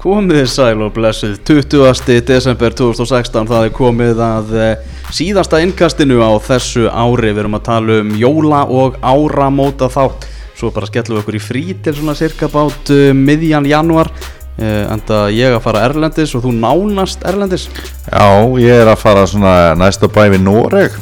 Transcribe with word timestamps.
Komið 0.00 0.46
sæl 0.48 0.80
og 0.80 0.94
blessuð 0.96 1.34
20. 1.44 2.22
desember 2.24 2.72
2016 2.72 3.48
það 3.50 3.66
er 3.66 3.72
komið 3.76 4.22
að 4.24 4.54
eh, 4.56 4.94
síðasta 5.12 5.58
innkastinu 5.60 6.22
á 6.24 6.40
þessu 6.40 6.86
ári 6.88 7.34
við 7.34 7.42
erum 7.42 7.58
að 7.58 7.66
tala 7.66 7.98
um 8.00 8.14
jóla 8.16 8.62
og 8.64 8.96
áramóta 9.04 9.90
þátt 9.92 10.24
svo 10.56 10.70
bara 10.72 10.88
skellum 10.88 11.18
við 11.18 11.20
okkur 11.20 11.36
í 11.36 11.42
frí 11.44 11.64
til 11.84 11.94
svona 11.98 12.16
cirka 12.16 12.48
bát 12.48 12.94
uh, 12.94 13.10
miðjan 13.12 13.68
januar 13.68 14.08
uh, 14.08 14.88
enda 14.94 15.20
ég 15.36 15.58
að 15.58 15.66
fara 15.66 15.84
Erlendis 15.90 16.32
og 16.32 16.46
þú 16.46 16.54
nánast 16.56 17.28
Erlendis 17.28 17.68
Já, 18.08 18.24
ég 18.56 18.80
er 18.80 18.88
að 18.88 19.02
fara 19.04 19.28
svona 19.28 19.54
næsta 19.76 20.08
bæ 20.08 20.30
við 20.32 20.46
Noreg 20.46 20.96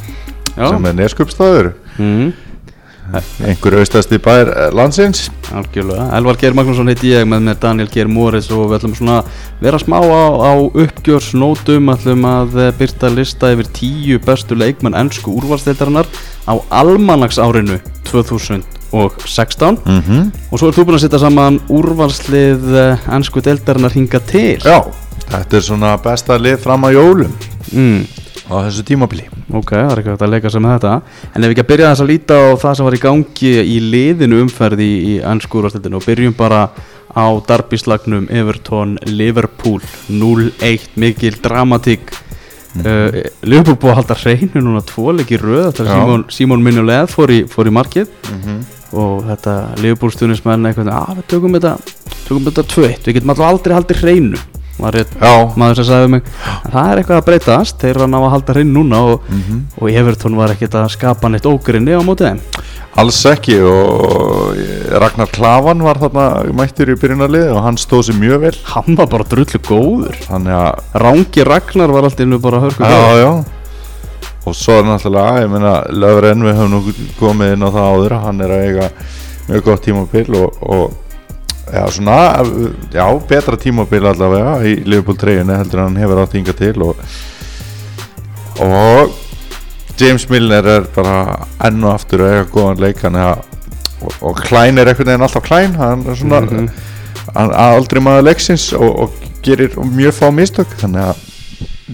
Já. 0.57 0.73
sem 0.73 0.91
er 0.91 0.99
neskupstæður 0.99 1.71
mm. 1.95 2.31
Einhver 3.43 3.77
austasti 3.79 4.19
bær 4.21 4.49
eh, 4.51 4.69
landsins. 4.75 5.27
Algjörlega, 5.55 6.09
Elvar 6.17 6.37
Geir 6.39 6.55
Magnússon 6.57 6.89
heiti 6.91 7.11
ég 7.13 7.25
með 7.29 7.45
mér 7.47 7.59
Daniel 7.61 7.89
Geir 7.91 8.09
Móris 8.11 8.49
og 8.53 8.67
við 8.69 8.79
ætlum 8.79 8.95
svona 8.97 9.19
vera 9.61 9.79
smá 9.81 9.97
á, 9.99 10.23
á 10.45 10.53
uppgjörsnótum. 10.59 11.91
Ætlum 11.93 12.27
að 12.29 12.59
eh, 12.65 12.71
byrta 12.79 13.11
lista 13.13 13.53
yfir 13.55 13.71
tíu 13.75 14.19
bestu 14.23 14.57
leikmenn 14.57 14.97
ennsku 14.99 15.33
úrvalsdeildarinnar 15.39 16.09
á 16.49 16.53
almanagsárinu 16.81 17.79
2016 18.09 19.81
mm 19.85 20.23
og 20.49 20.57
svo 20.57 20.69
er 20.69 20.73
þú 20.73 20.87
búin 20.87 20.97
að 20.97 21.03
setja 21.03 21.21
saman 21.21 21.59
úrvalslið 21.69 22.71
eh, 22.73 23.11
ennsku 23.17 23.43
deildarinnar 23.45 23.93
hinga 23.95 24.21
til. 24.29 24.57
Já, 24.61 24.81
þetta 25.29 25.59
er 25.59 25.65
svona 25.65 25.97
besta 26.03 26.39
lið 26.41 26.61
fram 26.65 26.89
að 26.89 26.97
jólum. 26.99 27.37
Mm. 27.73 28.01
Á 28.49 28.53
þessu 28.65 28.85
tímabili. 28.87 29.25
Ok, 29.53 29.73
það 29.75 29.91
er 29.93 30.01
hægt 30.09 30.23
að 30.25 30.31
leika 30.33 30.51
með 30.65 30.75
þetta. 30.75 30.93
En 31.33 31.43
ef 31.43 31.49
við 31.49 31.55
ekki 31.55 31.65
að 31.65 31.71
byrja 31.71 31.91
þess 31.91 32.03
að 32.03 32.09
líta 32.11 32.39
á 32.39 32.47
það 32.63 32.77
sem 32.77 32.87
var 32.87 32.97
í 32.97 33.01
gangi 33.03 33.51
í 33.61 33.75
liðinu 33.93 34.39
umferð 34.45 34.81
í, 34.85 34.93
úrvalsdeildinu 35.21 35.99
og 35.99 36.07
byrjum 36.07 36.37
bara 36.37 36.63
á 37.09 37.25
darbislagnum 37.49 38.27
Everton 38.29 38.97
Liverpool 39.05 39.79
0-1 40.09 40.89
mikil 40.95 41.37
dramatík. 41.41 42.11
Mhm. 42.69 42.85
uh, 42.85 43.23
Liverpool 43.49 43.79
búið 43.81 43.93
að 43.95 43.99
halda 44.01 44.19
hreinu 44.23 44.61
núna 44.61 44.83
tvo 44.85 45.13
leiki 45.17 45.39
röð 45.41 45.71
þegar 45.73 45.89
Já. 45.89 46.01
Simon, 46.03 46.25
Simon 46.29 46.63
Mignolet 46.63 47.09
fór 47.09 47.33
í, 47.33 47.39
fór 47.49 47.65
í 47.65 47.73
markið. 47.73 48.11
Mhm. 48.29 48.59
og 48.93 49.25
þetta 49.25 49.55
Liverpool 49.77 50.09
stuðnismenn 50.09 50.65
eitthvað 50.65 50.87
að 50.89 51.19
við 51.19 51.25
tökum 51.29 51.53
þetta 51.53 51.73
tökum 52.25 52.47
þetta 52.47 52.63
2-1, 52.73 53.03
við 53.05 53.17
getum 53.19 53.33
alltaf 53.33 53.49
aldrei 53.49 53.75
haldið 53.77 54.01
hreinu 54.01 54.39
var 54.79 54.95
rétt 54.95 55.11
Já, 55.19 55.31
maður 55.59 55.75
sem 55.81 55.87
sagði 55.89 56.09
mig. 56.15 56.23
En 56.65 56.71
það 56.71 56.91
er 56.91 57.01
eitthvað 57.01 57.19
að 57.21 57.25
breytast, 57.29 57.77
þeir 57.81 57.89
eru 57.95 58.05
að 58.05 58.11
ná 58.13 58.17
að 58.19 58.31
halda 58.35 58.53
hreinu 58.55 58.73
núna 58.79 59.01
og, 59.13 59.21
Mhm. 59.29 59.59
og 59.81 59.89
Everton 59.91 60.35
var 60.39 60.49
ekkert 60.55 60.75
að 60.79 60.89
skapa 60.95 61.29
neitt 61.29 61.45
ógrinni 61.49 61.93
á 61.95 62.01
mótið 62.01 62.29
þeim. 62.29 62.39
Alls 62.99 63.19
ekki 63.29 63.59
og 63.63 64.55
Ragnar 64.99 65.27
Klavan 65.31 65.83
var 65.83 65.95
þarna 66.01 66.25
mættur 66.57 66.89
í 66.89 66.95
byrjunarlið 66.99 67.51
og 67.55 67.61
hann 67.63 67.77
stóð 67.77 68.09
sér 68.09 68.17
mjög 68.19 68.39
vel. 68.41 68.55
Hann 68.73 68.95
var 68.95 69.07
bara 69.07 69.23
drullu 69.23 69.59
góður. 69.61 70.15
Að 70.29 70.49
Rángi 70.95 71.45
Ragnar 71.45 71.87
var 71.93 72.03
alltaf 72.03 72.19
innu 72.25 72.39
bara 72.41 72.59
hörku 72.59 72.83
Já, 72.83 73.15
já. 73.21 73.45
Og 74.47 74.55
svo 74.55 74.79
er 74.79 74.83
náttúrulega, 74.87 75.43
ég 75.43 75.49
meina 75.51 75.73
Löfren 75.91 76.41
við 76.41 76.55
höfum 76.57 76.71
nú 76.71 76.93
komið 77.19 77.53
inn 77.53 77.63
á 77.63 77.69
það 77.69 77.89
áður 77.91 78.15
Hann 78.23 78.41
er 78.41 78.47
að 78.55 78.63
eiga 78.65 78.89
mjög 79.49 79.63
gott 79.63 79.83
tímabil 79.85 80.35
og, 80.39 80.57
og 80.63 80.93
já, 81.73 81.83
svona 81.91 82.17
Já, 82.93 83.05
betra 83.29 83.57
tímabil 83.57 84.05
allavega 84.09 84.57
Í 84.65 84.75
Liverpool 84.85 85.17
3 85.17 85.43
heldur 85.43 85.79
en 85.79 85.85
hann 85.89 86.01
hefur 86.03 86.23
átt 86.23 86.37
hinga 86.37 86.53
til 86.57 86.81
Og, 86.83 86.95
og 88.59 89.15
James 89.99 90.29
Milner 90.31 90.63
er 90.63 90.85
bara 90.95 91.45
enn 91.67 91.83
og 91.83 91.91
aftur 91.97 92.21
að 92.23 92.33
eiga 92.33 92.45
góðan 92.53 92.79
leik. 92.79 93.01
Að 93.03 93.41
Og, 93.99 94.13
og 94.23 94.37
Klein 94.47 94.79
er 94.79 94.87
einhvern 94.87 95.09
veginn 95.11 95.25
alltaf 95.25 95.43
Klein. 95.43 95.73
Hann 95.75 96.05
er 96.07 96.15
svona 96.15 96.39
Mhm. 96.41 96.69
hann, 97.35 97.51
aldrei 97.51 97.99
maður 98.01 98.29
leiksins 98.29 98.73
og, 98.73 98.99
og 98.99 99.11
gerir 99.43 99.75
mjög 99.75 100.13
fá 100.15 100.29
mistök. 100.31 100.71
Þannig 100.79 101.03
að 101.03 101.15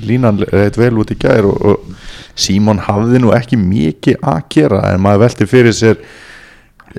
línan 0.06 0.38
reyð 0.52 0.78
vel 0.78 1.00
út 1.02 1.12
í 1.12 1.18
gær 1.18 1.46
og, 1.50 1.66
og 1.66 1.80
Símon 2.36 2.80
hafði 2.80 3.20
nú 3.24 3.32
ekki 3.34 3.58
mikið 3.58 4.18
að 4.22 4.42
gera 4.50 4.82
en 4.94 5.02
maður 5.02 5.24
velti 5.26 5.48
fyrir 5.48 5.74
sér 5.74 5.98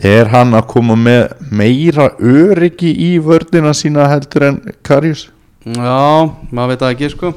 er 0.05 0.31
hann 0.33 0.55
að 0.57 0.69
koma 0.75 0.97
með 0.99 1.31
meira 1.51 2.11
öryggi 2.21 2.93
í 3.09 3.17
vördina 3.23 3.73
sína 3.77 4.09
heldur 4.13 4.51
en 4.51 4.61
Karius? 4.87 5.29
Já, 5.67 6.31
maður 6.55 6.75
veit 6.75 6.87
ekki 6.93 7.11
sko. 7.11 7.33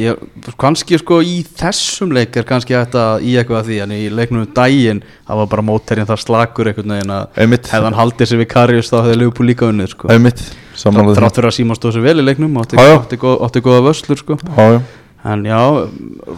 Ég, 0.00 0.16
kannski 0.56 0.96
sko 0.96 1.18
í 1.20 1.42
þessum 1.44 2.14
leik 2.16 2.32
er 2.40 2.46
kannski 2.48 2.72
að 2.72 3.26
í 3.28 3.34
eitthvað 3.36 3.58
að 3.58 3.66
því 3.68 3.76
en 3.84 3.90
í 3.92 3.98
leiknum 4.08 4.46
um 4.46 4.54
daginn 4.56 5.02
það 5.28 5.40
var 5.42 5.50
bara 5.52 5.64
mótterinn 5.68 6.08
þar 6.08 6.22
slakur 6.22 6.70
einhvern 6.70 6.94
veginn 6.96 7.12
að 7.12 7.68
hann 7.74 7.98
haldið 7.98 8.30
sér 8.30 8.40
við 8.40 8.48
Karius 8.54 8.88
þá 8.88 8.96
hefði 9.02 9.18
Leopold 9.20 9.50
líka 9.50 9.68
unnið 9.68 9.92
sko. 9.92 10.08
Þrátt 10.08 11.36
fyrir 11.36 11.50
að 11.50 11.56
Símon 11.58 11.76
stóð 11.76 11.98
sér 11.98 12.06
vel 12.08 12.16
í 12.22 12.24
leiknum 12.24 12.56
átti, 12.62 12.80
Já, 12.80 12.88
já. 12.88 12.96
átti, 13.02 13.20
góð, 13.20 13.36
átti 13.44 13.64
góða 13.68 13.84
vöslur 13.90 14.22
sko. 14.22 14.38
Já, 14.48 14.64
já. 14.78 14.80
en 15.34 15.44
já, 15.44 15.60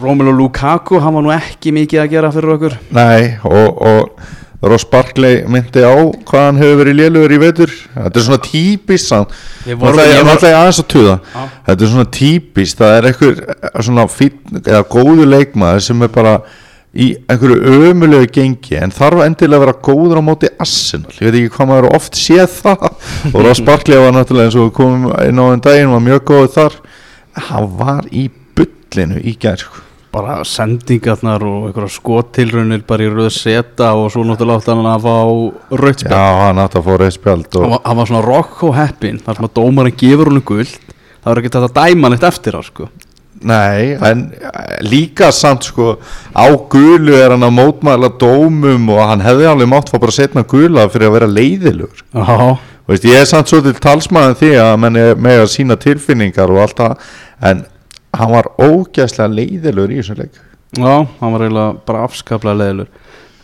Romelu 0.03 0.35
Lukaku 0.35 0.99
hann 0.99 1.15
var 1.15 1.23
nú 1.23 1.31
ekki 1.33 1.71
mikið 1.79 2.03
að 2.03 2.11
gera 2.11 2.33
fyrir 2.35 2.57
okkur. 2.57 2.75
Nei, 2.91 3.37
og, 3.47 3.81
og 3.87 4.35
Ross 4.65 4.85
Barkley 4.89 5.43
myndi 5.51 5.83
á 5.85 5.93
hvað 6.25 6.45
hann 6.47 6.59
hefur 6.61 6.79
verið 6.81 6.97
lélugur 6.97 7.33
í 7.35 7.39
vetur. 7.41 7.73
Þetta 7.93 8.19
er 8.19 8.25
svona 8.25 8.41
típist 8.41 9.11
þetta 11.67 11.75
er 11.75 11.91
svona 11.91 12.07
típist 12.17 12.81
það 12.81 12.95
er 12.97 13.09
einhver 13.11 13.41
svona 13.85 14.07
fín, 14.09 14.39
eða 14.63 14.81
góðu 14.89 15.27
leikmaður 15.29 15.85
sem 15.85 16.01
er 16.07 16.13
bara 16.17 16.35
í 16.95 17.11
einhverju 17.29 17.87
ömulegu 17.91 18.31
gengi 18.39 18.77
en 18.79 18.93
þarf 18.95 19.25
endilega 19.25 19.59
að 19.59 19.65
vera 19.65 19.77
góður 19.89 20.21
á 20.23 20.27
móti 20.31 20.51
Arsenal, 20.63 21.13
ég 21.19 21.27
veit 21.27 21.39
ekki 21.41 21.55
hvað 21.57 21.71
maður 21.71 21.89
hefur 21.89 21.99
oft 21.99 22.19
séð 22.19 22.59
það. 22.61 22.85
Og 23.35 23.39
Ross 23.43 23.65
Barkley 23.67 24.01
var 24.01 24.15
náttúrulega 24.15 24.49
eins 24.49 24.59
og 24.63 24.73
komum 24.77 25.09
inn 25.21 25.41
á 25.41 25.45
enn 25.51 25.65
daginn 25.65 25.93
var 25.93 26.05
mjög 26.07 26.25
góður 26.31 26.53
þar. 26.57 26.79
Hann 27.51 27.73
var 27.77 28.07
í 28.09 28.29
bullinu 28.55 29.21
í 29.21 29.35
gær 29.37 29.61
sko. 29.61 29.84
Bara 30.15 30.39
sendingarnar 30.47 31.43
og 31.43 31.69
einhverja 31.69 31.95
skottilraunir 31.97 32.83
bara 32.87 33.05
í 33.05 33.11
röð 33.11 33.31
seta 33.35 33.91
og 33.99 34.09
svo 34.13 34.23
náttúrulega 34.27 34.61
átti 34.61 34.71
hann 34.71 34.91
að 34.93 35.07
fá 35.07 35.15
rautt 35.81 36.03
spjald. 36.03 36.15
já, 36.15 36.27
hann 36.41 36.61
átti 36.63 36.79
að 36.79 36.85
fá 36.87 36.93
reyðspjald 37.01 37.57
hann, 37.57 37.65
og 37.65 37.81
hann 37.83 37.99
var 37.99 38.11
svona 38.11 38.25
rocko 38.25 38.71
heppin 38.75 39.19
þar 39.25 39.39
sem 39.39 39.49
að 39.49 39.57
dómarinn 39.59 39.99
gefur 39.99 40.31
honum 40.31 40.45
guld 40.47 40.77
það 41.25 41.27
var 41.31 41.41
ekki 41.41 41.51
þetta 41.55 41.69
að 41.71 41.75
dæma 41.81 42.13
neitt 42.13 42.29
eftir 42.29 42.55
á 42.55 42.61
sko. 42.65 42.87
Nei, 43.45 43.97
en 43.99 44.21
líka 44.85 45.27
samt 45.35 45.67
sko 45.67 45.97
á 46.31 46.47
gulu 46.71 47.17
er 47.17 47.33
hann 47.33 47.45
að 47.45 47.57
mótmæla 47.57 48.13
dómum 48.21 48.87
og 48.95 49.01
hann 49.09 49.25
hefði 49.25 49.49
alveg 49.51 49.69
mátt 49.73 49.91
fá 49.91 49.99
bara 49.99 50.15
setna 50.15 50.45
gula 50.47 50.87
fyrir 50.93 51.09
að 51.09 51.17
vera 51.17 51.29
leiðilegur. 51.29 52.05
Já, 52.15 52.55
og 52.55 52.93
veist, 52.93 53.07
ég 53.09 53.19
er 53.19 53.27
samt 53.29 53.51
svo 53.51 53.59
til 53.65 53.75
talsmaðin 53.81 54.39
því 54.39 54.51
að 54.63 54.75
menn 54.85 55.01
er 55.01 55.19
með 55.27 55.43
að 55.43 55.53
sína 55.57 55.77
tilfinningar 55.81 56.53
og 56.53 56.61
allt 56.63 56.79
það 56.79 57.09
en 57.49 57.65
hann 58.19 58.31
var 58.33 58.51
ógæslega 58.59 59.31
leiðilegur 59.31 59.93
í 59.93 60.01
þessum 60.01 60.21
leik. 60.23 60.39
Já, 60.75 61.07
hann 61.19 61.35
var 61.35 61.45
eiginlega 61.45 61.85
bara 61.87 62.05
afskaplega 62.07 62.59
leðilur 62.59 62.89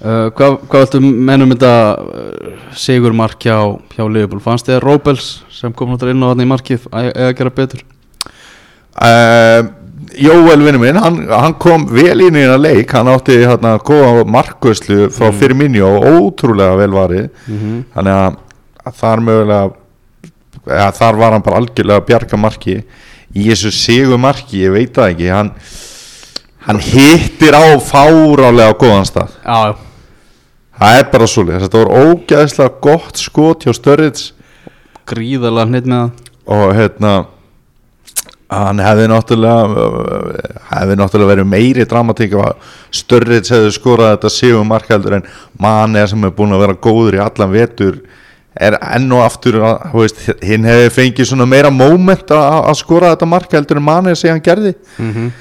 uh, 0.02 0.30
hvað, 0.36 0.58
hvað 0.70 0.86
viltu 0.86 1.02
mennum 1.02 1.54
þetta 1.54 1.74
uh, 2.02 2.56
sigur 2.78 3.16
mark 3.18 3.42
hjá, 3.46 3.58
hjá 3.96 4.06
Liverpool? 4.06 4.42
Fannst 4.44 4.70
þið 4.70 4.80
að 4.80 4.86
Róbels 4.88 5.30
sem 5.54 5.76
kom 5.76 5.92
náttúrulega 5.94 6.18
inn 6.18 6.26
á 6.26 6.32
hann 6.32 6.44
í 6.44 6.50
markið 6.50 6.88
að 6.92 7.36
gera 7.40 7.54
betur? 7.62 7.86
Uh, 8.96 9.70
Jóel 10.18 10.60
vinnu 10.60 10.80
minn 10.82 10.98
hann, 11.00 11.22
hann 11.30 11.54
kom 11.62 11.86
vel 11.94 12.26
inn 12.26 12.36
í 12.36 12.42
hérna 12.42 12.58
leik. 12.60 12.92
Hann 12.92 13.08
átti 13.08 13.38
hérna 13.46 13.78
góða 13.80 14.26
markvöslu 14.28 15.06
frá 15.14 15.30
mm. 15.30 15.38
fyrir 15.40 15.56
minni 15.56 15.84
og 15.86 16.04
ótrúlega 16.04 16.80
vel 16.82 16.92
varið. 16.92 17.30
Mm 17.46 17.60
-hmm. 17.60 17.78
þannig 17.94 18.18
að, 18.18 18.42
þar 18.98 19.24
mögulega 19.28 19.70
ja, 20.68 20.90
þar 20.92 21.22
var 21.22 21.32
hann 21.38 21.46
bara 21.46 21.62
algjörlega 21.62 22.06
bjarga 22.10 22.38
marki 22.38 22.82
í 23.36 23.48
þessu 23.50 23.72
sigu 23.76 24.20
marki, 24.22 24.64
ég 24.66 24.76
veit 24.76 24.94
það 24.96 25.14
ekki 25.14 25.32
hann, 25.32 25.54
hann 26.68 26.82
hittir 26.84 27.56
á 27.58 27.66
fárálega 27.84 28.78
góðan 28.80 29.08
stað. 29.10 29.36
Já, 29.46 29.76
það 30.82 31.00
er 31.00 31.10
bara 31.16 31.32
svolítið, 31.32 31.66
þetta 31.66 31.84
var 31.84 32.06
ógæðslega 32.06 32.80
gott 32.88 33.22
skot 33.22 33.68
hjá 33.68 33.76
Störrits 33.78 34.32
gríðarlega 35.12 35.70
hnitt 35.70 35.88
með 35.90 36.02
það. 36.02 36.34
Og 36.52 36.74
hérna 36.76 37.14
hann 38.52 38.82
hefði 38.84 39.08
náttúrulega 39.08 39.84
hefði 40.72 40.98
náttúrulega 41.00 41.32
verið 41.32 41.52
meiri 41.54 41.86
dramatík 41.88 42.34
að 42.36 42.74
Störrits 43.02 43.54
hefði 43.54 43.72
skorað 43.78 44.16
þetta 44.16 44.34
sigu 44.36 44.64
markaldur 44.68 45.20
en 45.20 45.30
mann 45.62 45.96
sem 46.08 46.28
er 46.28 46.36
búin 46.36 46.56
að 46.56 46.66
vera 46.66 46.80
góður 46.88 47.20
í 47.20 47.24
allan 47.24 47.54
vetur 47.54 48.02
er 48.60 48.76
enn 48.96 49.12
og 49.16 49.24
aftur 49.24 49.62
að, 49.64 50.16
hinn 50.44 50.68
hefði 50.68 50.92
fengið 50.92 51.30
svona 51.30 51.48
meira 51.48 51.72
moment 51.72 52.34
að 52.36 52.70
að 52.72 52.80
skora 52.82 53.14
þetta 53.14 53.30
markaldur 53.32 53.80
en 53.80 53.86
mann 53.88 54.16
sem 54.16 54.34
hann 54.34 54.44
gerði 54.44 54.74
mm 54.98 55.12
-hmm. 55.12 55.32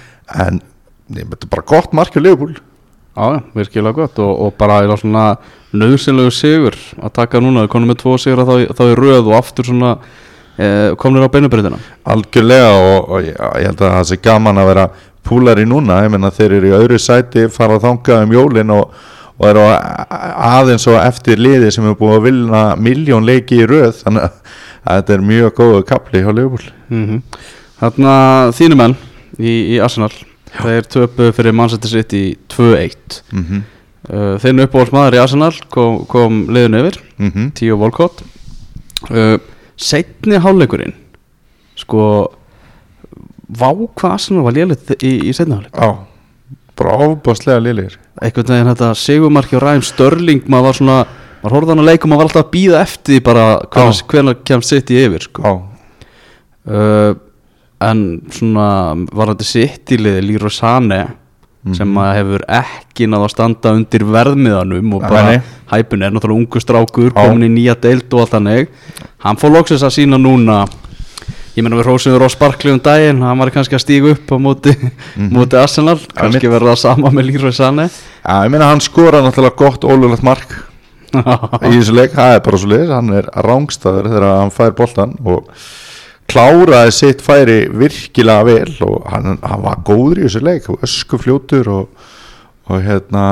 en 0.46 0.60
þetta 1.10 1.46
er 1.46 1.50
bara 1.50 1.66
gott 1.66 1.92
markið 1.92 2.22
Leopold 2.22 2.60
Já, 3.10 3.34
já, 3.34 3.40
virkilega 3.54 3.92
gott 3.92 4.18
og, 4.18 4.40
og 4.40 4.54
bara 4.54 4.84
er 4.84 5.36
nöðsynlegu 5.72 6.30
sigur 6.30 6.76
að 7.02 7.12
taka 7.12 7.40
núna, 7.40 7.64
við 7.66 7.72
konum 7.72 7.90
með 7.90 7.98
tvo 8.02 8.16
sigur 8.18 8.44
þá, 8.46 8.70
þá 8.74 8.82
er 8.86 9.00
röð 9.02 9.30
og 9.30 9.34
aftur 9.34 9.66
svona 9.66 9.90
eh, 10.56 10.94
komnir 10.96 11.26
á 11.26 11.32
beinubreytina 11.32 11.78
algjörlega 12.04 12.70
og, 12.70 13.10
og 13.10 13.22
ég, 13.26 13.34
ég 13.34 13.66
held 13.66 13.82
að 13.82 13.94
það 13.96 14.06
sé 14.08 14.18
gaman 14.22 14.62
að 14.62 14.70
vera 14.70 14.86
púlari 15.26 15.66
núna, 15.66 16.00
ég 16.04 16.10
menna 16.14 16.30
þeir 16.30 16.56
eru 16.58 16.70
í 16.70 16.76
öðru 16.78 16.98
sæti 17.02 17.48
fara 17.50 17.76
að 17.78 17.88
þanga 17.88 18.20
um 18.24 18.34
jólin 18.38 18.74
og, 18.74 18.94
og 19.40 19.46
eru 19.48 19.62
á- 19.64 20.04
aðeins 20.60 20.84
og 20.90 20.98
eftir 21.00 21.40
liði 21.40 21.70
sem 21.72 21.86
er 21.88 21.96
búið 21.96 22.16
að 22.18 22.26
vilna 22.28 22.62
miljón 22.76 23.24
leiki 23.24 23.62
í 23.62 23.68
röð 23.68 24.02
þannig 24.02 24.26
að 24.28 24.34
þetta 24.84 25.14
er 25.14 25.24
mjög 25.30 25.54
góðu 25.56 25.84
kapli 25.88 26.22
hjá 26.24 26.32
Liverpool. 26.32 26.72
Mm 26.92 27.22
Þarna 27.80 28.14
þínu 28.52 28.76
menn 28.76 28.94
í, 29.40 29.52
í 29.72 29.76
Arsenal. 29.80 30.12
Þeir 30.52 30.88
töpu 30.92 31.30
fyrir 31.32 31.54
Manchester 31.56 31.88
City 31.88 32.34
2-1 32.52 33.22
mm 33.32 33.44
-hmm. 33.46 33.62
uh, 34.10 34.34
Þinn 34.42 34.60
uppáhaldsmaður 34.66 35.16
í 35.16 35.20
Arsenal 35.22 35.54
kom, 35.72 36.02
kom 36.10 36.42
liðun 36.52 36.76
yfir. 36.82 37.00
Mm 37.16 37.50
Tíu 37.56 37.78
Volkot 37.80 38.20
uh, 39.10 39.38
Setni 39.80 40.36
hálfleikurinn 40.36 40.92
Sko 41.80 42.28
Vá 43.48 43.70
hvað 43.72 44.12
Arsenal 44.12 44.44
var 44.44 44.52
lélitt 44.58 44.92
í, 45.00 45.30
í 45.30 45.32
setni 45.32 45.56
hálfleik. 45.56 45.74
Já, 45.74 46.09
bara 46.80 46.98
ofbáslega 47.06 47.62
liðir 47.62 47.96
Einhvern 48.20 48.52
veginn 48.54 48.70
þetta 48.72 48.92
Sigurmarki 48.98 49.58
og 49.58 49.64
Ræm 49.64 49.82
Störling 49.86 50.46
maður 50.50 50.68
var 50.70 50.78
svona 50.80 50.98
maður 51.40 51.56
horfði 51.56 51.74
hann 51.74 51.82
að 51.84 51.90
leikum 51.90 52.12
maður 52.12 52.22
var 52.22 52.30
alltaf 52.30 52.46
að 52.46 52.52
býða 52.56 52.84
eftir 52.84 53.24
bara 53.24 53.46
Já. 53.64 54.04
hvenær 54.12 54.38
kemst 54.44 54.74
City 54.74 54.98
yfir 55.00 55.24
sko. 55.24 55.54
Uh, 56.68 57.14
en 57.80 58.02
svona 58.34 58.68
var 59.08 59.32
þetta 59.32 59.48
sitt 59.48 59.94
í 59.94 60.00
liði 60.00 60.26
Lýra 60.26 60.52
Sane 60.52 61.00
sem 61.76 61.96
að 62.00 62.14
hefur 62.16 62.44
ekki 62.56 63.06
náða 63.08 63.26
að 63.26 63.32
standa 63.34 63.72
undir 63.76 64.04
verðmiðanum 64.08 64.94
og 64.96 65.02
bara 65.04 65.34
Nei, 65.34 65.48
hæpun 65.68 66.04
er 66.06 66.14
náttúrulega 66.14 66.40
ungu 66.40 66.62
strákur 66.62 67.10
komin 67.16 67.50
í 67.50 67.50
nýja 67.52 67.74
deild 67.80 68.08
og 68.14 68.22
allt 68.24 68.36
þannig. 68.36 68.70
Hann 69.20 69.40
fór 69.40 69.52
loksins 69.58 69.84
að 69.84 69.98
sína 69.98 70.20
núna 70.20 70.62
ég 71.60 71.66
meina 71.66 71.76
við 71.78 71.86
hrósum 71.90 72.16
á 72.16 72.30
sparkli 72.32 72.72
um 72.72 72.80
daginn 72.80 73.20
hann 73.24 73.40
var 73.40 73.52
kannski 73.52 73.76
að 73.76 73.84
stíga 73.84 74.14
upp 74.14 74.32
á 74.32 74.36
móti, 74.40 74.72
móti 75.36 75.58
Arsenal, 75.60 75.98
kannski 76.16 76.48
verða 76.48 76.72
það 76.72 76.82
sama 76.86 77.12
með 77.12 77.28
Lýra 77.28 77.52
Sane 77.52 77.86
Já, 77.90 78.34
ég 78.44 78.52
meina 78.52 78.70
hann 78.70 78.82
skora 78.84 79.20
náttúrulega 79.24 79.56
gott 79.56 79.84
ólulegt 79.88 80.24
mark. 80.24 80.50
Í 81.66 81.70
þessu 81.72 81.94
leik, 81.96 82.12
það 82.14 82.34
er 82.36 82.42
bara 82.46 82.58
svo 82.60 82.70
leiðis 82.70 82.92
hann 82.94 83.14
er 83.18 83.30
rángstæður 83.46 84.08
þegar 84.12 84.26
hann 84.30 84.52
fær 84.54 84.74
boltan 84.78 85.14
og 85.26 85.48
kláraði 86.30 86.92
sitt 86.94 87.24
færi 87.24 87.64
virkilega 87.74 88.46
vel 88.46 88.74
og 88.86 89.08
hann, 89.10 89.40
hann 89.42 89.64
var 89.64 89.80
góður 89.86 90.20
í 90.22 90.28
þessu 90.28 90.44
leik 90.46 90.68
og 90.70 90.84
öskufljótur 90.86 91.72
og, 91.74 92.06
og 92.70 92.84
hérna 92.86 93.24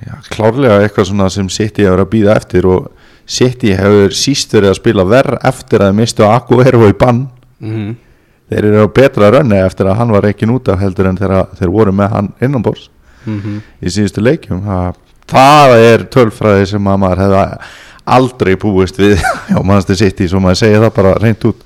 já, 0.00 0.16
klárlega 0.32 0.80
eitthvað 0.80 1.10
svona 1.10 1.28
sem 1.34 1.50
City 1.52 1.84
hefur 1.84 2.06
að 2.06 2.12
býða 2.14 2.38
eftir 2.40 2.70
og 2.70 2.88
City 3.32 3.72
hefur 3.78 4.12
síst 4.16 4.52
verið 4.52 4.72
að 4.74 4.78
spila 4.80 5.04
verð 5.08 5.38
eftir 5.48 5.84
að 5.86 5.94
mistu 5.96 6.24
Aguero 6.28 6.88
í 6.90 6.96
bann 6.98 7.28
Mhm. 7.62 7.94
þeir 8.50 8.64
eru 8.68 8.84
á 8.84 8.88
betra 8.92 9.30
rönni 9.32 9.56
eftir 9.64 9.86
að 9.88 9.96
hann 9.96 10.10
var 10.12 10.22
ekki 10.28 10.48
út 10.50 10.68
af 10.68 10.80
heldur 10.82 11.06
en 11.08 11.16
þegar 11.16 11.46
þeir 11.56 11.70
voru 11.72 11.92
með 11.92 12.10
hann 12.12 12.32
innanbors 12.42 12.88
Mhm. 13.26 13.60
í 13.82 13.86
síðustu 13.88 14.20
leikjum 14.20 14.60
það, 14.66 14.94
það 15.28 15.76
er 15.94 16.04
tölfræði 16.10 16.66
sem 16.66 16.84
að 16.84 16.98
maður 16.98 17.22
hefði 17.22 17.58
aldrei 18.06 18.56
búist 18.56 18.96
við 18.98 19.22
á 19.54 19.62
mannstu 19.64 19.94
í 19.94 20.28
svo 20.28 20.40
maður 20.42 20.58
segja 20.58 20.80
það 20.82 20.94
bara 20.94 21.14
reynd 21.22 21.44
út 21.44 21.60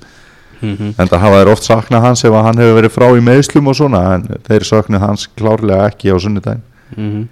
Mhm. 0.61 0.93
en 0.97 1.07
það 1.07 1.19
hafa 1.19 1.41
þeir 1.43 1.51
oft 1.51 1.63
saknað 1.63 2.01
hans 2.01 2.23
ef 2.25 2.31
að 2.31 2.43
hann 2.43 2.57
hefur 2.57 2.81
verið 2.81 2.91
frá 2.95 3.07
í 3.17 3.21
meðslum 3.21 3.67
og 3.67 3.75
svona 3.75 4.13
en 4.15 4.23
þeir 4.47 4.63
saknað 4.65 4.99
hans 5.01 5.27
klárlega 5.35 5.89
ekki 5.91 6.13
á 6.13 6.17
sunnudaginn 6.17 6.61
Mhm. 6.95 7.27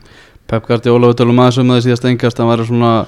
Pep 0.48 0.68
Guardiola 0.68 1.08
við 1.14 1.16
tölum 1.22 1.40
aðeins 1.40 1.58
um 1.60 1.68
það 1.70 1.86
síðast 1.86 2.06
engast 2.10 2.38
hann 2.38 2.48
væri 2.50 2.66
svona 2.68 3.06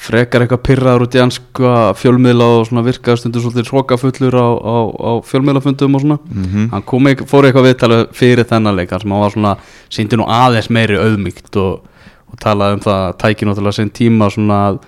frekar 0.00 0.44
eitthvað 0.44 0.62
pyrraður 0.64 1.04
út 1.04 1.16
í 1.16 1.20
anska 1.20 1.72
fjölmiðla 2.00 2.46
og 2.56 2.62
svona 2.68 2.84
virkaði 2.86 3.20
stundur 3.20 3.44
svolítið 3.44 3.68
hrókafullur 3.68 4.36
á, 4.40 4.48
á, 4.48 4.76
á 4.96 5.12
fjölmiðlafundum 5.28 5.96
og 5.98 6.04
svona. 6.04 6.18
Mhm. 6.30 6.70
hann 6.72 6.86
kom 6.88 7.10
ekki, 7.10 7.26
fór 7.28 7.48
eitthvað 7.48 7.68
viðtalið 7.68 8.04
fyrir 8.16 8.48
þennan 8.48 8.78
leik 8.78 8.94
hann 8.94 9.04
var 9.12 9.34
svona, 9.34 9.56
síndi 9.92 10.16
nú 10.16 10.24
aðeins 10.24 10.70
meiri 10.72 10.96
auðmygt 10.96 11.60
og, 11.60 11.82
og 12.32 12.40
talaði 12.40 12.78
um 12.78 12.84
það 12.86 13.04
tæki 13.20 13.48
náttúrulega 13.48 13.78
sinn 13.80 13.92
tíma 14.00 14.30
svona 14.32 14.60
að, 14.70 14.80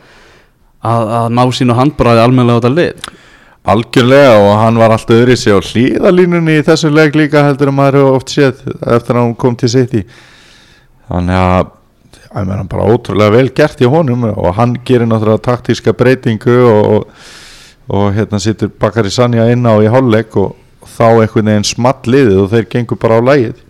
að, 0.80 1.12
að 1.18 1.28
ná 1.36 1.44
sínu 1.52 1.76
handbræði 1.76 2.24
almennilega 2.24 2.56
á 2.56 2.60
þetta 2.62 2.74
lið. 2.78 3.12
Algjörlega 3.62 4.32
og 4.42 4.56
hann 4.58 4.80
var 4.80 4.90
alltaf 4.90 5.14
öðru 5.14 5.36
sig 5.38 5.54
á 5.54 5.60
hlýðalínunni 5.62 6.56
í 6.58 6.64
þessu 6.66 6.90
leik 6.90 7.14
líka 7.14 7.44
heldur 7.46 7.70
en 7.70 7.76
maður 7.78 8.00
hefur 8.00 8.16
oft 8.16 8.32
séð 8.32 8.64
eftir 8.80 9.14
að 9.14 9.20
hann 9.20 9.36
kom 9.38 9.54
til 9.54 9.70
sitt 9.70 9.94
í 9.94 10.02
þannig 11.06 11.38
að 11.38 11.70
ég 12.40 12.48
meina 12.48 12.64
bara 12.68 12.88
ótrúlega 12.88 13.34
vel 13.34 13.50
gert 13.54 13.82
í 13.82 13.88
honum 13.90 14.24
og 14.30 14.54
hann 14.56 14.78
gerir 14.86 15.08
náttúrulega 15.08 15.44
taktíska 15.44 15.92
breytingu 15.96 16.56
og, 16.68 17.06
og 17.92 18.08
hérna 18.16 18.40
situr 18.40 18.72
Bakari 18.80 19.12
Sanja 19.12 19.50
inn 19.52 19.66
á 19.68 19.76
í 19.84 19.90
hálfleik 19.92 20.36
og 20.40 20.56
þá 20.88 21.06
einhvern 21.22 21.52
veginn 21.52 21.68
small 21.68 22.00
liðið 22.08 22.40
og 22.42 22.50
þeir 22.54 22.66
gengur 22.72 23.00
bara 23.02 23.20
á 23.20 23.26
lægið 23.28 23.60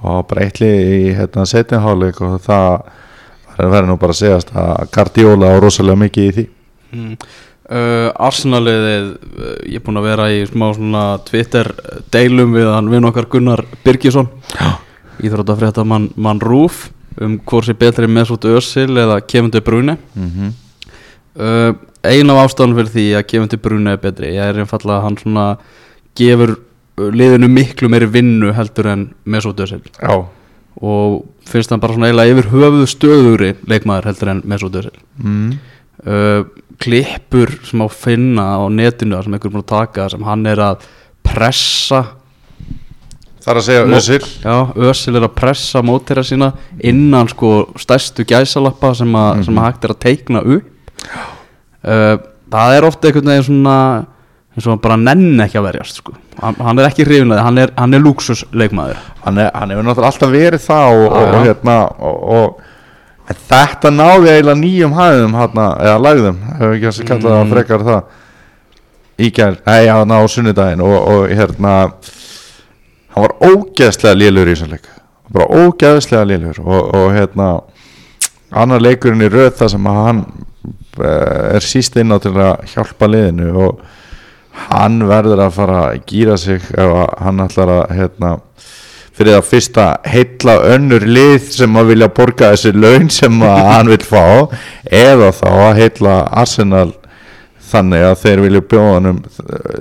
og 0.00 0.24
breytli 0.30 0.70
í 0.70 1.12
hérna 1.18 1.46
setin 1.48 1.82
hálfleik 1.84 2.20
og 2.24 2.38
það 2.44 2.80
verður 3.60 3.90
nú 3.90 3.96
bara 4.00 4.14
að 4.14 4.20
segjast 4.22 4.52
að 4.56 4.90
Guardiola 4.94 5.50
á 5.52 5.56
rosalega 5.60 6.00
mikið 6.00 6.28
í 6.28 6.34
því. 6.36 6.44
Mm. 6.90 7.16
uh, 7.70 8.08
Arsenaliðið 8.28 9.10
uh, 9.10 9.50
ég 9.68 9.76
er 9.78 9.84
búinn 9.84 10.00
að 10.00 10.08
vera 10.08 10.30
í 10.32 10.40
smá 10.48 10.70
svona 10.74 11.04
Twitter 11.26 11.68
deilum 12.14 12.56
við 12.56 12.70
hann 12.72 12.88
vinn 12.90 13.10
okkar 13.10 13.28
Gunnar 13.30 13.62
Birgisson 13.84 14.30
íþróttafrétta 15.20 15.84
mann 15.84 16.08
man 16.16 16.40
Rúf 16.42 16.88
um 17.20 17.38
hvort 17.44 17.66
sé 17.66 17.74
betri 17.78 18.08
Mesut 18.10 18.44
Özil 18.48 18.98
eða 19.02 19.20
Kevin 19.26 19.50
De 19.50 19.60
Bruyne 19.60 19.98
mm 20.14 20.30
-hmm. 20.30 20.52
uh, 21.36 21.74
ein 22.04 22.30
af 22.30 22.44
ástæðan 22.46 22.74
fyrir 22.76 22.92
því 22.94 23.06
að 23.18 23.26
Kevin 23.26 23.48
De 23.48 23.56
Bruyne 23.56 23.92
er 23.92 23.96
betri 23.96 24.34
ég 24.34 24.48
er 24.48 24.58
einfallega 24.58 24.98
að 24.98 25.02
hann 25.02 25.18
svona 25.18 25.56
gefur 26.14 26.56
uh, 26.98 27.10
liðinu 27.10 27.48
miklu 27.48 27.88
meiri 27.88 28.06
vinnu 28.06 28.52
heldur 28.52 28.86
en 28.86 29.10
Mesut 29.24 29.60
Özil 29.60 29.82
Já 30.02 30.26
og 30.80 31.26
finnst 31.48 31.72
hann 31.72 31.80
bara 31.80 31.96
svona 31.96 32.08
eiginlega 32.08 32.34
yfir 32.34 32.48
höfuðu 32.54 32.86
stöðugri 32.88 33.50
leikmaður 33.68 34.10
heldur 34.10 34.32
en 34.32 34.42
Mesut 34.48 34.76
Özil 34.80 34.96
mm. 35.18 35.58
uh, 36.06 36.44
klippur 36.80 37.52
sem 37.66 37.82
á 37.84 37.88
finna 37.92 38.46
á 38.56 38.64
netinu 38.72 39.20
sem 39.20 39.34
einhver 39.34 39.50
er 39.50 39.56
búin 39.56 39.64
að 39.64 39.72
taka 39.74 40.08
sem 40.12 40.24
hann 40.24 40.46
er 40.48 40.62
að 40.64 40.86
pressa 41.26 42.04
Það 43.40 43.50
er 43.54 43.58
að 43.60 43.66
segja 43.66 43.84
Özil. 43.98 44.20
Já, 44.44 44.56
Ösil 44.90 45.16
er 45.16 45.24
að 45.24 45.34
pressa 45.38 45.80
mótira 45.86 46.24
sína 46.26 46.52
innan 46.84 47.28
sko 47.32 47.52
stærstu 47.80 48.26
gæsalappa 48.28 48.92
sem, 48.98 49.14
a, 49.16 49.26
sem 49.46 49.56
að 49.60 49.68
hægt 49.70 49.86
er 49.88 49.94
að 49.94 50.00
teikna 50.04 50.42
upp. 50.44 51.04
Uh, 51.80 52.16
það 52.52 52.74
er 52.76 52.86
ofta 52.90 53.08
einhvern 53.08 53.30
veginn 53.32 53.46
svona 53.46 53.76
eins 54.50 54.66
og 54.66 54.72
hann 54.74 54.82
bara 54.84 54.98
nenn 55.00 55.40
ekki 55.40 55.56
að 55.60 55.68
verjast 55.70 56.00
sko. 56.02 56.12
hann, 56.42 56.56
hann 56.60 56.80
er 56.82 56.88
ekki 56.90 57.04
hrifinlega, 57.06 57.44
hann 57.46 57.60
er, 57.62 57.70
hann 57.78 57.94
er 57.96 58.02
luxusleikmaður 58.02 58.98
hann, 59.24 59.38
er, 59.38 59.50
hann 59.54 59.70
hefur 59.72 59.86
náttúrulega 59.86 60.10
alltaf 60.10 60.32
verið 60.34 60.64
það 60.64 60.96
og, 60.96 61.04
og, 61.06 61.28
og 61.38 61.46
hérna 61.46 61.76
og, 62.08 62.18
og 62.34 63.36
þetta 63.46 63.92
náði 63.94 64.32
eiginlega 64.34 64.58
nýjum 64.60 64.96
hæðum 64.98 65.36
hérna, 65.38 65.66
eða 65.86 66.00
lagðum, 66.08 66.40
hefur 66.58 66.74
ekki 66.76 66.90
að 66.90 67.00
kalla 67.12 67.30
það 67.30 67.44
Mm. 67.44 67.52
frekar 67.54 67.86
það 67.86 68.00
í 69.20 69.30
gær, 69.36 69.56
nei, 69.70 69.80
hérna 69.86 70.18
á 70.18 70.22
sunnudaginn 70.34 70.82
og, 70.84 70.96
og 71.14 71.34
hérna 71.38 71.74
hann 73.14 73.26
var 73.26 73.36
ógeðslega 73.42 74.18
lélur 74.18 74.50
í 74.50 74.54
þessum 74.54 74.74
leik. 74.74 74.90
Bara 75.30 75.64
ógeðslega 75.66 76.26
lélur. 76.30 76.60
Og, 76.64 76.94
og 76.94 77.12
hérna 77.14 77.50
annar 78.50 78.82
leikurinn 78.82 79.24
í 79.26 79.30
röð 79.30 79.52
það 79.60 79.72
sem 79.74 79.88
hann 79.94 80.20
eh, 80.98 81.56
er 81.56 81.64
síst 81.64 81.98
inn 82.00 82.14
á 82.14 82.18
til 82.22 82.34
að 82.34 82.66
hjálpa 82.72 83.08
liðinu 83.10 83.50
og 83.66 83.82
hann 84.70 85.00
verður 85.08 85.44
að 85.46 85.56
fara 85.56 85.80
að 85.88 86.00
gýra 86.10 86.36
sig 86.40 86.62
ef 86.74 86.94
að 87.02 87.12
hann 87.24 87.44
ætlar 87.44 87.72
að 87.76 87.92
hérna, 87.96 88.32
fyrir 89.14 89.36
það 89.36 89.50
fyrsta 89.52 89.86
heilla 90.10 90.56
önnur 90.74 91.06
lið 91.06 91.50
sem 91.54 91.78
að 91.78 91.92
vilja 91.92 92.10
borga 92.16 92.52
þessi 92.54 92.74
laun 92.74 93.10
sem 93.12 93.42
að 93.46 93.60
hann 93.70 93.92
vil 93.92 94.02
fá 94.04 94.24
eða 94.84 95.30
þá 95.36 95.48
að 95.52 95.80
heilla 95.80 96.16
Arsenal 96.42 96.88
þannig 97.70 98.04
að 98.06 98.18
þeir 98.24 98.42
vilja 98.44 98.62
bjóða 98.72 98.92
hann 98.96 99.10
um 99.10 99.20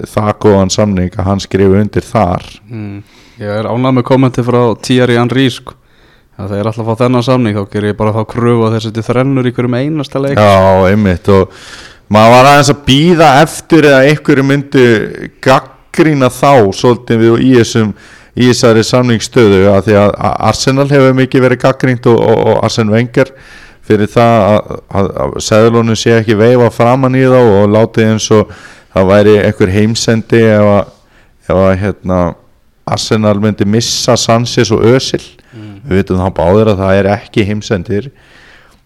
það 0.10 0.32
góðan 0.46 0.74
samning 0.74 1.16
að 1.16 1.28
hann 1.30 1.44
skrifi 1.44 1.82
undir 1.82 2.06
þar 2.06 2.46
mm. 2.70 2.96
ég 3.42 3.54
er 3.60 3.70
ánað 3.70 3.98
með 3.98 4.08
kommenti 4.12 4.46
frá 4.46 4.62
Thierry 4.86 5.18
Henry 5.20 5.48
sko. 5.54 5.76
að 6.40 6.56
þeir 6.56 6.72
alltaf 6.72 6.92
fá 6.92 7.04
þennan 7.04 7.26
samning 7.28 7.58
þá 7.58 7.64
ger 7.74 7.90
ég 7.90 7.98
bara 8.00 8.16
þá 8.16 8.22
kröfu 8.36 8.68
að 8.68 8.78
þessi 8.78 8.94
til 8.96 9.08
þrennur 9.10 9.50
í 9.50 9.56
hverjum 9.56 9.80
einasta 9.80 10.22
leik 10.24 10.40
Já, 10.40 10.86
einmitt 10.92 11.32
og 11.34 11.58
maður 12.14 12.36
var 12.38 12.52
aðeins 12.54 12.72
að 12.74 12.86
býða 12.88 13.34
eftir 13.44 13.90
eða 13.90 14.06
einhverju 14.12 14.46
myndi 14.46 14.86
gaggrína 15.44 16.32
þá 16.34 16.54
svolítið 16.78 17.26
við 17.26 17.44
í 17.50 17.52
þessum 17.58 17.94
í 18.40 18.48
þessari 18.48 18.84
samningsstöðu 18.86 19.64
að 19.74 19.88
því 19.90 19.96
að 20.00 20.12
Arsenal 20.50 20.88
hefur 20.90 21.16
mikið 21.18 21.44
verið 21.44 21.62
gaggrínt 21.64 22.06
og, 22.08 22.20
og, 22.24 22.44
og 22.54 22.62
Arsen 22.64 22.92
Wenger 22.94 23.34
fyrir 23.90 24.12
það 24.14 24.44
að, 24.50 24.76
að, 25.00 25.10
að 25.24 25.34
seðlunum 25.42 25.98
sé 25.98 26.14
ekki 26.20 26.38
veifa 26.38 26.70
framann 26.74 27.18
í 27.18 27.26
þá 27.26 27.40
og 27.42 27.72
látið 27.74 28.12
eins 28.14 28.30
og 28.36 28.54
það 28.94 29.10
væri 29.10 29.36
einhver 29.42 29.74
heimsendi 29.74 30.44
ef 30.46 30.70
að, 30.76 30.94
ef 31.50 31.56
að 31.58 31.74
hérna, 31.84 32.20
Arsenal 32.90 33.38
myndi 33.42 33.68
missa 33.70 34.16
Sanchez 34.18 34.72
og 34.74 34.82
Özil. 34.90 35.22
Við 35.86 36.00
veitum 36.00 36.22
þá 36.22 36.30
báður 36.38 36.72
að 36.74 36.82
það 36.84 37.00
er 37.00 37.10
ekki 37.16 37.46
heimsendir 37.46 38.10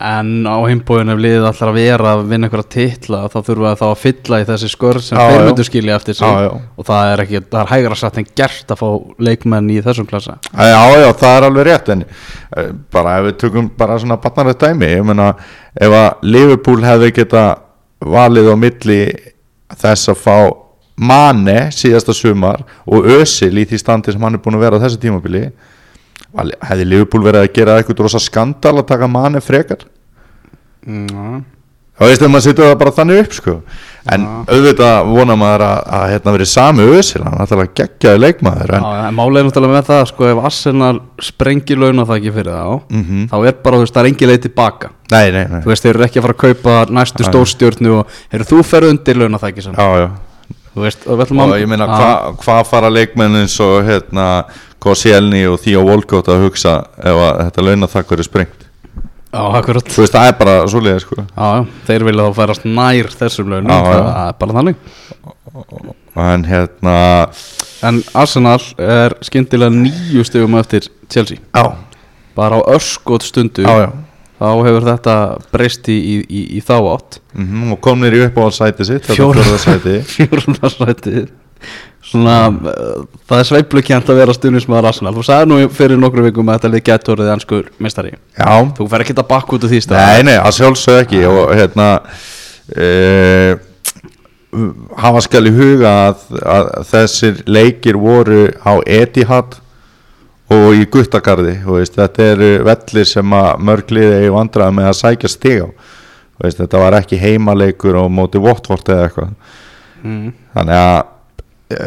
En 0.04 0.32
á 0.44 0.60
heimbóin 0.68 1.14
ef 1.14 1.20
liðið 1.24 1.46
allar 1.48 1.70
að 1.72 1.78
vera 1.78 2.14
að 2.18 2.24
vinna 2.28 2.48
einhverja 2.50 2.72
titla 2.74 3.22
þá 3.32 3.38
þurfa 3.48 3.70
það 3.70 3.78
þá 3.80 3.86
að 3.88 4.02
fylla 4.02 4.40
í 4.42 4.48
þessi 4.50 4.70
skörð 4.74 5.06
sem 5.06 5.20
þeir 5.22 5.44
myndu 5.48 5.66
skilja 5.68 5.96
eftir 5.96 6.18
sig. 6.18 6.28
Já, 6.28 6.48
já. 6.48 6.50
og 6.76 6.88
það 6.90 7.12
er 7.12 7.24
ekki, 7.24 7.42
það 7.54 7.60
er 7.62 7.72
hægra 7.72 8.00
satt 8.02 8.20
en 8.20 8.28
gert 8.42 8.74
að 8.76 8.82
fá 8.82 8.90
leikmenn 9.30 9.70
í 9.72 9.78
þessum 9.86 10.10
klassa. 10.10 10.36
Já, 10.52 10.82
já, 11.00 11.08
það 11.22 11.38
er 11.38 11.48
alveg 11.48 11.68
rétt 11.70 11.94
en 11.96 12.04
eh, 12.04 12.74
bara 12.92 13.16
ef 13.22 13.30
við 13.30 13.38
tökum 13.46 13.70
bara 13.80 14.00
svona 14.04 14.20
barnarlegt 14.26 14.66
dæmi, 14.66 14.92
ég 14.92 15.08
meina 15.08 15.30
ef 15.72 15.96
að 16.02 16.28
Liverpool 16.36 16.84
hefði 16.84 17.14
geta 17.22 17.46
valið 18.04 18.52
á 18.52 18.56
milli 18.60 19.02
þess 19.80 20.12
að 20.12 20.22
fá 20.26 20.38
Mane 20.94 21.72
síðasta 21.74 22.14
sumar 22.14 22.62
og 22.86 23.08
Ösil 23.16 23.56
í 23.58 23.64
því 23.66 23.80
standi 23.82 24.14
sem 24.14 24.22
hann 24.22 24.38
er 24.38 24.42
búin 24.44 24.60
að 24.60 24.68
vera 24.68 24.78
á 24.78 24.84
þessu 24.84 25.00
tímabili 25.02 25.48
hefði 26.34 26.86
Liverpool 26.90 27.24
verið 27.28 27.46
að 27.48 27.52
gera 27.58 27.80
eitthvað 27.82 28.06
rosa 28.08 28.20
skandal 28.20 28.78
að 28.82 28.88
taka 28.94 29.08
Mane 29.08 29.42
frekar? 29.44 29.84
Já, 30.84 31.44
þá 31.94 32.08
veist 32.10 32.24
að 32.26 32.32
maður 32.34 32.44
setur 32.48 32.66
það 32.68 32.80
bara 32.82 32.92
þannig 32.98 33.20
upp 33.24 33.36
sko. 33.38 33.52
en 34.12 34.24
auðvitað 34.50 35.06
vonar 35.14 35.38
maður 35.40 35.62
að, 35.64 35.78
að 35.96 36.06
hérna 36.12 36.32
verið 36.36 36.50
sami 36.52 36.88
Ösil 36.98 37.22
hann 37.24 37.36
er 37.38 37.44
alltaf 37.46 37.70
geggjaði 37.78 38.20
leikmaður 38.24 38.74
en, 38.76 38.84
Já, 38.90 39.06
en 39.08 39.16
málið 39.16 39.40
er 39.40 39.46
náttúrulega 39.48 39.76
með 39.78 39.86
það 39.92 40.02
sko, 40.10 40.26
ef 40.34 40.42
Arsenal 40.50 40.98
sprengir 41.24 41.80
launa 41.80 42.04
það 42.10 42.18
ekki 42.20 42.34
fyrir 42.36 42.58
þá 42.58 42.98
Mhm. 42.98 43.22
þá 43.32 43.38
er 43.48 43.56
bara, 43.64 43.78
þú 43.78 43.86
veist, 43.86 43.94
það 43.96 44.04
er 44.04 44.10
engi 44.12 44.28
leið 44.32 44.42
tilbaka. 44.50 44.90
Nei, 45.14 45.32
nei, 45.32 45.46
nei. 45.54 45.62
Þú 45.64 45.72
veist, 45.72 45.84
þeir 45.86 45.94
eru 45.96 46.04
ekki 46.10 46.20
að 46.20 46.26
fara 46.28 46.34
að 46.34 46.44
kaupa 46.44 46.76
næstu 46.98 47.24
stórstjórnu 47.30 47.94
og 48.02 48.20
heyrðu, 48.34 48.50
þú 48.52 48.64
ferð 48.74 48.90
undir 48.90 49.16
launa 49.22 49.40
það 49.40 49.54
ekki 49.54 49.64
sem 49.70 49.74
já, 49.80 49.88
já. 50.04 50.10
Veist, 50.82 51.08
og 51.08 51.20
og 51.22 51.56
ég 51.60 51.68
meina 51.70 51.86
Já. 51.86 51.94
hvað 51.94 52.44
hva 52.44 52.58
fara 52.66 52.90
leikmenn 52.90 53.36
eins 53.44 53.60
og 53.62 53.84
hérna 53.86 54.28
Koscielny 54.84 55.46
og 55.48 55.62
Theo 55.62 55.84
Walcott 55.86 56.28
að 56.28 56.48
hugsa 56.48 56.80
ef 56.98 57.20
að 57.30 57.42
þetta 57.46 57.66
launathakk 57.68 58.10
verið 58.10 58.28
sprengt? 58.28 58.64
Já, 59.34 59.42
þú 59.66 60.04
veist 60.04 60.14
það 60.14 60.28
er 60.30 60.36
bara 60.38 60.56
svoleiði 60.70 61.02
sko. 61.02 61.16
Já, 61.24 61.46
já, 61.58 61.62
þeir 61.88 62.04
vilja 62.06 62.26
þá 62.28 62.36
færast 62.38 62.66
nær 62.70 63.08
þessum 63.18 63.50
launum 63.50 63.72
Já, 63.72 63.78
já. 63.80 64.02
það 64.04 64.28
er 64.28 64.36
bara 64.42 64.58
þannig. 64.60 64.76
En 66.24 66.46
hérna 66.46 66.98
En 67.84 67.98
Arsenal 68.16 68.62
er 68.80 69.16
skyndilega 69.26 69.74
nýju 69.74 70.24
stegum 70.28 70.56
eftir 70.60 70.86
Chelsea. 71.12 71.42
Já, 71.52 71.74
bara 72.38 72.62
á 72.62 72.62
örskot 72.76 73.26
stundu 73.26 73.66
já, 73.66 73.74
já. 73.88 73.90
Þá 74.44 74.50
hefur 74.68 74.88
þetta 74.90 75.16
breyst 75.54 75.88
í, 75.88 75.96
í, 75.96 76.16
í, 76.28 76.44
í 76.58 76.64
þá 76.64 76.76
átt. 76.92 77.22
Mm 77.38 77.72
og 77.74 77.80
komnir 77.84 78.18
í 78.18 78.22
uppáhaldssæti 78.28 78.88
sitt 78.90 79.08
þetta 79.08 79.18
Fjóra. 79.18 79.40
fjórða 79.40 79.64
sæti 79.64 79.96
fjórundarsætið 80.12 81.32
svona, 82.14 82.38
uh, 82.52 83.04
það 83.30 83.42
er 83.42 83.50
sveiplukjent 83.50 84.12
að 84.12 84.22
vera 84.22 84.36
stundismæður 84.36 84.90
Arsenal. 84.92 85.16
Þú 85.16 85.26
sagði 85.30 85.50
nú 85.50 85.60
fyrir 85.74 86.02
nokkru 86.02 86.26
vikum 86.28 86.52
að 86.52 86.60
þetta 86.60 86.74
lið 86.74 86.86
gæti 86.90 87.14
orðið 87.16 87.34
ennskur 87.38 87.70
mistari 87.84 88.14
já, 88.14 88.54
þú 88.78 88.88
fer 88.92 89.06
ekki 89.06 89.18
að 89.18 89.30
bakka 89.32 89.58
út 89.58 89.68
af 89.68 89.74
því 89.74 89.84
stað 89.86 90.08
nei, 90.10 90.24
nei, 90.30 90.38
að 90.38 90.58
sjálfsög 90.60 91.00
ekki. 91.06 91.24
Og 91.30 91.54
hérna 91.56 91.88
e, 92.76 92.90
hafa 95.00 95.24
skal 95.26 95.46
í 95.50 95.56
huga 95.56 95.94
að, 96.10 96.28
að 96.44 96.72
þessir 96.92 97.44
leikir 97.50 98.00
voru 98.02 98.46
á 98.62 98.74
Etihad 98.84 99.58
og 100.54 100.78
í 100.78 100.86
Guttagarði 100.92 101.58
þú 101.64 101.78
veist, 101.80 101.98
þetta 101.98 102.30
eru 102.34 102.50
vellir 102.68 103.10
sem 103.10 103.36
að 103.38 103.66
mörgliði 103.70 104.24
í 104.28 104.32
vandraði 104.34 104.78
með 104.78 104.90
að 104.90 104.98
sækja 105.00 105.32
stig 105.32 105.64
á. 105.66 105.68
Veist, 106.44 106.60
þetta 106.60 106.82
var 106.82 106.98
ekki 106.98 107.20
heimaleikur 107.22 108.00
og 108.02 108.10
móti 108.14 108.42
Votvort 108.42 108.90
eða 108.92 109.08
eitthvað. 109.08 109.36
Mm. 110.04 110.34
þannig 110.52 110.76
að 110.76 110.98
e, 111.72 111.86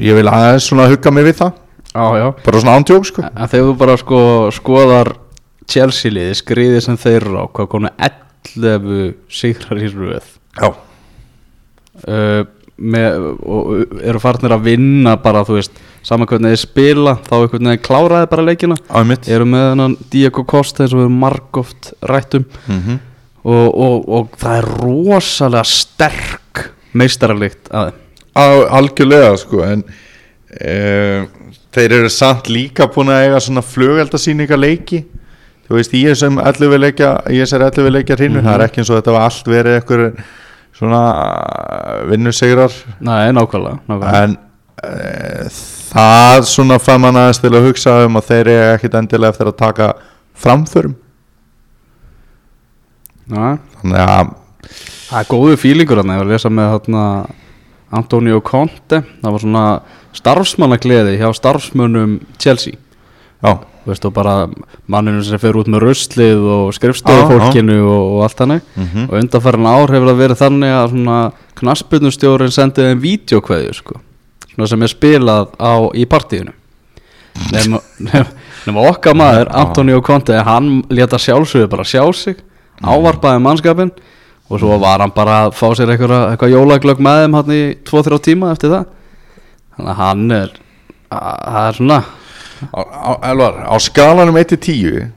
ég 0.00 0.16
vil 0.16 0.30
aðeins 0.30 0.68
svona 0.70 0.86
hugga 0.88 1.12
mig 1.12 1.26
við 1.26 1.42
það. 1.42 1.58
Já, 1.94 2.06
já. 2.18 2.26
bara 2.46 2.62
svona 2.62 2.76
ándjók 2.78 3.08
sko. 3.10 3.24
Þegar 3.36 3.68
þú 3.68 3.74
bara 3.82 3.98
sko 4.00 4.20
skoðar 4.56 5.12
Chelsea 5.70 6.14
liði 6.14 6.38
skriði 6.40 6.80
sem 6.84 6.96
þeir 7.00 7.28
á 7.36 7.44
hvað 7.44 7.70
konu 7.74 7.92
11 8.08 9.12
sigrar 9.28 9.82
í 9.84 9.90
röð. 9.92 10.32
Já, 10.56 10.72
uh, 12.08 12.40
með, 12.74 13.28
og 13.46 13.98
eru 14.02 14.22
farnir 14.22 14.54
að 14.56 14.66
vinna 14.70 15.14
bara 15.22 15.44
þú 15.46 15.58
veist 15.60 15.83
saman 16.04 16.28
hvernig 16.28 16.52
þeir 16.52 16.62
spila 16.62 17.16
þá 17.24 17.34
einhvern 17.38 17.70
veginn 17.70 17.84
kláraði 17.88 18.30
bara 18.34 18.46
leikina. 18.50 18.76
Á 18.92 19.00
mitt 19.08 19.28
eru 19.32 19.48
með 19.48 19.66
hennan 19.70 19.98
Diego 20.12 20.44
Costa 20.48 20.84
eins 20.84 20.92
og 20.94 21.00
við 21.00 21.08
erum 21.08 21.20
margóft 21.24 21.92
rættum 22.04 22.46
mm 22.68 23.02
og, 23.44 23.66
og, 23.76 24.06
og 24.08 24.36
það 24.40 24.58
er 24.58 24.68
rosalega 24.80 25.64
sterk 25.68 26.62
meistaralikt 26.96 27.68
að 27.74 27.90
þeim. 27.90 27.98
Á, 28.34 28.46
algjörlega 28.80 29.34
sko 29.38 29.60
en 29.66 29.82
e, 30.48 30.76
þeir 31.74 31.96
eru 32.00 32.12
samt 32.12 32.48
líka 32.50 32.88
búin 32.90 33.12
að 33.14 33.26
eiga 33.26 33.42
svona 33.44 33.64
flugeldasýninga 33.66 34.58
leiki. 34.58 35.04
Þú 35.64 35.78
veist 35.78 35.94
í 35.96 36.02
þessum 36.08 36.40
11 36.42 36.80
leikja 36.80 37.12
í 37.32 37.38
þessar 37.40 37.68
11 37.70 37.94
leikja 37.94 38.18
hrinnu 38.18 38.42
það 38.44 38.56
er 38.56 38.66
ekki 38.66 38.82
eins 38.82 38.90
og 38.92 38.98
þetta 38.98 39.14
var 39.14 39.28
allt 39.28 39.46
verið 39.48 39.78
eitthvað 39.78 40.08
svona 40.74 41.04
vinnusegrar 42.10 42.74
Nei, 43.06 43.30
nákvæmlega, 43.32 43.78
nákvæmlega. 43.86 44.24
en 44.24 44.36
e, 44.82 45.54
það 45.94 46.46
svona 46.50 46.78
fann 46.82 47.02
mann 47.04 47.16
aðeins 47.20 47.40
til 47.42 47.52
að 47.54 47.68
hugsa 47.68 47.96
um 48.08 48.18
að 48.20 48.28
þeir 48.30 48.52
eru 48.54 48.70
ekkit 48.74 48.98
endilega 49.00 49.34
eftir 49.34 49.50
að 49.50 49.58
taka 49.62 49.90
framförum. 50.44 50.96
Nei, 53.30 53.54
þannig 53.80 54.00
að 54.04 54.32
Það 55.04 55.20
er 55.20 55.28
góðu 55.30 55.56
fílingur 55.60 56.00
hann, 56.00 56.10
ég 56.10 56.20
var 56.22 56.26
að 56.26 56.32
lesa 56.34 56.50
með 56.50 56.70
þarna 56.72 57.02
Antonio 57.94 58.40
Conte. 58.42 59.02
Það 59.20 59.34
var 59.34 59.42
svona 59.44 59.64
starfsmannagleði 60.16 61.18
hjá 61.20 61.28
starfsmönnum 61.36 62.16
Chelsea. 62.40 62.80
Já, 63.44 63.52
veist 63.84 64.06
og 64.08 64.14
bara 64.16 64.48
manninu 64.90 65.20
sem 65.22 65.38
fer 65.38 65.58
út 65.60 65.68
með 65.70 65.84
ruslið 65.84 66.46
og 66.56 66.72
skrifstofufólkinu 66.74 67.76
og, 67.84 68.14
og 68.16 68.24
allt 68.26 68.40
þannig. 68.40 68.64
Mhm. 68.80 69.06
og 69.06 69.20
undanfærin 69.20 69.70
ár 69.70 69.92
hefur 69.94 70.10
það 70.10 70.22
verið 70.24 70.42
þannig 70.42 70.74
að 70.80 70.88
svona 70.94 71.18
knasputnustjórin 71.60 72.56
sendið 72.56 72.90
þeim 72.90 73.04
vídeokveðju 73.04 73.76
sko, 73.78 74.00
sem 74.70 74.82
er 74.86 74.92
spilað 74.92 75.54
á, 75.58 75.72
í 75.98 76.04
partíinu. 76.06 76.52
Nema, 77.50 77.80
nema, 78.66 78.84
okkar 78.92 79.16
maður 79.18 79.48
Antonio 79.58 80.00
Conte, 80.06 80.36
hann 80.46 80.82
leta 80.94 81.18
sjálfsögðu 81.18 81.70
bara 81.72 81.84
sjá 81.88 82.04
sig, 82.14 82.36
ávarpaði 82.82 83.40
mannskapin 83.42 83.90
og 84.50 84.60
svo 84.60 84.76
var 84.78 85.02
hann 85.02 85.10
bara 85.16 85.40
að 85.48 85.56
fá 85.58 85.66
sér 85.74 85.90
eitthvað, 85.94 86.14
eitthvað 86.30 86.52
jólaglögg 86.54 87.00
með 87.02 87.22
þeim 87.24 87.34
hann 87.40 87.50
í 87.56 87.62
2-3 87.90 88.20
tíma 88.28 88.52
eftir 88.54 88.70
það. 88.76 88.86
Þannig 89.74 89.90
að 89.90 90.00
hann 90.04 90.24
er 90.38 90.52
að- 91.10 91.42
það 91.50 91.68
er 91.68 91.80
svona 91.80 91.98
Á, 92.70 92.80
á, 92.80 93.12
Elvar, 93.28 93.56
á 93.66 93.74
skalanum 93.82 94.36
1-10 94.38 95.10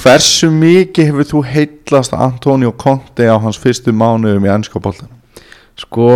hversu 0.00 0.48
mikið 0.50 1.10
hefur 1.10 1.26
þú 1.28 1.42
heitlast 1.52 2.14
Antonio 2.16 2.72
Conte 2.72 3.28
á 3.28 3.36
hans 3.38 3.58
fyrstu 3.60 3.92
mánuðum 3.92 4.46
í 4.48 4.50
ennska 4.54 4.80
boltan? 4.80 5.08
Sko, 5.80 6.06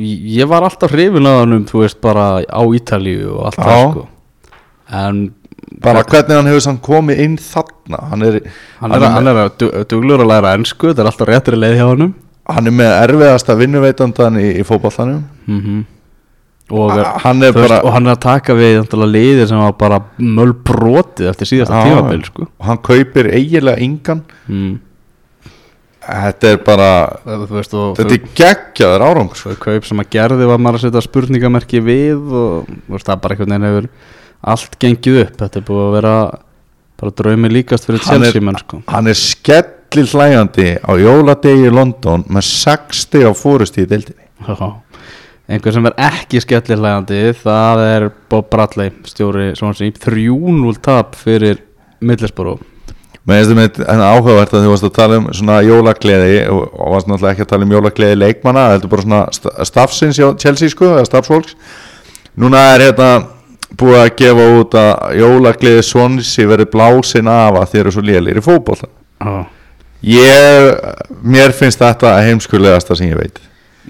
ég 0.00 0.48
var 0.48 0.64
alltaf 0.64 0.90
hrifin 0.94 1.26
að 1.28 1.38
hann 1.42 1.52
um, 1.58 1.64
þú 1.68 1.82
veist, 1.84 2.00
bara 2.02 2.40
á 2.42 2.62
Ítalíu 2.74 3.34
og 3.36 3.46
allt 3.50 3.58
það, 3.60 3.82
sko. 3.90 4.06
En 4.94 5.18
bara 5.84 6.02
hvernig 6.08 6.36
hann 6.38 6.48
hefur 6.48 6.64
samt 6.64 6.82
komið 6.84 7.20
inn 7.24 7.36
þarna? 7.40 8.00
Hann 8.10 8.22
er, 8.22 8.38
hann 8.80 8.94
er, 8.96 9.04
hann 9.16 9.28
er 9.32 9.40
að 9.44 9.50
du- 9.60 9.72
duglur 9.92 10.24
að 10.24 10.30
læra 10.32 10.54
ennsku, 10.56 10.90
þetta 10.92 11.04
er 11.04 11.10
alltaf 11.12 11.28
réttri 11.30 11.58
leið 11.60 11.76
hjá 11.80 11.86
honum. 11.90 12.14
Hann 12.48 12.66
er 12.68 12.74
með 12.76 12.94
erfiðasta 13.06 13.56
vinnuveitandan 13.60 14.40
í, 14.40 14.48
í 14.60 14.64
fótbollanum 14.68 15.22
mm 15.48 15.82
og, 16.72 16.90
A- 16.96 17.18
hann 17.20 17.42
er 17.44 17.52
veist, 17.52 17.68
bara- 17.68 17.82
og 17.84 17.92
hann 17.92 18.06
er 18.08 18.14
að 18.16 18.20
taka 18.24 18.54
við 18.56 18.86
liðir 19.12 19.46
sem 19.50 19.58
var 19.60 19.74
bara 19.76 19.98
mölbrotið 20.18 21.28
eftir 21.28 21.50
síðasta 21.50 21.76
Já, 21.76 21.90
tímabil, 21.90 22.22
sko. 22.24 22.46
Og 22.58 22.64
hann 22.70 22.78
kaupir 22.78 23.28
eiginlega 23.36 23.82
engan. 23.84 24.22
Mm. 24.48 24.78
Þetta 26.06 26.50
er 26.52 26.58
bara 26.66 26.88
veist, 27.50 27.74
og 27.76 27.94
þetta 27.98 28.16
er 28.16 28.26
geggjaður 28.40 29.04
árangur 29.08 29.38
sko. 29.40 29.54
þau 29.54 29.62
kaup 29.64 29.86
sem 29.88 30.02
að 30.02 30.10
gerði 30.16 30.48
var 30.50 30.60
maður 30.62 30.80
að 30.80 30.84
setja 30.88 31.04
spurningamerki 31.06 31.80
við 31.84 32.34
og 32.40 32.68
veist, 32.92 33.06
það 33.08 33.22
bara 33.24 33.36
einhvern 33.36 33.54
veginn 33.54 33.68
hefur 33.70 33.88
allt 34.54 34.76
gengið 34.82 35.20
upp, 35.24 35.36
þetta 35.40 35.60
er 35.60 35.66
búið 35.70 35.84
að 35.86 35.94
vera 35.98 36.16
bara 37.00 37.14
draumi 37.20 37.50
líkast 37.52 37.88
fyrir 37.88 38.00
er- 38.00 38.08
Chelsea 38.10 38.44
menn, 38.44 38.60
sko. 38.60 38.82
hann 38.88 39.08
er 39.08 39.18
skellill 39.18 40.10
hlæjandi 40.12 40.68
á 40.84 40.92
jóladegi 41.00 41.68
í 41.68 41.72
London 41.72 42.24
með 42.28 42.48
60 42.50 43.24
á 43.24 43.32
fórusti 43.32 43.84
í 43.84 43.88
deildinni. 43.88 44.28
Einhver 45.44 45.74
sem 45.76 45.84
er 45.86 45.94
ekki 46.00 46.40
skellilegandi 46.40 47.18
það 47.36 47.82
er 47.84 48.06
Bob 48.32 48.46
Bradley 48.48 48.92
stjóri 49.04 49.50
Swansea. 49.56 49.92
3-0 49.92 50.78
tap 50.80 51.14
fyrir 51.20 51.58
Middlesbrough 52.00 52.62
Mér 53.24 53.40
finnst 53.40 53.78
þetta 53.78 53.94
með 53.96 54.02
áhugavert 54.04 54.52
að 54.52 54.64
þú 54.66 54.72
varst 54.74 54.84
að 54.84 54.94
tala 54.98 55.18
um 55.20 55.28
svona 55.32 55.60
jólagleði 55.64 56.34
og, 56.52 56.64
varst 56.92 57.08
náttúrulega 57.08 57.32
ekki 57.32 57.44
að 57.46 57.52
tala 57.54 57.64
um 57.64 57.72
jólagleði 57.72 58.18
leikmanna 58.20 58.64
heldur 58.74 58.92
bara 58.92 59.04
svona 59.06 59.20
sta- 59.32 59.54
staffsins 59.64 60.18
hjá 60.20 60.26
Chelsea 60.42 60.68
sko, 60.72 60.90
eða 60.92 61.06
staffsfólks 61.08 61.56
Núna 62.36 62.60
er 62.74 62.84
hérna 62.88 63.08
búið 63.78 64.00
að 64.02 64.12
gefa 64.18 64.46
út 64.58 64.76
að 64.78 65.16
jólagleði 65.22 65.84
Swansea 65.86 66.50
verið 66.50 66.70
blásin 66.74 67.30
af 67.30 67.60
að 67.62 67.68
þeir 67.72 67.82
eru 67.84 67.94
svo 67.94 68.04
lélir 68.04 68.40
í 68.40 68.44
Já. 69.24 69.46
Ég, 70.04 70.74
mér 71.24 71.54
finnst 71.56 71.80
þetta 71.80 72.10
heimskulegasta 72.26 72.96
sem 72.98 73.08
ég 73.08 73.16
veit. 73.16 73.38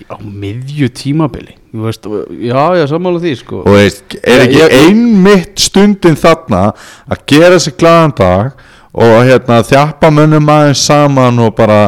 Á 0.06 0.14
miðju 0.22 0.86
tímabili. 0.94 1.56
Veist, 1.74 2.06
já, 2.38 2.60
ég 2.78 2.86
sammála 2.90 3.18
því 3.22 3.32
sko. 3.40 3.62
Og 3.66 3.74
veist, 3.74 4.14
er 4.22 4.44
ekki 4.44 4.62
einmitt 4.78 5.58
stundin 5.58 6.14
þarna 6.18 6.68
að 7.10 7.24
gera 7.32 7.58
sér 7.62 7.74
glaðan 7.80 8.14
dag 8.20 8.63
og 8.94 9.16
hérna 9.26 9.62
þjappa 9.66 10.10
mönnum 10.14 10.52
aðeins 10.54 10.84
saman 10.86 11.40
og 11.42 11.54
bara 11.58 11.80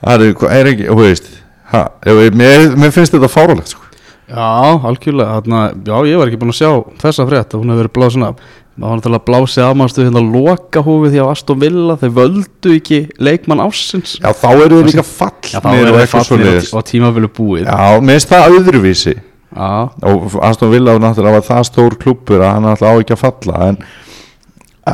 það 0.00 0.14
er, 0.28 0.46
er 0.60 0.70
ekki, 0.72 0.88
þú 0.88 1.02
veist 1.02 1.28
ha, 1.72 1.84
mér, 2.08 2.70
mér 2.78 2.94
finnst 2.94 3.12
þetta 3.12 3.28
fáralegt 3.32 3.74
sko. 3.74 3.84
já, 4.28 4.48
algjörlega 4.88 5.40
þarna, 5.40 5.60
já, 5.84 5.96
ég 6.08 6.20
var 6.20 6.30
ekki 6.30 6.40
búin 6.40 6.54
að 6.54 6.60
sjá 6.62 6.72
þessa 7.04 7.28
frétt 7.28 7.52
að 7.52 7.62
hún 7.62 7.74
hefur 7.74 7.84
verið 7.84 7.94
blásin 7.98 8.26
af. 8.30 8.48
Það 8.78 8.86
var 8.86 8.98
náttúrulega 9.00 9.26
blásið 9.26 9.64
afmannstu 9.66 10.04
hérna 10.06 10.20
loka 10.22 10.80
hófið 10.86 11.14
því 11.16 11.22
á 11.26 11.30
Aston 11.32 11.58
Villa 11.58 11.96
Þeir 11.98 12.12
völdu 12.14 12.74
ekki 12.76 12.98
leikmann 13.26 13.62
ásins 13.64 14.12
Já, 14.20 14.28
þá 14.30 14.46
eru 14.52 14.76
þeir 14.78 14.86
líka 14.92 15.02
fallnir 15.08 15.88
og 15.90 15.98
eitthvað 15.98 16.28
svoleiðis. 16.28 16.68
og 16.78 16.84
tímabilu 16.86 17.30
búið. 17.34 17.64
Já, 17.66 17.98
mér 17.98 18.20
finnst 18.20 18.30
það 18.30 18.54
öðruvísi. 18.60 19.14
Já, 19.50 19.72
og 20.12 20.36
Aston 20.46 20.70
Villa 20.70 20.94
var 20.94 21.02
náttúrulega 21.08 21.42
það 21.48 21.66
stór 21.72 21.96
klubbur 21.98 22.44
að 22.44 22.52
hann 22.54 22.68
náttúrulega 22.68 22.94
á 22.94 23.00
ekki 23.02 23.16
að 23.16 23.22
falla 23.24 23.64
en, 23.72 23.80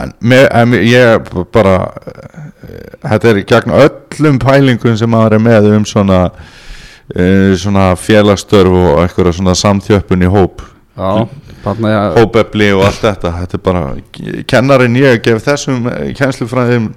en, 0.02 0.12
með, 0.20 0.44
en 0.60 0.76
ég 0.80 1.32
bara 1.54 1.78
eh, 2.10 2.92
þetta 3.04 3.32
er 3.32 3.40
gegn 3.54 3.74
öllum 3.78 4.42
pælingum 4.42 4.98
sem 5.00 5.10
maður 5.10 5.38
er 5.38 5.44
með 5.46 5.72
um 5.76 5.88
svona 5.88 6.20
uh, 7.12 7.50
svona 7.60 7.90
félagstörf 7.98 8.78
og 8.78 9.02
eitthvað 9.04 9.34
svona 9.38 9.56
samþjöppun 9.58 10.24
í 10.24 10.30
hóp. 10.30 10.64
Já, 10.94 11.26
þarna 11.64 11.90
ég 11.90 12.16
hópefli 12.20 12.70
og 12.76 12.86
allt 12.86 13.02
þetta. 13.02 13.34
Þetta 13.40 13.58
er 13.58 13.66
bara, 13.66 13.84
kennarin 14.50 14.98
ég 15.00 15.20
gef 15.24 15.42
þessum 15.42 15.88
eh, 15.90 16.12
kennslufræðum 16.14 16.92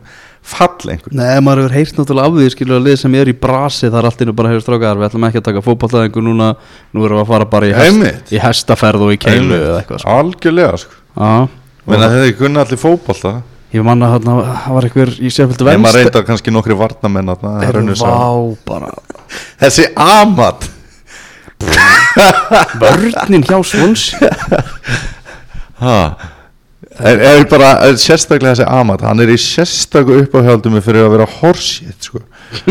fall 0.48 0.92
einhvern. 0.94 1.18
Nei, 1.18 1.40
maður 1.44 1.66
hefur 1.66 1.76
heyrt 1.76 1.98
náttúrulega 1.98 2.30
af 2.30 2.36
því 2.38 2.50
skilur 2.54 2.78
að 2.78 2.86
lið 2.88 3.00
sem 3.02 3.16
er 3.20 3.32
í 3.32 3.36
brasi 3.36 3.90
það 3.90 4.00
er 4.00 4.10
allt 4.12 4.22
innu 4.24 4.36
bara 4.38 4.52
hefur 4.54 4.64
strákar 4.64 5.00
við 5.02 5.08
ætlum 5.10 5.26
ekki 5.28 5.42
að 5.42 5.48
taka 5.50 5.64
fótballtæðingu 5.66 6.24
núna. 6.24 6.52
Nú 6.94 7.08
erum 7.08 7.20
við 7.20 7.24
að 7.26 7.32
fara 7.34 7.50
bara 7.52 7.72
í, 7.72 7.74
hest, 7.76 8.32
í 8.32 8.44
hestaferð 8.44 9.08
og 9.08 9.16
í 9.16 9.20
keilu 9.26 9.58
eða 9.58 9.82
eitthvað 9.82 10.04
sko. 10.04 10.20
algjörlega 10.22 10.84
sko. 10.84 11.02
Já, 11.18 11.34
Menna, 11.88 12.10
þetta 12.12 12.28
er 12.28 12.36
kunni 12.38 12.60
allir 12.62 12.80
fótbolta? 12.82 13.34
Ég 13.76 13.84
manna 13.84 14.14
að 14.16 14.28
það 14.28 14.74
var 14.78 14.88
einhver 14.88 15.12
í 15.20 15.30
Sheffield 15.32 15.70
en 15.72 15.84
maður 15.84 16.02
reyndar 16.02 16.26
kannski 16.28 16.54
nokkri 16.56 16.76
varnamenn 16.80 17.34
þessi 19.60 19.90
amat 20.00 20.70
Vörnin 22.82 23.44
hjá 23.46 23.58
Svons 23.66 24.12
Ha. 25.78 25.98
Er, 26.98 27.20
er 27.22 27.44
bara 27.46 27.76
er 27.86 28.00
sérstaklega 28.02 28.56
þessi 28.56 28.66
Amat 28.74 29.04
hann 29.06 29.20
er 29.22 29.30
í 29.30 29.36
sérstaku 29.38 30.16
uppáhjaldum 30.24 30.80
fyrir 30.82 31.06
að 31.06 31.12
vera 31.14 31.28
horsið 31.30 32.08
sko. 32.08 32.22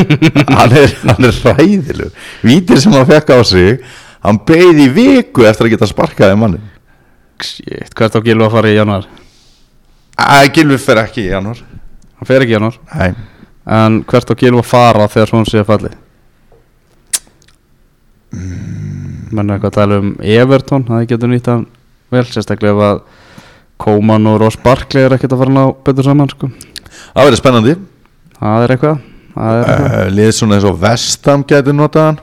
hann, 0.57 0.75
er, 0.75 0.97
hann 1.07 1.29
er 1.29 1.39
ræðilur 1.45 2.11
vítir 2.43 2.81
sem 2.83 2.97
hann 2.97 3.07
fekk 3.07 3.31
á 3.37 3.41
sig 3.47 3.85
hann 4.25 4.41
beigði 4.49 4.89
í 4.89 4.95
viku 4.97 5.47
eftir 5.47 5.69
að 5.69 5.77
geta 5.77 5.91
sparkaði 5.93 6.41
mannin 6.41 6.65
Shit, 7.45 7.93
hvert 7.95 8.17
á 8.17 8.21
Gilva 8.25 8.47
að 8.49 8.55
fara 8.57 8.71
í 8.73 8.77
januar? 8.79 9.07
Æ, 10.17 10.49
Gilvi 10.57 10.79
fer 10.81 11.01
ekki 11.03 11.27
í 11.27 11.31
janúar 11.35 11.59
Hann 12.17 12.29
fer 12.31 12.41
ekki 12.45 12.55
í 12.55 12.57
januar 12.57 12.79
Nei, 12.95 13.11
En 13.67 13.99
hvert 14.09 14.31
á 14.33 14.35
Gilva 14.41 14.63
að 14.65 14.71
fara 14.71 15.09
þegar 15.13 15.29
Svons 15.33 15.53
sé 15.53 15.61
að 15.61 15.69
falli? 15.69 15.91
Menn 18.37 19.51
eitthvað 19.53 19.71
að 19.71 19.77
tala 19.77 19.99
um 20.03 20.13
Everton, 20.23 20.85
það 20.89 21.05
getur 21.13 21.31
nýtt 21.33 21.51
hann 21.51 21.67
vel 22.13 22.25
Sérstaklega 22.29 22.73
ef 22.75 22.85
að 22.87 23.03
Kóman 23.83 24.29
og 24.31 24.39
Ross 24.41 24.57
Barkley 24.63 25.05
er 25.05 25.15
ekkert 25.17 25.35
að 25.37 25.43
fara 25.43 25.53
að 25.53 25.59
ná 25.59 25.65
betur 25.85 26.07
saman 26.07 26.31
sko. 26.33 26.49
það 27.13 27.27
verður 27.27 27.41
spennandi 27.43 27.75
Það 28.39 28.65
er 28.67 28.75
eitthvað 28.77 29.03
Það, 29.37 29.59
er 29.61 29.67
eitthvað. 29.67 29.97
uh, 30.01 30.15
Lið 30.17 30.31
svona 30.39 30.57
eins 30.57 30.69
og 30.71 30.79
Vestam 30.81 31.45
getur 31.49 31.77
notað 31.77 32.07
hann 32.11 32.21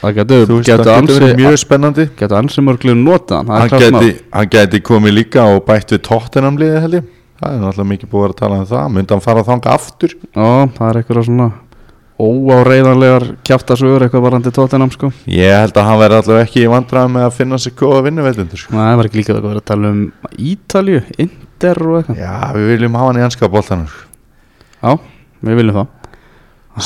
það 0.00 0.14
getur, 0.18 0.52
það 0.64 1.10
verið 1.10 1.34
mjög 1.40 1.58
spennandi. 1.60 2.06
Getur 2.18 2.38
ansi 2.38 2.64
mörglega 2.64 3.00
notað 3.00 3.50
hann. 3.50 3.68
Það 3.70 3.84
hann 3.84 4.08
hann 4.38 4.48
geti 4.54 4.80
komið 4.84 5.16
líka 5.18 5.44
og 5.50 5.64
bætt 5.68 5.94
við 5.94 6.02
Tottenham 6.08 6.58
liðið 6.60 6.80
held 6.84 6.98
ég. 7.00 7.10
Það 7.40 7.50
er 7.50 7.60
náttúrulega 7.64 7.90
mikið 7.90 8.10
búið 8.12 8.30
að 8.30 8.38
tala 8.38 8.58
um 8.60 8.66
það. 8.70 8.88
Myndi 8.94 9.14
hann 9.14 9.24
fara 9.24 9.44
þanga 9.46 9.74
aftur? 9.74 10.16
Já, 10.24 10.48
það 10.76 10.88
er 10.88 10.98
eitthvað 11.00 11.26
svona 11.28 11.48
óáreiðanlegar 12.14 13.24
kjaftasögur 13.42 14.04
eitthvað 14.06 14.24
varandi 14.28 14.52
tóttinam 14.54 14.92
sko. 14.94 15.10
Ég 15.26 15.50
held 15.64 15.74
að 15.74 15.88
hann 15.88 15.98
verði 15.98 16.20
allavega 16.20 16.46
ekki 16.46 16.62
í 16.62 16.68
vandræðum 16.70 17.16
með 17.18 17.26
að 17.26 17.34
finna 17.40 17.58
sér 17.58 17.74
góða 17.80 18.04
vinnuveitundur 18.06 18.62
sko. 18.62 18.76
Það 18.76 19.00
var 19.00 19.08
ekki 19.08 19.18
líka 19.18 19.34
eitthvað 19.34 19.48
að 19.48 19.50
vera 19.50 19.64
að 19.64 19.70
tala 19.72 19.90
um 19.90 20.04
Ítalju, 20.52 21.00
Inder 21.24 21.82
og 21.88 21.98
eitthvað. 21.98 22.22
Já, 22.22 22.36
við 22.54 22.70
viljum 22.70 23.00
hafa 23.00 23.10
hann 23.10 23.18
í 23.18 23.26
ennska 23.26 23.50
boltanum 23.50 23.90
sko. 23.90 24.06
Já, 24.78 24.94
við 25.50 25.60
viljum 25.60 25.80
það. 25.80 26.14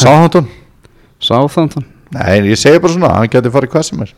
Sáhantun? 0.01 0.51
Sáþantan 1.19 1.87
Nei, 2.17 2.39
ég 2.49 2.57
segi 2.61 2.79
bara 2.81 2.93
svona, 2.95 3.11
hann 3.19 3.29
geti 3.33 3.51
farið 3.53 3.73
hvað 3.75 3.83
sem 3.91 4.01
er. 4.07 4.13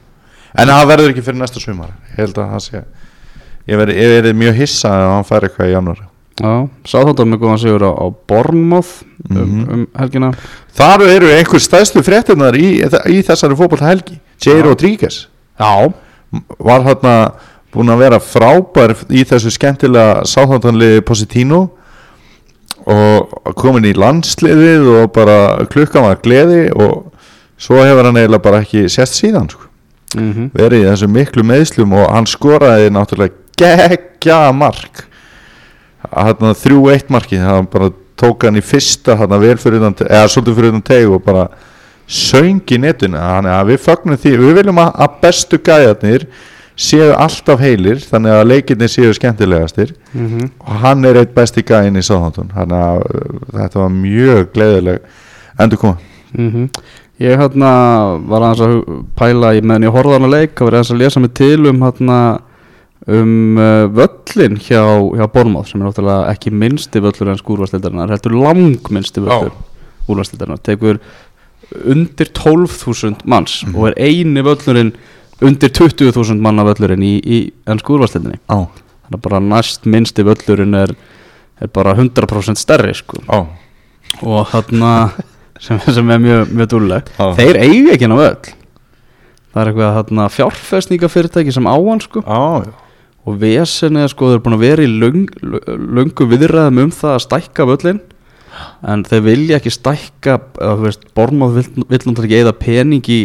En 0.58 0.68
það 0.70 0.86
verður 0.90 1.10
ekki 1.14 1.24
fyrir 1.26 1.40
næsta 1.40 1.60
sumar. 1.62 1.90
Ég 2.12 2.20
held 2.24 2.38
að 2.38 2.52
það 2.54 2.62
sé 2.68 2.82
Ég 3.70 3.76
verði, 3.78 3.94
ég 4.00 4.08
verði 4.16 4.30
mjög 4.40 4.54
hissa 4.56 4.88
ef 4.88 5.10
hann 5.12 5.26
fær 5.28 5.44
eitthvað 5.46 5.68
í 5.68 5.74
janúar. 5.74 5.98
Já, 6.40 6.52
Sáþantan 6.88 7.28
með 7.28 7.40
góðan 7.42 7.58
sigur 7.60 7.82
á, 7.84 7.92
á 7.92 8.06
Bornmoth 8.30 9.02
um, 9.28 9.36
Mhm. 9.36 9.64
um 9.74 9.82
helgina. 9.98 10.30
Þar 10.74 11.02
eru 11.06 11.28
einhver 11.34 11.60
stæðstu 11.60 12.00
fréttunar 12.02 12.56
í, 12.56 12.80
í 12.80 13.18
þessari 13.26 13.58
fótbolta 13.58 13.86
helgi 13.90 14.16
J. 14.40 14.62
Rodríguez 14.64 15.26
Já. 15.60 15.92
Var 16.58 16.80
þarna 16.86 17.14
búin 17.74 17.92
að 17.92 17.98
vera 17.98 18.18
frábær 18.18 18.96
í 19.12 19.22
þessu 19.28 19.50
skemmtilega 19.52 20.22
sáþáttanliði 20.24 21.02
Positino 21.04 21.60
og 22.88 23.54
komin 23.60 23.84
í 23.84 23.92
landsliðið 23.94 24.86
og 25.02 25.12
bara 25.14 25.36
klukkan 25.70 26.06
var 26.08 26.20
gleði 26.24 26.70
og 26.72 27.10
svo 27.60 27.82
hefur 27.84 28.08
hann 28.08 28.20
eiginlega 28.20 28.44
bara 28.44 28.62
ekki 28.64 28.86
sést 28.92 29.18
síðan 29.20 29.50
sko. 29.52 29.68
mm 30.16 30.50
verið 30.56 30.84
í 30.84 30.88
þessu 30.88 31.08
miklu 31.08 31.44
meðslum 31.46 31.92
og 31.94 32.08
hann 32.10 32.26
skoraði 32.26 32.90
náttúrulega 32.90 33.34
geggja 33.60 34.52
mark. 34.52 35.04
Þrjú 36.10 36.86
eitt 36.90 37.10
marki 37.12 37.36
hann 37.38 37.68
bara 37.70 37.90
tók 38.16 38.44
hann 38.44 38.56
í 38.56 38.64
fyrsta 38.64 39.16
hann 39.16 39.32
utan, 39.32 39.94
eða 40.08 40.28
svolítið 40.28 40.56
fyrir 40.56 40.72
utan 40.72 40.82
teg 40.82 41.10
og 41.10 41.22
bara 41.24 41.48
söng 42.10 42.64
í 42.66 42.78
að 42.80 43.66
við 43.70 43.84
fögnum 43.84 44.18
því, 44.18 44.36
við 44.40 44.56
viljum 44.58 44.80
að, 44.82 44.90
að 45.04 45.20
bestu 45.22 45.58
gæðarnir 45.58 46.26
séu 46.80 47.12
alltaf 47.12 47.60
heilir 47.60 48.00
þannig 48.00 48.34
að 48.34 48.46
leikirnir 48.48 48.88
séu 48.88 49.12
skemmtilegastir. 49.14 49.94
-hmm. 50.26 50.50
og 50.58 50.80
hann 50.82 51.04
er 51.04 51.20
eitt 51.20 51.34
besti 51.34 51.62
gæðin 51.62 52.00
í 52.00 52.02
Sáþántun 52.02 52.50
þannig 52.54 52.78
að 52.78 53.00
uh, 53.04 53.40
þetta 53.58 53.80
var 53.80 53.90
mjög 53.90 54.52
gleðileg 54.54 54.98
endur 55.58 55.78
koma 55.78 55.96
Mm 56.32 56.68
Ég 57.20 57.36
hérna 57.36 57.70
var 58.30 58.46
aðeins 58.46 58.62
að 58.64 59.02
pæla 59.18 59.50
í 59.58 59.60
meðan 59.60 59.84
ég 59.84 59.92
horfði 59.92 60.14
á 60.14 60.16
hana 60.16 60.30
leik 60.32 60.54
það 60.56 60.64
var 60.70 60.76
aðeins 60.78 60.92
að 60.94 61.00
lesa 61.02 61.20
mig 61.20 61.32
til 61.36 61.66
um 61.68 61.82
hérna 61.84 62.18
um 63.10 63.58
uh, 63.60 63.86
völlin 63.96 64.56
hjá, 64.60 64.80
hjá 65.16 65.26
Bornmoth 65.32 65.68
sem 65.70 65.80
er 65.82 65.88
náttúrulega 65.90 66.30
ekki 66.32 66.52
minnsti 66.52 67.00
völlur 67.04 67.32
en 67.32 67.40
skúrvarsleildarinnar 67.40 68.12
heldur 68.14 68.36
langminnsti 68.40 69.22
völlur 69.24 69.52
úrvarsleildarinnar 70.08 70.60
tekur 70.64 71.00
undir 71.86 72.32
12.000 72.34 73.24
manns 73.30 73.60
Mhm. 73.66 73.76
og 73.76 73.88
er 73.88 73.94
eini 74.00 74.42
völlurinn 74.42 74.92
undir 75.40 75.70
20.000 75.70 76.40
manna 76.40 76.64
völlurinn 76.64 77.04
í, 77.04 77.14
í 77.20 77.38
enn 77.66 77.80
skúrvarsleildinni 77.80 78.40
á, 78.48 78.64
þannig 78.68 79.16
að 79.16 79.24
bara 79.28 79.40
næst 79.40 79.84
minnsti 79.88 80.24
völlurinn 80.24 80.74
er, 80.76 80.92
er 81.60 81.68
bara 81.68 81.94
100% 81.94 82.56
stærri 82.60 82.92
sko. 82.94 83.20
Og 84.22 84.48
þarna 84.50 85.12
sem, 85.60 85.80
sem 85.86 86.10
er 86.10 86.22
mjög, 86.22 86.54
mjög 86.56 86.70
dúllegt. 86.74 87.12
Já. 87.18 87.26
þeir 87.38 87.62
eigi 87.64 87.90
ekki 87.94 88.10
ná 88.10 88.18
öll. 88.18 88.54
Það 89.50 89.60
er 89.62 89.72
eitthvað 89.72 89.96
þarna 89.98 90.30
fjárfestningafyrirtæki 90.36 91.52
sem 91.54 91.66
á 91.66 91.74
hann 91.74 92.02
sko. 92.04 92.22
Já 92.26 92.70
og 93.28 93.36
vesen 93.40 93.98
er 94.00 94.08
sko 94.10 94.30
þeir 94.30 94.38
eru 94.38 94.44
búin 94.44 94.56
að 94.56 94.64
vera 94.64 94.86
í 94.86 94.90
löng, 94.90 95.28
löngu 95.98 96.26
viðræðum 96.30 96.86
um 96.86 96.94
það 96.94 97.14
að 97.16 97.24
stækka 97.26 97.66
völlin 97.68 98.00
en 98.90 99.04
þeir 99.06 99.24
vilja 99.28 99.60
ekki 99.60 99.72
stækka 99.74 100.36
Bormáð 101.16 101.60
vill, 101.60 101.68
vill 101.86 102.00
náttúrulega 102.00 102.26
ekki 102.26 102.40
eða 102.40 102.56
pening 102.58 103.10
í 103.12 103.20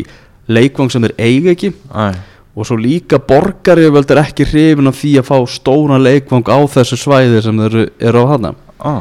leikvang 0.51 0.91
sem 0.93 1.05
þeir 1.07 1.15
eiga 1.17 1.53
ekki. 1.55 1.71
Æ. 1.89 2.13
og 2.55 2.67
svo 2.67 2.77
líka 2.79 3.17
borgari 3.19 3.87
er 3.87 4.21
ekki 4.21 4.45
hrifin 4.47 4.87
af 4.87 4.99
því 4.99 5.17
að 5.19 5.27
fá 5.27 5.37
stóra 5.49 5.97
leikvang 5.99 6.45
á 6.47 6.59
þessu 6.71 6.99
svæði 6.99 7.41
sem 7.43 7.57
þeir 7.65 7.89
eru, 7.99 8.21
á 8.21 8.31
hana 8.31 8.55
á, 8.79 8.93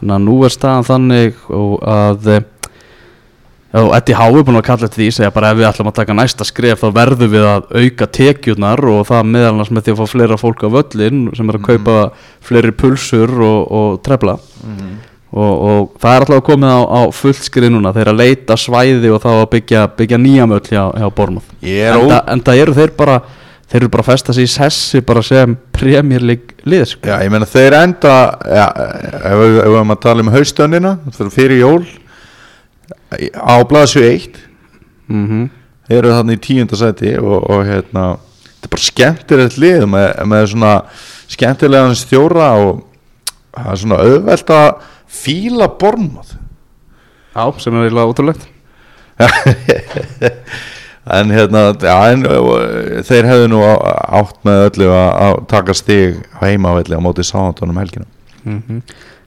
Þannig 0.00 0.14
að 0.16 0.24
nú 0.26 0.36
er 0.44 0.50
staðan 0.50 0.88
þannig 0.88 1.42
og 1.52 1.74
að 1.86 2.30
Já, 3.72 3.86
Eddie 3.96 4.16
Howe 4.18 4.36
er 4.36 4.44
búin 4.44 4.58
að 4.58 4.66
kalla 4.66 4.84
þetta 4.84 4.98
því 5.00 5.06
segja 5.16 5.32
bara 5.32 5.50
ef 5.52 5.56
við 5.56 5.66
ætlum 5.70 5.88
að 5.88 5.94
taka 5.96 6.16
næsta 6.16 6.44
skref 6.44 6.82
þá 6.82 6.88
verðum 6.92 7.30
við 7.32 7.46
að 7.48 7.70
auka 7.72 8.08
tekjurnar 8.18 8.82
og 8.92 9.06
það 9.08 9.30
meðal 9.30 9.52
annars 9.54 9.70
með 9.72 9.86
því 9.86 9.94
að 9.94 10.02
fá 10.02 10.12
fleira 10.12 10.38
fólk 10.42 10.64
á 10.68 10.68
völlin 10.74 11.22
sem 11.38 11.48
er 11.48 11.58
að 11.58 11.64
kaupa 11.70 11.94
fleiri 12.44 12.74
pulsur 12.76 13.32
og, 13.32 13.72
og 13.72 13.94
trefla. 14.04 14.36
Og, 15.32 15.52
og 15.64 15.94
það 16.02 16.14
er 16.18 16.26
alltaf 16.26 16.42
komið 16.44 16.74
á, 16.76 16.80
á 16.84 17.00
fullskrið 17.16 17.72
núna 17.72 17.94
þeir 17.96 18.10
að 18.12 18.20
leita 18.20 18.58
svæði 18.60 19.14
og 19.14 19.22
þá 19.22 19.30
að 19.38 19.46
byggja, 19.54 19.86
byggja 19.96 20.18
nýja 20.20 20.48
möll 20.50 20.66
hjá, 20.66 20.82
hjá 20.92 21.08
er 21.88 21.96
en, 22.34 22.44
það 22.44 22.60
eru 22.66 22.76
þeir 22.76 22.92
bara 22.98 23.16
þeir 23.72 23.78
eru 23.80 23.88
bara 23.94 24.04
að 24.04 24.10
festa 24.10 24.36
sig 24.36 24.44
í 24.44 24.52
sessi 24.52 25.00
bara 25.00 25.22
sem 25.24 25.56
premjörleik 25.72 26.52
lið 26.68 26.84
sko. 26.90 27.08
Já, 27.08 27.16
ég 27.24 27.32
meina 27.32 27.48
þeir 27.48 27.78
enda 27.78 28.16
ja, 28.44 28.68
ef 28.76 29.32
ef 29.32 29.40
við 29.40 29.58
erum 29.64 29.96
að 29.96 30.02
tala 30.04 30.26
um 30.26 30.32
haustöndina 30.36 30.94
fyrir 31.32 31.62
jól 31.62 31.80
á 33.36 33.54
blaðsju 33.68 34.02
1 34.08 34.38
mm 35.12 35.42
þeir 35.88 35.98
eru 35.98 36.12
þannig 36.14 36.38
í 36.38 36.42
tíunda 36.46 36.78
sæti 36.78 37.10
og, 37.18 37.42
og 37.50 37.64
hérna, 37.66 38.04
þetta 38.44 38.68
er 38.68 38.72
bara 38.76 38.84
skemmtilegt 38.86 39.56
lið 39.60 39.82
með, 39.90 40.06
með 40.30 40.46
svona 40.54 40.70
skemmtilegan 41.32 41.96
stjóra 41.98 42.46
og 42.62 42.84
það 43.56 43.72
er 43.74 43.80
svona 43.82 43.98
auðvelt 44.06 44.52
að 44.56 44.70
fíla 45.22 45.68
bormað 45.80 46.36
Já, 47.32 47.44
sem 47.64 47.72
er 47.76 47.86
eiginlega 47.86 48.10
ótrúlegt. 48.12 48.42
En 51.12 51.32
hérna 51.34 51.72
já, 51.82 51.94
en, 52.12 52.20
þeir 53.02 53.26
hefðu 53.26 53.46
nú 53.50 53.58
á- 53.66 54.20
átt 54.20 54.36
með 54.46 54.60
öllu 54.68 54.90
að, 54.94 55.40
taka 55.50 55.74
stig 55.74 56.20
heimavelli 56.38 56.94
á 56.94 57.02
móti 57.02 57.24
sáhandunum 57.26 57.80
helgina. 57.82 58.06
Mm 58.46 58.82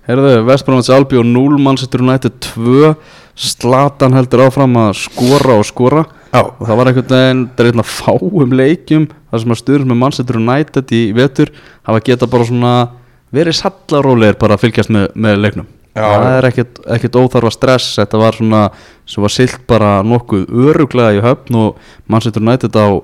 Herðu, 0.06 0.36
Vestbrónans 0.46 0.88
Albi 0.94 1.18
og 1.18 1.26
0 1.26 1.58
Manchester 1.66 2.04
United 2.06 2.36
2 2.54 2.92
Slatan 3.36 4.16
heldur 4.16 4.46
áfram 4.46 4.78
að 4.80 4.94
skora 5.04 5.58
og 5.60 5.66
skora 5.68 6.06
Já. 6.32 6.42
og 6.44 6.62
það 6.64 6.78
var 6.80 6.90
einhvern 6.92 7.10
veginn 7.12 7.42
það 7.52 7.64
er 7.66 7.72
einn 7.72 7.84
að 7.84 7.94
fáum 7.94 8.54
leikjum 8.56 9.08
þar 9.12 9.42
sem 9.44 9.56
að 9.56 9.62
stuður 9.62 9.88
með 9.90 10.00
Manchester 10.02 10.40
United 10.40 10.94
í 10.96 11.02
vetur 11.16 11.52
hafa 11.88 12.04
geta 12.06 12.30
bara 12.32 12.48
svona 12.48 12.76
verið 13.36 13.58
sallarólegir 13.60 14.40
bara 14.40 14.56
að 14.56 14.64
fylgjast 14.66 14.94
með, 14.96 15.10
með 15.16 15.42
leiknum 15.44 15.68
Já. 15.96 16.04
það 16.04 16.30
er 16.30 16.48
ekkert, 16.50 17.20
óþarfa 17.20 17.52
stress 17.56 18.00
þetta 18.00 18.20
var 18.20 18.36
svona 18.36 18.64
sem 19.08 19.24
var 19.24 19.32
silt 19.32 19.62
bara 19.68 19.92
nokkuð 20.04 20.50
öruglega 20.52 21.16
í 21.16 21.22
höfn 21.24 21.60
og 21.60 21.86
Manchester 22.12 22.44
United 22.44 22.76
á 22.76 23.00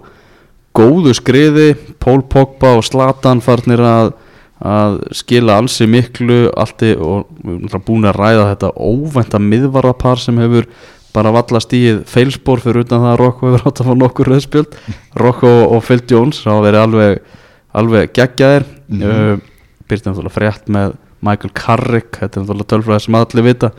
góðu 0.76 1.14
skriði 1.16 1.70
Pól 2.00 2.22
Pogba 2.32 2.78
og 2.80 2.86
Slatan 2.88 3.44
farnir 3.44 3.84
að, 3.84 4.14
að 4.62 4.98
skila 5.18 5.58
ansi 5.58 5.88
miklu 5.90 6.46
allt 6.60 6.84
í, 6.86 6.94
og 6.94 7.30
við 7.42 7.70
erum 7.72 7.86
búin 7.86 8.10
að 8.10 8.20
ræða 8.20 8.50
þetta 8.52 8.74
óvænta 8.78 9.42
miðvarapar 9.42 10.22
sem 10.22 10.38
hefur 10.42 10.68
bara 11.16 11.32
valla 11.34 11.60
stíð 11.64 12.04
feilspor 12.08 12.62
fyrir 12.64 12.86
utan 12.86 13.04
það 13.04 13.14
að 13.14 13.22
Rocco 13.22 13.50
hefur 13.50 13.72
átt 13.72 13.82
að 13.82 13.90
fá 13.90 13.96
nokkur 14.00 14.32
rauðspjöld 14.32 14.78
Rocco 15.20 15.54
og 15.68 15.86
Phil 15.88 16.04
Jones 16.08 16.44
það 16.44 16.54
hafa 16.54 16.66
verið 16.68 16.84
alveg, 16.86 17.40
alveg 17.82 18.14
geggjaðir 18.16 18.68
mm. 18.68 19.02
-hmm. 19.02 19.42
byrjtum 19.90 20.14
náttúrulega 20.14 20.38
frétt 20.38 20.70
með 20.72 20.94
Michael 21.22 21.54
Carrick 21.58 22.22
þetta 22.22 22.40
er 22.40 22.46
náttúrulega 22.46 22.72
tölfræði 22.76 23.06
sem 23.06 23.20
allir 23.20 23.48
vita 23.50 23.72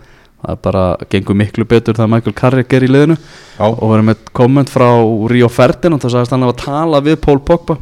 það 0.43 0.53
er 0.53 0.61
bara 0.67 0.85
gengur 1.09 1.39
miklu 1.39 1.65
betur 1.65 1.95
þegar 1.95 2.11
Michael 2.11 2.35
Carrick 2.35 2.73
er 2.75 2.85
í 2.85 2.91
liðinu 2.91 3.17
Já. 3.17 3.65
og 3.71 3.87
verið 3.87 4.09
með 4.11 4.29
komment 4.35 4.73
frá 4.73 4.89
Rio 5.31 5.49
Ferdinand 5.49 6.03
það 6.03 6.17
sagðist 6.17 6.35
hann 6.35 6.49
að 6.49 6.57
tala 6.65 7.01
við 7.01 7.21
Pól 7.23 7.39
Pogba 7.41 7.79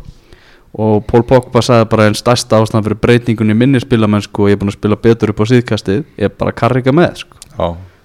og 0.79 1.05
Pól 1.07 1.25
Pogba 1.27 1.63
sagði 1.65 1.89
bara 1.91 2.07
einn 2.07 2.17
stærsta 2.19 2.61
ástæðan 2.61 2.85
fyrir 2.87 3.01
breytingunni 3.03 3.55
í 3.57 3.59
minni 3.59 3.81
spilamennsku 3.83 4.45
og 4.45 4.51
ég 4.53 4.57
er 4.57 4.61
búin 4.61 4.71
að 4.71 4.79
spila 4.79 4.99
betur 5.03 5.33
upp 5.33 5.43
á 5.43 5.51
síðkastið 5.51 6.03
ég 6.05 6.29
er 6.29 6.37
bara 6.39 6.55
Carricka 6.55 6.95
með 6.95 7.25
sko. 7.25 7.41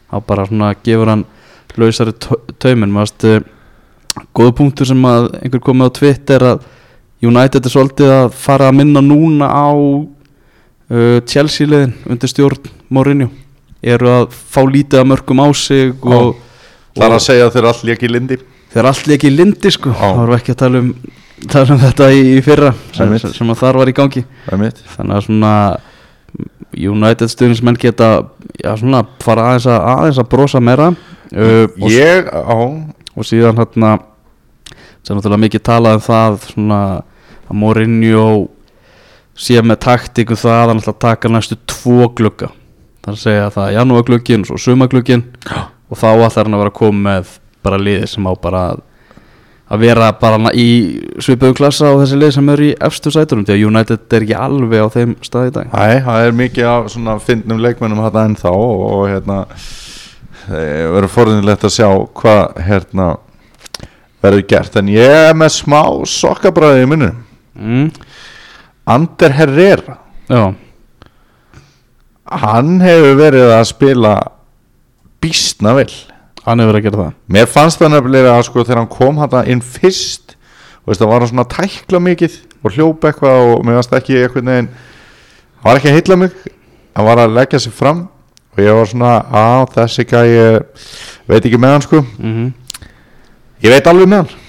Þá 0.09 0.15
bara 0.25 0.47
svona 0.49 0.71
gefur 0.85 1.11
hann 1.11 1.25
lausari 1.77 2.15
taumin 2.61 2.95
uh, 2.95 3.35
góða 4.33 4.55
punktur 4.57 4.89
sem 4.89 5.05
að 5.05 5.29
einhver 5.43 5.61
komið 5.61 5.91
á 5.91 5.97
Twitter 5.99 6.47
að 6.53 6.65
United 7.25 7.65
er 7.65 7.73
svolítið 7.73 8.13
að 8.15 8.27
fara 8.37 8.69
að 8.69 8.77
minna 8.79 9.03
núna 9.03 9.49
á 9.49 9.69
uh, 9.75 11.19
Chelsea 11.29 11.69
liðin 11.69 11.93
undir 12.09 12.31
stjórn 12.31 12.71
Mourinho. 12.89 13.29
Eru 13.85 14.09
að 14.09 14.33
fá 14.33 14.63
lítið 14.65 15.03
að 15.03 15.09
mörgum 15.11 15.43
á 15.45 15.47
sig 15.53 15.93
og, 16.01 16.33
það 16.95 17.07
er 17.07 17.15
að 17.19 17.25
segja 17.27 17.45
að 17.45 17.55
þeir 17.57 17.69
allir 17.69 17.93
ekki 17.95 18.09
lindi 18.09 18.41
þeir 18.75 18.89
allt 18.91 19.11
ekki 19.15 19.31
í 19.31 19.35
lindi 19.35 19.71
sko. 19.73 19.93
Þá 19.95 20.07
erum 20.11 20.31
við 20.33 20.39
ekki 20.39 20.53
að 20.53 20.61
tala 20.61 20.81
um, 20.83 20.93
tala 21.51 21.75
um 21.75 21.81
þetta 21.81 22.07
í, 22.11 22.23
í 22.35 22.39
fyrra 22.45 22.71
sem, 22.95 23.17
sem, 23.23 23.51
að 23.51 23.61
þar 23.61 23.81
var 23.81 23.91
í 23.91 23.95
gangi. 23.95 24.25
Það 24.45 24.65
er 24.67 24.81
þannig 24.95 25.17
að 25.19 25.27
svona 25.29 25.53
United 26.75 27.31
stuðnismenn 27.31 27.79
geta 27.79 28.09
já, 28.59 28.73
svona, 28.79 29.05
fara 29.23 29.51
aðeins 29.51 29.69
að, 29.71 29.85
aðeins 29.93 30.19
að 30.19 30.29
brosa 30.33 30.61
meira. 30.63 30.89
Uh, 31.31 31.63
og, 31.79 31.87
Ég, 31.91 32.27
á, 32.29 32.59
og 33.15 33.27
síðan 33.27 33.61
hérna 33.61 33.95
sem 35.05 35.15
náttúrulega 35.15 35.43
mikið 35.45 35.63
talað 35.65 35.99
um 35.99 36.03
það 36.05 36.37
svona 36.49 36.81
að 37.45 37.57
Mourinho 37.61 38.27
sé 39.37 39.61
með 39.61 39.81
taktíku 39.85 40.37
það 40.39 40.73
að 40.73 40.89
að 40.89 40.99
taka 41.05 41.31
næstu 41.31 41.57
tvo 41.69 42.09
glugga. 42.17 42.51
Það 43.05 43.11
er 43.11 43.17
að 43.17 43.23
segja 43.23 43.47
að 43.47 43.55
það 43.55 43.67
er 43.67 43.75
janúarglugginn 43.75 44.45
og 44.45 44.49
svo 44.49 44.61
sumaglugginn 44.63 45.25
og 45.45 45.99
þá 45.99 46.07
ætlar 46.25 46.47
hann 46.47 46.55
að 46.57 46.63
vera 46.63 46.71
að 46.71 46.79
koma 46.79 47.03
með 47.09 47.33
bara 47.65 47.81
liði 47.81 48.09
sem 48.11 48.29
á 48.29 48.33
bara 48.41 48.65
að 49.65 49.81
vera 49.81 50.11
bara 50.19 50.51
í 50.53 50.67
svipuðu 51.23 51.55
klassa 51.57 51.89
á 51.89 51.97
þessi 51.97 52.19
lið 52.21 52.33
sem 52.35 52.49
eru 52.53 52.67
í 52.67 52.75
efstu 52.87 53.13
sætunum 53.13 53.47
því 53.47 53.55
að 53.55 53.63
United 53.71 54.13
er 54.13 54.25
ekki 54.25 54.37
alveg 54.37 54.85
á 54.85 54.87
þeim 54.93 55.15
stað 55.25 55.49
í 55.49 55.53
dag. 55.55 55.71
Æ, 55.73 56.05
það 56.05 56.25
er 56.27 56.37
mikið 56.41 56.69
af 56.69 56.89
svona 56.93 57.15
fyndnum 57.23 57.63
leikmennum 57.65 58.03
þetta 58.05 58.25
ennþá 58.29 58.53
og, 58.53 58.83
og 58.89 59.05
hérna 59.09 59.39
það 60.45 60.67
verður 60.95 61.13
forðinlegt 61.15 61.65
að 61.65 61.73
sjá 61.79 61.87
hvað 62.21 62.61
hérna 62.67 63.07
verður 64.25 64.45
gert. 64.53 64.77
En 64.81 64.91
ég 64.93 65.17
er 65.25 65.33
með 65.37 65.55
smá 65.57 65.81
sokkabræði 66.13 66.85
í 66.85 66.91
munum 66.91 67.17
mm, 67.57 67.89
Ander 68.93 69.33
Herrera. 69.33 69.97
Já, 70.29 70.43
hann 72.45 72.79
hefur 72.81 73.17
verið 73.19 73.51
að 73.53 73.67
spila 73.69 74.13
býstna 75.21 75.73
vel 75.77 75.89
hann 76.45 76.61
hefur 76.61 76.71
verið 76.71 76.81
að 76.81 76.87
gera 76.87 77.01
það. 77.03 77.13
Mér 77.35 77.51
fannst 77.51 77.81
það 77.81 77.93
nefnilega 77.95 78.33
að 78.35 78.43
sko 78.47 78.63
þegar 78.63 78.81
hann 78.81 78.91
kom 78.95 79.21
hann 79.21 79.53
inn 79.53 79.63
fyrst 79.65 80.35
og 80.83 80.91
veist 80.91 81.01
það 81.01 81.11
var 81.11 81.23
hann 81.23 81.31
svona 81.31 81.45
að 81.47 81.55
tækla 81.55 82.03
mikið 82.07 82.35
og 82.61 82.75
hljópa 82.75 83.11
eitthvað 83.11 83.45
og 83.53 83.63
mér 83.65 83.79
fannst 83.79 83.95
ekki 83.99 84.19
eitthvað 84.19 84.49
neginn 84.49 84.69
hann 84.69 85.69
var 85.69 85.79
ekki 85.79 85.91
að 85.91 85.97
heilla 85.99 86.19
mig 86.21 86.35
hann 86.95 87.09
var 87.09 87.23
að 87.23 87.35
leggja 87.39 87.61
sig 87.65 87.73
fram 87.75 88.05
og 88.55 88.61
ég 88.63 88.77
var 88.77 88.87
svona 88.87 89.15
að 89.35 89.65
þessi 89.75 90.05
gæi 90.07 90.29
veit 91.27 91.41
ekki 91.41 91.59
með 91.59 91.75
hann 91.75 91.85
sko. 91.89 92.05
Mm 92.21 92.53
ég 93.65 93.71
veit 93.73 93.87
alveg 93.89 94.09
með 94.09 94.23
hann. 94.23 94.41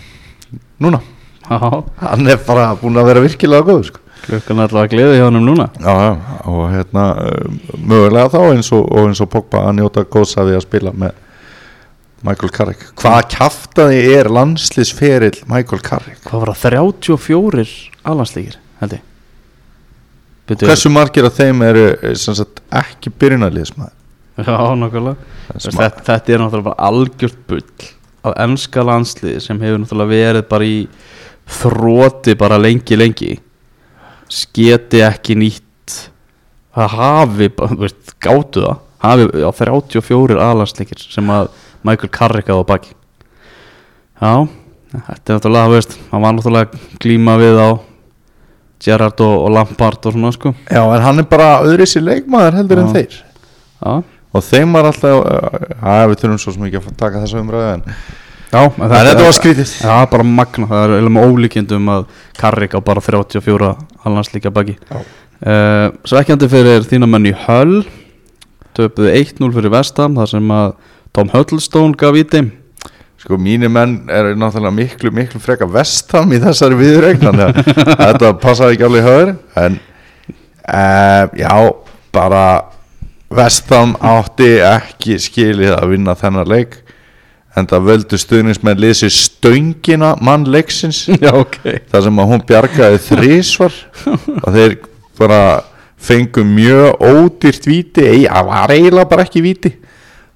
Núna. 0.82 1.00
Já, 1.46 1.58
hann 2.02 2.28
er 2.28 2.40
bara 2.46 2.72
búin 2.80 2.98
að 2.98 3.08
vera 3.10 3.22
virkilega 3.24 3.64
góð 3.66 3.86
sko. 3.90 4.02
Klukkan 4.26 4.58
er 4.58 4.66
alltaf 4.66 4.82
að 4.82 4.90
gleði 4.96 5.18
hjá 5.20 5.26
hann 5.28 5.38
núna. 5.46 5.68
Já, 5.78 5.92
já, 6.02 6.40
og 6.50 6.64
hérna 6.72 7.04
uh, 7.22 7.76
mögulega 7.78 8.32
þá 8.32 8.40
eins 8.48 8.72
og, 8.74 8.82
og 8.90 9.10
eins 9.10 9.22
og 9.22 9.30
Pogba 9.30 9.62
að 9.68 9.78
njóta 9.78 10.04
góðs 10.10 10.34
að 10.40 10.50
við 10.50 10.58
að 10.58 10.64
spila 10.66 10.92
með 11.04 11.20
Michael 12.26 12.52
Carrick. 12.54 12.86
Hvaða 12.98 13.26
kjaftaði 13.36 13.98
er 14.16 14.30
landslisferill 14.32 15.44
Michael 15.50 15.82
Carrick? 15.84 16.22
Hvað 16.26 16.42
var 16.42 16.52
það, 16.52 16.78
34 16.80 17.66
alhansleikir 18.06 18.56
held 18.80 18.96
ég? 18.96 19.04
Byrju, 20.46 20.68
Hversu 20.70 20.90
margir 20.94 21.26
af 21.26 21.36
þeim 21.38 21.62
eru 21.66 21.84
eh, 21.94 22.14
sagt, 22.18 22.62
ekki 22.74 23.10
byrjunarliðsmaður? 23.18 23.94
Já, 24.36 25.16
Þessi 25.46 25.72
þetta, 25.72 26.02
þetta 26.04 26.32
er 26.34 26.42
náttúrulega 26.42 26.66
bara 26.66 26.88
algjört 26.90 27.42
bull 27.48 27.86
af 28.26 28.34
ennska 28.42 28.82
landsliði 28.84 29.42
sem 29.44 29.60
hefur 29.62 29.80
náttúrulega 29.80 30.10
verið 30.12 30.48
bara 30.50 30.66
í 30.66 30.78
þróti 31.56 32.34
bara 32.38 32.58
lengi 32.58 32.98
lengi. 32.98 33.30
Sketi 34.26 35.04
ekki 35.06 35.38
nýtt 35.38 35.94
það 36.76 36.96
hafi, 36.98 37.48
veist, 37.78 38.16
gátu 38.22 38.66
það 38.66 38.82
hafi 39.02 39.26
á 39.44 39.50
34 39.52 40.38
alhansleikir 40.40 41.02
sem 41.02 41.28
að 41.32 41.50
Michael 41.86 42.10
Carrick 42.12 42.48
á 42.50 42.56
baki. 42.66 42.94
Já, 44.16 44.48
þetta 44.96 45.32
er 45.32 45.38
náttúrulega, 45.38 45.72
veist, 45.74 45.96
hann 46.10 46.24
var 46.24 46.34
náttúrulega 46.36 46.80
glíma 47.02 47.36
við 47.40 47.60
á 47.60 47.68
Gerrard 48.82 49.20
og, 49.24 49.34
og 49.46 49.50
Lampard 49.54 50.06
og 50.08 50.14
svona 50.16 50.32
sko. 50.34 50.52
Já, 50.68 50.82
en 50.82 51.04
hann 51.04 51.22
er 51.22 51.28
bara 51.30 51.48
öðru 51.64 51.86
sér 51.88 52.04
leikmaður 52.06 52.58
heldur 52.60 52.82
en 52.82 52.90
Já. 52.90 52.94
þeir. 52.98 53.18
Já, 53.80 53.92
og 54.36 54.44
þeim 54.44 54.76
var 54.76 54.88
alltaf 54.90 55.26
að 55.80 56.06
við 56.12 56.22
þurfum 56.22 56.40
svo 56.42 56.54
ekki 56.68 56.80
að 56.80 56.96
taka 57.00 57.22
þessa 57.24 57.42
umræðu 57.42 57.74
en, 57.74 57.84
Já, 58.46 58.60
en 58.62 58.82
en 58.86 58.92
þetta 59.10 59.24
var 59.26 59.36
skrítið. 59.36 59.70
Já, 59.82 59.94
bara 60.12 60.26
magna, 60.28 60.68
það 60.70 60.82
er 60.84 60.96
eiginlega 60.96 61.14
með 61.16 61.30
ólíkjendum 61.32 61.88
að 61.92 62.04
Karrik 62.38 62.76
á 62.76 62.80
bara 62.84 63.02
34 63.04 63.70
allanslíkja 64.06 64.52
baki. 64.54 64.76
Já. 64.90 64.98
uh, 65.00 65.86
Svekkjandi 66.08 66.48
fyrir 66.52 66.86
þína 66.88 67.08
menn 67.10 67.28
í 67.32 67.34
Höll 67.46 67.80
töpuðu 68.76 69.10
1-0 69.12 69.50
fyrir 69.56 69.74
Vestam 69.74 70.16
þar 70.18 70.30
sem 70.34 70.54
að 70.54 70.70
Tom 71.16 71.32
Huddlestone 71.32 71.96
gaf 71.98 72.16
í 72.18 72.24
þeim. 72.28 72.52
Sko 73.16 73.38
mínir 73.40 73.72
menn 73.72 74.02
er 74.12 74.34
náttúrulega 74.38 74.76
miklu, 74.76 75.10
miklu 75.10 75.40
freka 75.42 75.66
vestam 75.66 76.30
í 76.36 76.38
þessari 76.42 76.76
viðregn 76.78 77.22
þannig 77.24 77.46
að 77.48 77.60
þetta 78.04 78.32
passaði 78.42 78.76
ekki 78.76 78.86
alveg 78.86 79.06
höður 79.06 79.30
en 79.62 79.78
uh, 80.68 81.22
já, 81.40 81.54
bara 82.14 82.42
vestam 83.32 83.96
átti 84.04 84.58
ekki 84.62 85.16
skilið 85.22 85.72
að 85.78 85.94
vinna 85.94 86.14
þennan 86.18 86.52
leik 86.52 86.76
en 87.56 87.68
það 87.70 87.86
völdu 87.88 88.18
stuðningsmenn 88.20 88.80
lýsi 88.80 89.08
stöngina 89.12 90.12
mann 90.20 90.44
leiksins. 90.52 91.06
Já, 91.24 91.32
ok. 91.32 91.56
Þar 91.88 92.04
sem 92.06 92.20
að 92.20 92.30
hún 92.32 92.44
bjargaði 92.50 93.00
þrísvar 93.06 93.78
og 94.44 94.50
þeir 94.52 94.76
bara 95.16 95.40
fengu 95.96 96.44
mjög 96.44 97.02
ódýrt 97.02 97.68
víti. 97.68 98.06
Það 98.26 98.48
var 98.50 98.74
eiginlega 98.74 99.10
bara 99.10 99.26
ekki 99.26 99.42
víti. 99.44 99.72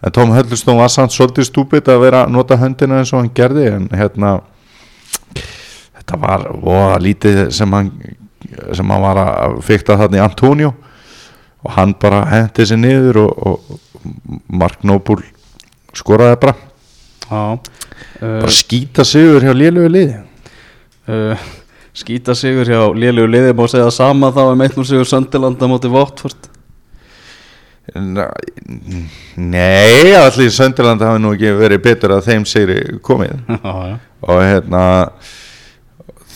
En 0.00 0.12
Tom 0.16 0.32
Huddleston 0.32 0.78
var 0.80 0.88
samt 0.88 1.12
svolítið 1.12 1.50
stúpid 1.50 1.88
að 1.92 2.00
vera 2.06 2.22
að 2.24 2.32
nota 2.32 2.56
höndina 2.56 3.00
eins 3.00 3.12
og 3.12 3.20
hann 3.20 3.34
gerði 3.36 3.66
en 3.68 3.88
hérna 3.92 4.38
þetta 5.36 6.20
var 6.22 6.46
voða 6.56 6.96
lítið 7.04 7.42
sem 7.52 7.76
hann 7.76 7.90
sem 8.72 8.88
hann 8.90 9.04
var 9.04 9.20
að 9.20 9.58
fykta 9.66 9.98
þarna 10.00 10.22
í 10.22 10.24
Antonio. 10.24 10.72
Og 11.60 11.74
hann 11.76 11.92
bara 12.00 12.22
hendi 12.30 12.64
sér 12.64 12.80
niður 12.80 13.20
og, 13.26 13.44
og 13.46 14.40
Mark 14.48 14.80
Noble 14.88 15.20
skoraði 15.92 16.40
bara. 16.40 16.56
Já 17.28 17.60
bara 18.20 18.46
uh, 18.46 18.52
skýta 18.52 19.04
sigur 19.06 19.44
hjá 19.44 19.52
lélögu 19.56 19.90
liði. 19.92 20.16
uh, 21.08 21.48
Skýta 21.96 22.34
sigur 22.38 22.68
hjá 22.68 22.84
lélegu 22.94 23.26
liði 23.30 23.54
má 23.56 23.66
segja 23.70 23.90
sama 23.94 24.30
þá 24.34 24.44
um 24.52 24.62
1-0 24.62 24.86
sigur 24.86 25.08
Söndiland 25.08 25.58
á 25.58 25.66
móti 25.70 25.90
Votford 25.90 26.50
Nei, 29.36 30.14
allir 30.14 30.50
Sönderland 30.54 31.02
hafi 31.02 31.22
nú 31.22 31.32
ekki 31.34 31.50
verið 31.58 31.80
betur 31.82 32.12
að 32.14 32.28
þeim 32.28 32.44
segri 32.46 32.76
komið. 33.02 33.32
Já, 33.64 33.72
já. 33.88 33.96
Og 34.20 34.42
hérna 34.44 34.82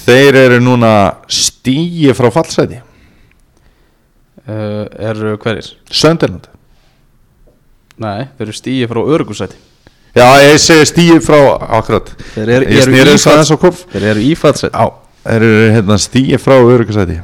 þeir 0.05 0.39
eru 0.41 0.59
núna 0.65 0.91
stíi 1.29 2.11
frá 2.17 2.31
fallsæti. 2.35 2.81
Uh, 4.45 4.85
Eru 5.01 5.39
hverjir? 5.41 5.71
Sönderland 5.89 6.51
Nei, 7.97 8.27
þeir 8.37 8.45
eru 8.45 8.57
stíi 8.59 8.89
frá 8.91 9.01
örgusæti 9.01 9.57
Já, 10.15 10.27
ég 10.45 10.59
segi 10.61 10.85
stíi 10.91 11.15
frá 11.25 11.39
akkurat. 11.79 12.11
Þeir 12.35 12.51
eru, 12.59 12.67
eru 12.69 12.85
snýri 12.85 13.15
eru 15.25 15.51
hérna 15.73 15.99
stíi 16.01 16.39
frá 16.41 16.57
öryggisæti. 16.61 17.19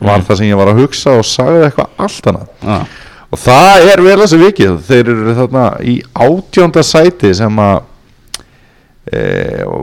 Var 0.00 0.24
það 0.26 0.38
sem 0.40 0.50
ég 0.50 0.58
var 0.58 0.70
að 0.72 0.80
hugsa 0.82 1.16
og 1.16 1.26
sagði 1.26 1.66
eitthvað 1.66 2.00
allt 2.04 2.30
annað. 2.30 2.48
Já, 2.60 2.78
og 3.32 3.42
það 3.42 3.90
er 3.92 4.02
vel 4.06 4.16
þessi 4.22 4.40
vikið. 4.42 4.74
Þeir 4.88 5.12
eru 5.12 5.36
þarna 5.40 5.66
í 5.80 5.94
átjónda 6.26 6.84
sæti 6.86 7.32
sem 7.38 7.62
að 7.62 7.78
e, 9.12 9.22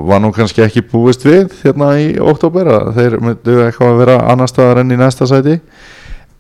var 0.10 0.21
nú 0.23 0.34
kannski 0.36 0.65
ekki 0.65 0.86
búist 0.91 1.26
við 1.28 1.56
hérna 1.63 1.93
í 2.02 2.13
oktober 2.21 2.69
þeir 2.97 3.17
myndu 3.23 3.60
eitthvað 3.65 3.93
að 3.93 4.04
vera 4.04 4.19
annar 4.34 4.52
staðar 4.52 4.84
enn 4.84 4.93
í 4.93 4.99
næsta 4.99 5.30
sæti. 5.30 5.58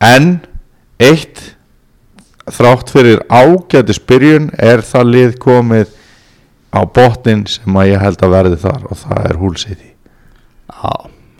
En 0.03 0.37
eitt 1.01 1.41
þrátt 2.51 2.91
fyrir 2.91 3.23
ágæti 3.31 3.95
spyrjun 3.95 4.51
er 4.59 4.83
það 4.85 5.13
lið 5.15 5.39
komið 5.41 5.97
á 6.73 6.81
botnin 6.83 7.47
sem 7.47 7.79
að 7.79 7.93
ég 7.93 8.03
held 8.03 8.25
að 8.25 8.37
verði 8.37 8.61
þar 8.65 8.87
og 8.89 8.99
það 8.99 9.27
er 9.29 9.39
húlsiti 9.39 9.92
já 10.69 10.93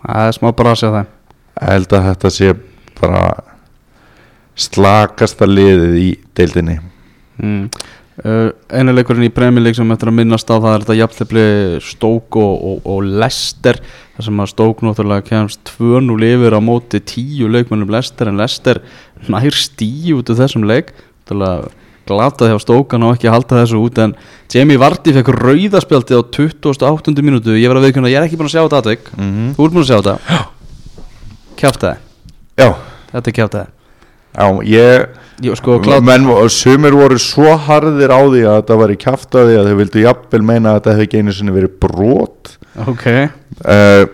Það 0.04 0.28
er 0.28 0.36
smá 0.36 0.50
brasi 0.52 0.88
á 0.88 0.90
þeim. 0.94 1.10
Ég 1.54 1.68
held 1.70 1.92
að 1.96 2.06
þetta 2.10 2.30
sé 2.34 2.54
bara 2.98 3.20
slakasta 4.54 5.46
liðið 5.48 5.94
í 5.98 6.08
deildinni. 6.36 6.74
Mm. 7.40 7.62
uh, 8.22 8.50
Einu 8.70 8.94
leikurinn 8.94 9.26
í 9.26 9.32
League 9.32 9.74
sem 9.74 9.90
eftir 9.90 10.10
að 10.12 10.18
minnast 10.20 10.50
á 10.52 10.60
það 10.60 10.74
er 10.74 10.84
þetta 10.84 10.98
jafntefli 10.98 11.46
Stók 11.82 12.36
og, 12.36 12.52
og, 12.68 12.84
og 12.84 13.08
Lester 13.22 13.80
þar 14.14 14.28
sem 14.28 14.44
að 14.44 14.52
Stók 14.52 14.84
náttúrulega 14.84 15.26
kemst 15.30 15.72
2-0 15.78 16.28
yfir 16.28 16.54
á 16.54 16.60
móti 16.60 17.00
10 17.00 17.48
leikmennum 17.56 17.90
Lester 17.90 18.30
en 18.30 18.38
Lester 18.38 18.82
nær 19.26 19.56
stíu 19.56 20.20
út 20.20 20.30
af 20.30 20.42
þessum 20.44 20.68
leik. 20.68 20.92
Náttúrulega 21.24 21.72
glata 22.08 22.48
hjá 22.50 22.58
Stókan 22.62 23.06
og 23.06 23.16
ekki 23.16 23.30
halda 23.32 23.62
þessu 23.62 23.80
út 23.80 24.00
en 24.02 24.14
Jamie 24.52 24.80
Vardy 24.80 25.14
fekk 25.16 25.32
rauðaspjaldi 25.34 26.18
á 26.18 26.22
28. 26.22 27.14
mínútu. 27.24 27.56
Ég 27.56 27.70
verð 27.70 27.82
að 27.82 27.88
viðkjöna, 27.88 28.12
ég 28.12 28.20
er 28.20 28.28
ekki 28.28 28.38
búin 28.40 28.50
að 28.50 28.56
sjá 28.56 28.62
þetta 28.64 28.80
aðveik 28.82 29.12
mm 29.14 29.30
-hmm. 29.30 29.52
þú 29.56 29.66
ert 29.66 29.74
búin 29.74 29.84
að 29.84 29.90
sjá 29.90 29.98
þetta? 30.00 30.40
Kjáftæði, 31.54 31.96
Já, 32.58 32.68
þetta 33.12 33.30
er 33.30 33.36
kjáftæði 33.38 33.66
já, 34.34 34.46
ég 34.64 35.06
Jú, 35.42 35.54
sko, 35.58 35.80
menn, 36.04 36.28
sumir 36.48 36.94
voru 36.94 37.16
svo 37.18 37.56
harðir 37.58 38.12
á 38.14 38.22
því 38.22 38.42
að 38.46 38.58
þetta 38.60 38.76
var 38.78 38.92
í 38.92 38.98
kjaftaði 39.02 39.56
að 39.58 39.66
þau 39.66 39.78
vildu 39.80 40.04
jafnvel 40.04 40.42
meina 40.46 40.70
að 40.70 40.76
þetta 40.76 40.92
hefði 40.92 41.06
ekki 41.08 41.22
einu 41.22 41.32
sinni 41.34 41.54
verið 41.56 41.72
brot. 41.82 42.52
Ok. 42.86 43.06
Uh, 43.66 44.04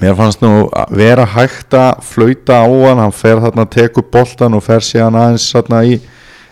Mér 0.00 0.16
fannst 0.16 0.40
nú 0.40 0.70
að 0.72 0.94
vera 0.96 1.26
hægt 1.28 1.74
að 1.76 2.00
flauta 2.08 2.62
á 2.64 2.66
hann, 2.66 3.02
hann 3.02 3.12
fer 3.12 3.42
þarna 3.42 3.66
tekur 3.68 4.06
boltan 4.08 4.56
og 4.56 4.64
fer 4.64 4.80
síðan 4.80 5.18
aðeins 5.20 5.50
þarna 5.52 5.82
í, 5.84 5.98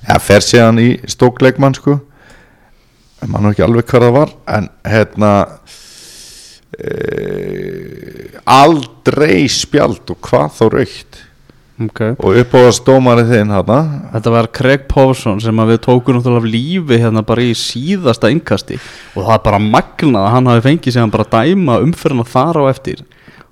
ja, 0.06 0.18
fer 0.22 0.44
síðan 0.44 0.80
í 0.82 0.90
stókleikmann 1.10 1.76
sko. 1.78 1.98
En 3.20 3.32
mann 3.32 3.50
ekki 3.50 3.64
alveg 3.66 3.88
hvað 3.88 4.06
það 4.06 4.14
var 4.16 4.30
en 4.56 4.68
hérna 4.88 5.32
e, 6.78 6.92
aldrei 8.48 9.44
spjald 9.52 10.08
og 10.14 10.22
hvað 10.24 10.54
þá 10.56 10.62
raukt. 10.76 11.20
Ok. 11.80 12.00
Og 12.20 12.36
upp 12.42 12.54
á 12.56 12.60
að 12.60 12.74
stómari 12.76 13.22
þinn 13.24 13.52
hérna 13.54 13.76
Þetta 14.12 14.32
var 14.34 14.48
Craig 14.52 14.82
Pawson 14.88 15.38
sem 15.40 15.62
við 15.70 15.78
tókum 15.86 16.18
náttúrulega 16.18 16.42
af 16.42 16.50
lífi 16.52 16.98
hérna 17.00 17.22
bara 17.24 17.44
í 17.44 17.54
síðasta 17.56 18.28
innkasti. 18.32 18.76
Og 19.14 19.24
það 19.24 19.36
er 19.38 19.46
bara 19.46 19.62
magnað 19.64 20.26
að 20.26 20.34
hann 20.34 20.50
hafi 20.52 20.66
fengið 20.68 20.96
sig 20.96 21.00
hann 21.00 21.14
bara 21.14 21.30
dæma 21.32 21.78
umferðina 21.84 22.28
þar 22.28 22.60
á 22.60 22.64
eftir 22.72 23.00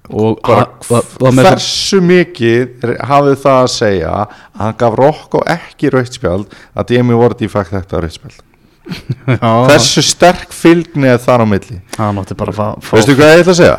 og 0.09 0.41
hversu 0.45 2.01
mikið 2.05 2.85
hafið 3.05 3.41
það 3.43 3.59
að 3.63 3.71
segja 3.75 4.13
að 4.15 4.37
hann 4.61 4.77
gaf 4.81 4.99
Rokko 4.99 5.43
ekki 5.57 5.93
raukt 5.93 6.17
spjald 6.17 6.55
að 6.73 6.93
Demi 6.95 7.19
Vorti 7.19 7.49
fæk 7.51 7.75
þetta 7.75 8.03
raukt 8.03 8.17
spjald? 8.17 8.45
Já, 9.43 9.51
hversu 9.69 10.05
sterk 10.07 10.55
fylgni 10.57 11.11
er 11.13 11.21
þar 11.21 11.45
á 11.45 11.47
milli? 11.51 11.81
Hann 11.99 12.21
átti 12.23 12.37
bara 12.39 12.55
að 12.55 12.81
fá, 12.81 12.95
veistu 12.97 13.17
hvað 13.19 13.35
ég 13.35 13.43
ætla 13.43 13.55
að 13.55 13.61
segja? 13.61 13.79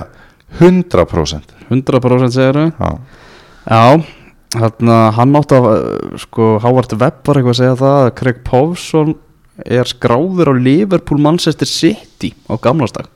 100% 0.60 1.56
100% 1.70 2.34
segir 2.34 2.58
þau 2.58 2.70
já, 2.74 2.92
Já, 3.70 3.84
hérna 4.58 5.00
hann 5.18 5.38
átti 5.38 5.58
að 5.58 5.68
sko 6.24 6.52
Howard 6.64 6.94
Webb 6.98 7.22
var 7.26 7.40
eitthvað 7.40 7.54
að 7.54 7.60
segja 7.62 7.80
það 7.82 7.98
að 8.04 8.14
Craig 8.22 8.40
Pawson 8.48 9.16
er 9.66 9.90
skráður 9.90 10.54
á 10.54 10.54
Liverpool 10.58 11.22
Manchester 11.22 11.70
City 11.70 12.32
á 12.50 12.58
gamlastag 12.62 13.10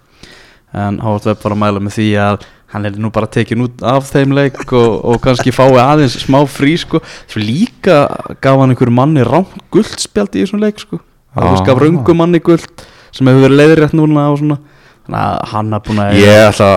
en 0.74 1.00
Howard 1.02 1.26
Webb 1.30 1.42
var 1.46 1.56
að 1.56 1.62
mæla 1.64 1.82
með 1.84 1.98
því 1.98 2.10
að 2.22 2.46
hann 2.74 2.86
er 2.90 2.98
nú 2.98 3.12
bara 3.14 3.30
tekin 3.30 3.62
út 3.68 3.82
af 3.86 4.10
þeim 4.12 4.34
leik 4.36 4.60
og, 4.74 5.00
og 5.06 5.22
kannski 5.24 5.54
fái 5.54 5.78
aðeins 5.78 6.18
smá 6.26 6.42
frí 6.50 6.74
sko, 6.82 7.02
svo 7.30 7.42
líka 7.44 8.04
gaf 8.42 8.60
hann 8.60 8.74
einhverju 8.74 8.94
manni 8.98 9.26
rámt 9.28 9.54
guldspjald 9.74 10.34
í 10.36 10.44
þessum 10.46 10.64
leik 10.64 10.82
sko, 10.82 11.00
Ah. 11.34 11.56
það 11.56 11.66
gaf 11.66 11.80
röngu 11.82 12.14
manni 12.14 12.40
guld 12.46 12.84
sem 13.14 13.26
hefur 13.30 13.48
verið 13.48 13.58
leiðrétt 13.58 13.94
núna 13.98 14.28
og 14.30 14.40
svona. 14.42 14.58
Þannig 15.04 15.20
að 15.20 15.48
hann 15.52 15.74
er 15.74 15.82
búin 15.84 16.02
að 16.04 16.18
ég 16.22 16.42
ætla 16.48 16.68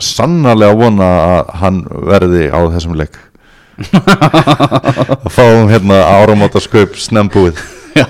sannarlega 0.00 0.72
að 0.72 0.78
vona 0.80 1.08
að 1.24 1.50
hann 1.60 1.80
verði 2.08 2.44
á 2.48 2.60
þessum 2.72 2.94
leik. 2.96 3.18
Að 4.14 5.32
fáum 5.34 5.66
hérna 5.68 5.98
áramótasköp 6.20 6.94
snembúið. 6.94 7.58
Já, 7.98 8.06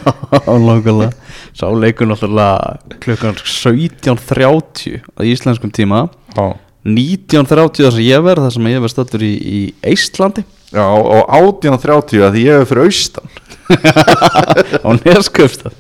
langarlega 0.46 1.12
Sá 1.54 1.68
leikur 1.72 2.09
náttúrulega 2.11 2.76
klukkan 3.00 3.37
17.30 3.40 5.00
á 5.09 5.20
íslenskum 5.24 5.72
tíma. 5.72 6.09
Já 6.37 6.52
19.30 6.85 7.81
þar 7.81 7.94
sem 7.97 8.05
ég 8.05 8.25
verð 8.25 8.44
þar 8.44 8.55
sem 8.59 8.66
ég 8.68 8.83
verð 8.85 8.92
stöldur 8.92 9.25
í, 9.25 9.33
í 9.35 9.61
Eistlandi. 9.88 10.44
Já, 10.75 10.85
og 10.85 11.31
18.30 11.62 12.25
að 12.27 12.38
ég 12.42 12.61
er 12.61 12.68
fyrir 12.68 12.88
austan. 12.90 13.31
Á 14.85 14.88
Nesköpstað 15.01 15.73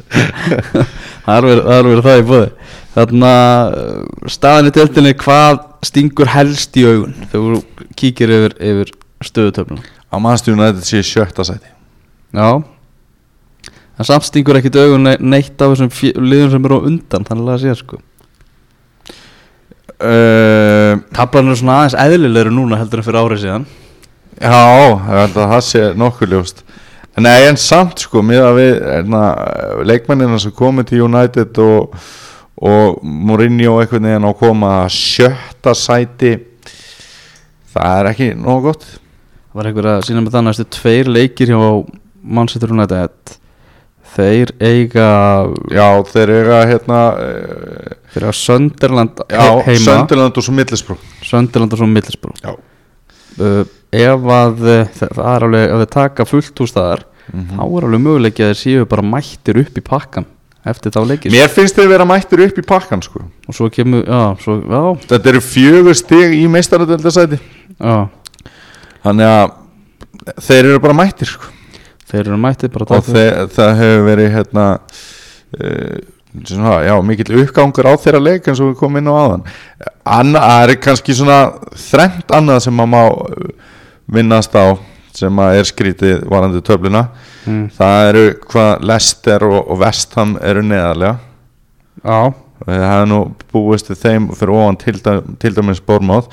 Það 1.26 1.34
er 1.36 1.46
verið 1.84 2.00
það, 2.06 2.20
í 2.20 2.24
bóði 2.30 2.46
Þarna 2.94 3.32
uh, 3.68 4.28
staðan 4.30 4.70
í 4.70 4.72
teltinni 4.72 5.12
hvað 5.20 5.58
stingur 5.84 6.30
helst 6.32 6.78
í 6.80 6.86
augun? 6.86 7.12
Þegar 7.32 7.58
þú 7.58 7.88
kíkir 8.00 8.32
yfir, 8.32 8.54
yfir 8.70 8.92
stöðutöfluna. 9.28 9.84
Á 10.08 10.16
mannstjónu 10.22 10.64
að 10.64 10.78
þetta 10.78 10.88
sé 10.88 11.02
sjötta 11.04 11.44
sæti. 11.44 11.68
Já. 12.32 12.62
En 13.98 14.08
samt 14.08 14.28
stingur 14.30 14.60
ekkit 14.60 14.78
augun 14.80 15.04
ne- 15.10 15.18
neitt 15.20 15.60
af 15.60 15.74
þessum 15.74 16.22
liðum 16.22 16.54
sem 16.54 16.68
eru 16.70 16.80
á 16.80 16.86
undan 16.88 17.26
þannig 17.26 17.44
að 17.44 17.52
það 17.52 17.64
sé 17.66 17.76
sko 17.82 18.00
uh, 20.04 21.00
Tablan 21.16 21.50
er 21.50 21.58
svona 21.58 21.80
aðeins 21.82 21.96
eðlilegri 22.04 22.52
núna 22.54 22.78
heldur 22.80 23.02
en 23.02 23.06
fyrir 23.06 23.20
árið 23.22 23.42
síðan. 23.44 23.66
Já, 24.34 24.54
ég 24.54 25.04
held 25.08 25.36
að 25.38 25.52
það 25.54 25.62
sé 25.68 25.84
nokkuð 25.98 26.34
ljóst. 26.34 26.64
Nei, 27.22 27.46
en 27.46 27.58
samt 27.60 28.02
sko 28.02 28.24
með 28.26 28.42
að 28.42 28.56
við 28.58 28.72
erna, 28.96 29.22
leikmennina 29.86 30.40
sem 30.42 30.54
komið 30.54 30.88
til 30.90 31.04
United 31.06 31.60
og, 31.62 31.94
og 32.58 32.98
Mourinho 33.06 33.76
einhvern 33.78 34.08
veginn 34.10 34.26
á 34.26 34.30
að 34.32 34.40
koma 34.40 34.72
að 34.80 34.96
sjötta 34.96 35.76
sæti 35.78 36.32
það 37.74 38.00
er 38.00 38.10
ekki 38.10 38.28
nógu 38.38 38.68
gott. 38.70 38.84
Það 39.54 39.60
var 39.60 39.70
einhver 39.70 39.90
að 39.92 40.04
sína 40.08 40.24
með 40.24 40.34
það 40.34 40.46
næstu 40.48 40.66
tveir 40.78 41.10
leikir 41.14 41.54
hjá 41.54 41.60
Manchester 42.24 42.74
United 42.74 43.36
Þeir 44.14 44.52
eiga 44.62 45.06
Já, 45.74 45.86
þeir 46.10 46.32
eiga 46.38 46.58
hérna 46.70 46.98
eh, 47.18 47.94
Þeir 48.14 48.26
eiga 48.28 48.34
Sönderland 48.38 49.24
Já, 49.26 49.46
heima. 49.66 49.80
Sönderland 49.86 50.38
og 50.38 50.46
svo 50.46 50.54
Middlesbrú 50.54 50.96
Sönderland 51.26 51.74
og 51.74 51.80
svo 51.80 51.88
Middlesbrough. 51.90 52.38
Já. 52.44 52.54
uh, 53.40 53.64
Ef 53.94 54.28
að 54.36 54.62
eh, 54.70 54.92
það 54.98 55.18
er 55.34 55.46
alveg 55.48 55.64
ef 55.70 55.82
þeir 55.84 55.90
taka 55.96 56.24
fullt 56.26 56.62
úr 56.64 56.70
staðar 56.70 57.04
þá 57.24 57.60
er 57.64 57.86
alveg 57.88 58.00
möguleiki 58.04 58.42
að 58.44 58.50
þeir 58.52 58.60
séu 58.60 58.86
bara 58.90 59.04
mættir 59.06 59.58
upp 59.62 59.78
í 59.78 59.82
pakkan 59.86 60.26
eftir 60.68 60.92
þá 60.94 61.00
leikir 61.08 61.32
Mér 61.34 61.50
finnst 61.52 61.76
þeir 61.78 61.90
vera 61.92 62.06
mættur 62.08 62.42
upp 62.44 62.58
í 62.58 62.64
pakkan 62.66 63.02
sko. 63.04 63.22
Og 63.48 63.56
svo 63.56 63.66
kemur, 63.72 64.02
já, 64.04 64.20
svo, 64.42 64.58
já, 64.64 64.82
Þetta 65.12 65.30
eru 65.32 65.42
fjögur 65.44 65.96
stig 65.98 66.34
í 66.38 66.44
meistaradöldasæti 66.52 67.38
já. 67.40 67.96
Þannig 69.04 69.30
að 69.30 70.38
þeir 70.46 70.70
eru 70.70 70.82
bara 70.84 70.96
mættir 71.02 71.28
sko 71.34 71.50
þeir 72.10 72.24
eru 72.24 72.40
mættir 72.40 72.72
bara 72.74 72.88
og 72.88 72.92
taka 72.92 73.14
þe 73.14 73.26
það 73.54 73.76
hefur 73.82 74.08
verið 74.08 74.32
hérna 74.34 74.66
uh, 74.78 75.98
svona, 76.44 76.78
já, 76.84 76.94
mikill 77.06 77.42
uppgangur 77.44 77.90
á 77.90 77.94
þeirra 78.00 78.22
leik 78.22 78.48
eins 78.48 78.62
og 78.62 78.72
við 78.72 78.80
komum 78.80 79.00
inn 79.00 79.12
á 79.12 79.14
aðan 79.14 79.46
Anna, 80.04 80.40
það 80.40 80.64
er 80.64 80.80
kannski 80.84 81.16
svona 81.16 81.38
þrengt 81.86 82.34
annað 82.36 82.66
sem 82.66 82.76
maður 82.76 82.92
má 82.92 83.02
uh, 83.04 83.70
minnast 84.14 84.52
á 84.52 84.76
sem 85.14 85.38
að 85.38 85.58
er 85.60 85.68
skrítið 85.68 86.24
varandi 86.30 86.62
töfluna. 86.64 87.06
Mm. 87.44 87.68
það 87.76 88.08
eru 88.08 88.24
hvað 88.50 88.86
Lester 88.88 89.44
og, 89.46 89.58
og 89.60 89.78
Vestham 89.82 90.34
eru 90.42 90.62
neðarlega. 90.64 91.18
Já, 92.00 92.32
það 92.64 92.84
hefur 92.88 93.10
nú 93.10 93.20
búist 93.52 93.92
þeim 94.00 94.30
fyrir 94.34 94.54
ofan 94.56 94.80
til 95.42 95.54
dæmis 95.56 95.82
Bormáð 95.84 96.30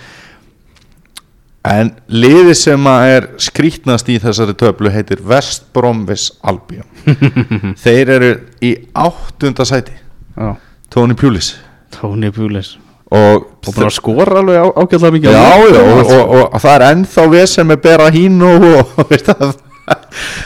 En 1.62 1.92
liði 2.10 2.56
sem 2.58 2.88
að 2.90 3.08
er 3.16 3.26
skrítnast 3.42 4.08
í 4.10 4.16
þessari 4.22 4.56
töflu 4.58 4.90
heitir 4.90 5.20
West 5.30 5.68
Bromwich 5.76 6.32
Albion. 6.42 6.88
Þeir 7.84 8.14
eru 8.16 8.32
í 8.66 8.72
áttunda 8.98 9.66
sæti. 9.70 9.94
Já, 10.34 10.56
Tony 10.90 11.14
Pulis. 11.18 11.54
Tony 11.94 12.32
Pulis. 12.34 12.80
Og, 13.12 13.46
Og 13.68 13.76
búin 13.76 13.90
að 13.90 13.94
skora 13.94 14.40
alveg 14.40 14.58
á, 14.58 14.68
ágætlega 14.72 15.14
mikið 15.18 15.34
já, 15.36 15.42
og, 15.60 15.80
og, 16.00 16.30
og, 16.32 16.54
það 16.64 16.76
er 16.78 16.86
ennþá 16.88 17.26
vesen 17.34 17.68
með 17.68 17.82
bera 17.84 18.08
hín 18.16 18.38
og, 18.48 18.66
og 18.72 19.02
veist 19.12 19.28
það. 19.28 19.52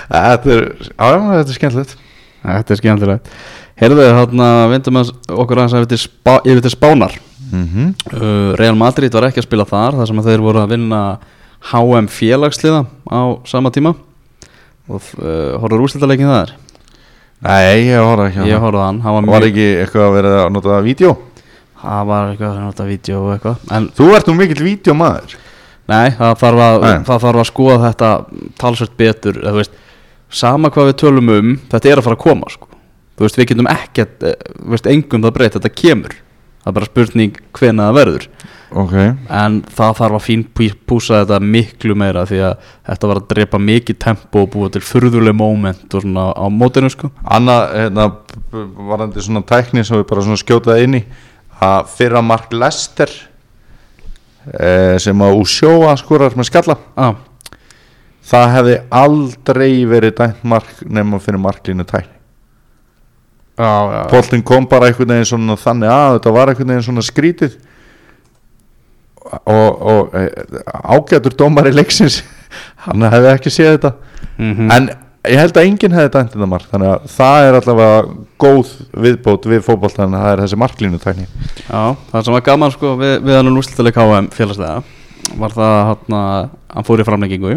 Þetta 0.09 0.55
er, 0.55 0.65
er 0.97 1.53
skemmtilegt. 1.53 1.93
Þetta 2.41 2.73
er 2.73 2.81
skemmtilegt. 2.81 3.31
Herðu, 3.79 4.01
hérna 4.17 4.49
vindum 4.71 4.99
að 4.99 5.13
okkur 5.29 5.61
aðeins 5.61 6.07
spá, 6.07 6.39
yfir 6.41 6.63
til 6.65 6.73
Spánar 6.73 7.15
mm 7.51 7.93
uh, 8.13 8.55
Real 8.59 8.75
Madrid 8.79 9.13
var 9.13 9.29
ekki 9.29 9.41
að 9.43 9.47
spila 9.49 9.65
þar 9.69 9.99
þar 9.99 10.09
sem 10.11 10.19
að 10.21 10.29
þeir 10.31 10.43
voru 10.45 10.61
að 10.63 10.73
vinna 10.75 11.01
HM 11.71 12.07
félagsliða 12.11 12.83
á 13.09 13.21
sama 13.49 13.71
tíma 13.73 13.95
og 14.89 15.01
uh, 15.19 15.57
horfður 15.61 15.85
úrslitaleikin 15.87 16.29
þar 16.29 16.55
Nei, 17.45 17.89
ég 17.91 17.99
horfði 17.99 18.29
ekki 18.31 18.45
Ég 18.47 18.55
það. 18.55 18.63
horfði 18.63 18.83
hann, 18.85 18.99
var 19.03 19.25
Var 19.35 19.47
ekki 19.49 19.65
eitthvað 19.83 20.05
að 20.05 20.13
vera 20.15 20.35
að 20.45 20.53
nota 20.55 20.77
vídeo? 20.85 21.15
Það 21.81 22.05
var 22.09 22.29
eitthvað 22.31 22.53
að 22.53 22.61
nota 22.63 22.85
vídeo 22.87 23.17
og 23.21 23.33
eitthvað 23.35 23.73
En 23.75 23.89
Þú 23.97 24.07
ert 24.15 24.29
nú 24.29 24.37
mikill 24.39 24.63
vídeomaður 24.65 25.35
nei, 25.85 26.15
það 26.17 26.37
þarf 26.41 26.61
að, 26.65 26.85
það 27.05 27.25
þarf 27.25 27.41
að 27.41 27.49
skoða 27.51 27.81
þetta 27.83 28.11
talsvert 28.61 28.95
betur 28.97 29.41
veist, 29.57 29.75
Sama 30.33 30.71
hvað 30.73 30.89
við 30.89 30.95
tölum 31.03 31.29
um, 31.35 31.51
þetta 31.69 31.91
er 31.91 32.01
að 32.01 32.07
fara 32.07 32.17
að 32.17 32.23
koma 32.23 32.49
sko. 32.49 32.69
Veist, 33.21 33.37
við 33.37 33.51
getum 33.51 33.69
ekkert 33.71 34.25
eh, 34.25 34.89
engum 34.91 35.23
það 35.23 35.35
breytt, 35.37 35.57
þetta 35.59 35.71
kemur 35.71 36.15
Það 36.65 36.71
er 36.71 36.75
bara 36.79 36.89
spurning 36.89 37.35
hvena 37.53 37.87
það 37.87 37.97
verður. 37.99 38.27
Ok. 38.75 38.93
En 39.29 39.59
það 39.77 39.91
þarf 39.99 40.17
að 40.17 40.23
fín 40.25 40.43
púsa 40.89 41.21
þetta 41.21 41.37
miklu 41.39 41.95
meira 41.95 42.25
því 42.25 42.39
að 42.47 42.71
þetta 42.89 43.11
var 43.11 43.21
að 43.21 43.27
drepa 43.29 43.61
mikið 43.61 43.99
tempo 44.01 44.41
og 44.41 44.49
búa 44.55 44.71
til 44.73 44.81
furðuleg 44.83 45.37
moment 45.37 45.93
og 45.93 46.03
svona 46.03 46.25
á 46.33 46.45
mótinu 46.49 46.89
sko. 46.91 47.11
Annað, 47.23 47.63
hérna, 47.77 48.09
varandi 48.89 49.23
svona 49.23 49.45
tækni 49.45 49.85
sem 49.85 50.01
við 50.01 50.09
bara 50.09 50.25
svona 50.25 50.41
skjótaði 50.41 50.89
inn 50.89 50.99
í 50.99 51.05
að 51.63 51.93
fyrra 51.93 52.23
mark 52.25 52.51
Lester 52.55 53.11
eh, 54.59 54.97
sem 55.01 55.23
að 55.23 55.39
Úsjóa 55.39 55.95
skorar 55.99 56.35
með 56.35 56.49
skalla 56.49 56.77
ah, 56.99 57.15
það 58.25 58.51
hefði 58.57 58.75
aldrei 59.03 59.71
verið 59.89 60.17
dæmt 60.19 60.43
mark 60.55 60.83
nema 60.83 61.21
fyrir 61.23 61.41
marklínu 61.45 61.87
tækni 61.87 62.14
Póllin 63.55 64.43
kom 64.43 64.67
bara 64.67 64.89
einhvern 64.89 65.13
veginn 65.13 65.29
svona 65.29 65.55
þannig 65.59 65.93
að 65.93 66.17
þetta 66.17 66.35
var 66.35 66.51
einhvern 66.51 66.73
veginn 66.73 66.87
svona 66.89 67.05
skrítið. 67.05 67.55
Og, 69.25 69.81
og 69.81 70.13
e, 70.13 70.27
ágætur 70.85 71.33
dómar 71.33 71.65
í 71.65 71.73
leiksins 71.73 72.19
hann 72.85 73.07
hefði 73.09 73.31
ekki 73.31 73.53
séð 73.53 73.71
þetta. 73.77 73.95
Mm 74.37 74.71
en 74.75 74.89
ég 75.31 75.39
held 75.39 75.57
að 75.57 75.67
enginn 75.67 75.95
hefði 75.95 76.11
dæmt 76.13 76.33
þetta 76.33 76.47
mark 76.49 76.67
þannig 76.69 76.91
að 76.91 77.05
það 77.15 77.45
er 77.45 77.57
allavega 77.59 78.01
góð 78.41 78.73
viðbót 79.05 79.47
við 79.49 79.63
fótboltan 79.65 80.15
það 80.15 80.31
er 80.31 80.41
þessi 80.43 80.59
marklínu 80.61 80.99
tækni 81.01 81.25
já, 81.25 81.95
það 82.11 82.27
sem 82.27 82.35
var 82.35 82.45
gaman 82.45 82.73
sko 82.73 82.93
við, 82.99 83.15
við 83.25 83.39
hann 83.39 83.53
úrslitaleg 83.53 83.99
HM 84.01 84.29
félagslega 84.35 85.39
var 85.41 85.55
það 85.55 85.77
hann 85.89 86.17
að 86.19 86.49
hann 86.75 86.87
fór 86.87 87.01
í 87.01 87.07
framlengingu 87.07 87.55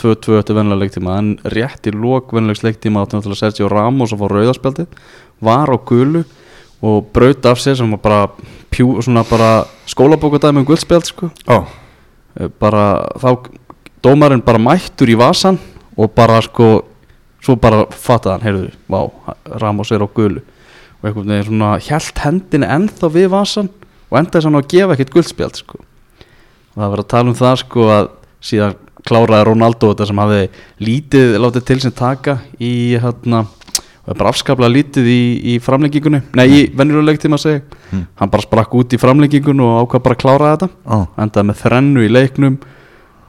2-2 0.00 0.38
eftir 0.40 0.56
venlega 0.58 0.80
leiktíma 0.82 1.18
en 1.20 1.34
rétt 1.54 1.86
í 1.88 1.92
lók 1.94 2.32
venlegs 2.34 2.64
leiktíma 2.64 3.04
átti 3.04 3.18
náttúrulega 3.18 3.40
Sergio 3.40 3.68
Ramos 3.70 4.14
að 4.14 4.24
fá 4.24 4.32
rauðarspjaldið 4.32 5.04
var 5.44 5.70
á 5.70 5.76
gulu 5.78 6.24
og 6.84 7.06
braut 7.14 7.46
af 7.48 7.60
sér 7.62 7.78
sem 7.78 7.90
var 7.94 8.02
bara, 8.02 8.20
pjú, 8.70 8.98
bara 9.30 9.64
skólabókudæmi 9.88 10.60
um 10.60 10.66
guldspjald 10.68 11.06
sko. 11.08 11.30
Oh. 11.48 11.64
Bara 12.60 13.06
þá 13.20 13.48
dómarinn 14.04 14.44
bara 14.44 14.60
mættur 14.60 15.08
í 15.08 15.16
vasan 15.16 15.58
og 15.96 16.12
bara 16.12 16.42
sko 16.44 16.84
svo 17.44 17.56
bara 17.60 17.84
fattaði 17.92 18.34
hann, 18.34 18.44
heyrðu, 18.44 18.68
vá 18.88 19.00
Ramos 19.60 19.92
er 19.92 20.04
á 20.04 20.08
gulu. 20.08 20.42
Og 21.00 21.08
einhvern 21.08 21.32
veginn 21.32 21.48
svona 21.48 21.74
hjælt 21.84 22.20
hendinni 22.24 22.68
ennþá 22.68 23.10
við 23.12 23.30
vasan 23.32 23.70
og 24.10 24.18
endaði 24.20 24.46
svona 24.46 24.62
að 24.62 24.70
gefa 24.72 24.96
ekkert 24.96 25.14
guldspjald 25.14 25.60
sko. 25.60 25.80
Og 26.74 26.80
það 26.80 26.94
var 26.94 27.02
að 27.04 27.10
tala 27.12 27.32
um 27.32 27.38
það 27.38 27.60
sko 27.62 27.88
að 27.92 28.08
síðan 28.44 28.76
kláraði 29.04 29.44
Ronaldo 29.50 29.92
þetta 29.92 30.06
sem 30.10 30.22
hafði 30.22 30.42
lítið 30.80 31.36
látið 31.44 31.64
til 31.70 31.80
sem 31.84 31.92
taka 31.92 32.38
í 32.60 32.72
hérna 33.02 33.44
og 34.04 34.16
bara 34.18 34.30
afskaplega 34.34 34.68
lítið 34.74 35.06
í, 35.08 35.20
í 35.54 35.58
framlengingunni 35.64 36.22
nei, 36.36 36.46
í 36.48 36.60
venjuleguleg 36.76 37.20
tíma 37.22 37.38
að 37.40 37.46
segja 37.48 37.62
Mm. 37.94 38.06
hann 38.18 38.30
bara 38.32 38.42
sprakk 38.42 38.72
út 38.74 38.90
í 38.96 38.98
framlengingun 38.98 39.60
og 39.62 39.84
ákvað 39.84 40.02
bara 40.02 40.14
að 40.16 40.22
klára 40.24 40.48
þetta 40.56 40.68
Oh. 40.90 41.04
endaði 41.20 41.46
með 41.50 41.60
þrennu 41.62 42.02
í 42.02 42.08
leiknum 42.10 42.56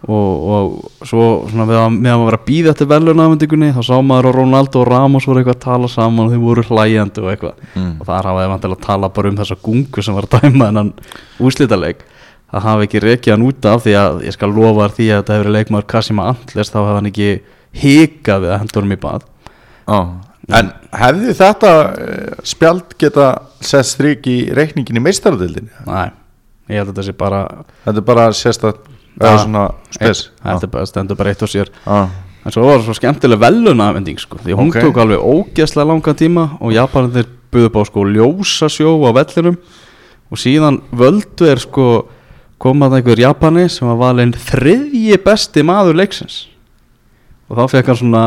og, 0.06 0.32
og 0.56 1.06
svo 1.06 1.26
að, 1.46 1.62
með 1.94 2.12
að 2.16 2.24
vera 2.26 2.40
að 2.40 2.46
býða 2.48 2.72
eftir 2.74 2.90
velunafendingunni 2.90 3.70
þá 3.76 3.82
sá 3.86 3.94
maður 4.02 4.30
að 4.32 4.36
Ronaldo 4.40 4.82
og 4.82 4.88
Ramos 4.90 5.28
voru 5.30 5.42
eitthvað 5.44 5.56
að 5.60 5.64
tala 5.68 5.88
saman 5.92 6.26
og 6.26 6.34
þeir 6.34 6.42
voru 6.48 6.66
hlægjandi 6.72 7.22
og 7.24 7.30
eitthvað 7.36 7.54
Mm. 7.76 7.94
og 8.02 8.06
þar 8.10 8.30
hafa 8.32 8.42
þeir 8.44 8.52
vantilega 8.56 8.80
að 8.80 8.86
tala 8.88 9.10
bara 9.20 9.30
um 9.30 9.38
þessa 9.44 9.58
gungu 9.68 10.04
sem 10.06 10.16
var 10.18 10.28
að 10.28 10.36
dæma 10.42 10.66
þennan 10.72 10.92
úrslítaleik 11.46 12.04
það 12.56 12.66
hafa 12.70 12.86
ekki 12.88 13.02
rekið 13.04 13.34
hann 13.36 13.46
út 13.50 13.68
af 13.72 13.84
því 13.86 13.94
að 14.02 14.20
ég 14.28 14.36
skal 14.38 14.52
lofa 14.56 14.88
því 14.96 15.08
að 15.12 15.20
þetta 15.22 15.38
hefur 15.40 15.52
leikmaður 15.56 15.88
Kassima 15.94 16.28
Andles 16.32 16.72
þá 16.74 16.78
hefði 16.82 16.96
hann 17.00 17.10
ekki 17.12 17.30
hikað 17.82 18.46
við 18.46 18.54
að 18.56 18.62
hendur 18.64 18.86
hann 18.88 18.98
í 18.98 19.02
bað 19.08 19.32
Oh. 19.86 20.08
En 20.50 20.72
hefði 20.98 21.34
þetta 21.38 21.72
eh, 22.02 22.38
spjald 22.46 22.96
geta 23.02 23.26
sett 23.62 23.86
strik 23.86 24.26
í 24.30 24.38
reikningin 24.54 24.98
í 24.98 25.02
meistaradildinni? 25.06 25.70
Næ, 25.86 26.08
ég 26.74 26.80
held 26.82 26.90
að 26.90 26.94
þetta 26.96 27.06
sé 27.06 27.14
bara 27.18 27.42
Þetta 27.86 28.02
er 28.02 28.06
bara 28.10 28.26
sérstætt 28.34 28.92
Ja. 29.16 29.30
eða 29.30 29.44
svona 29.46 29.66
spes 29.96 30.24
þetta 30.44 30.82
stendur 30.90 31.16
bara 31.20 31.32
eitt 31.32 31.44
og 31.46 31.52
sér 31.54 31.70
ah. 31.88 32.10
En 32.46 32.52
svo 32.54 32.66
var 32.66 32.80
það 32.82 32.88
svo 32.90 32.96
skemmtileg 32.98 33.40
velunafending 33.42 34.20
sko, 34.22 34.38
því 34.44 34.58
hún 34.58 34.74
Ok. 34.74 34.82
tók 34.84 34.98
alveg 35.02 35.22
ógeðslega 35.24 35.88
langan 35.88 36.18
tíma 36.20 36.44
og 36.60 36.74
Japanir 36.76 37.30
buðu 37.54 37.70
upp 37.70 37.78
á 37.80 37.82
sko 37.88 38.04
ljósasjó 38.10 38.92
á 39.06 39.10
vellinum 39.16 39.56
og 40.34 40.38
síðan 40.42 40.82
völdu 40.92 41.48
er 41.48 41.62
sko 41.64 41.86
komað 42.62 43.00
einhver 43.00 43.22
Japani 43.22 43.66
sem 43.72 43.88
var 43.90 44.00
valinn 44.00 44.36
þriðji 44.36 45.20
besti 45.26 45.64
maður 45.66 46.00
leiksins. 46.02 46.46
Og 47.50 47.60
þá 47.60 47.76
fekk 47.76 47.92
hann 47.92 48.00
svona 48.02 48.26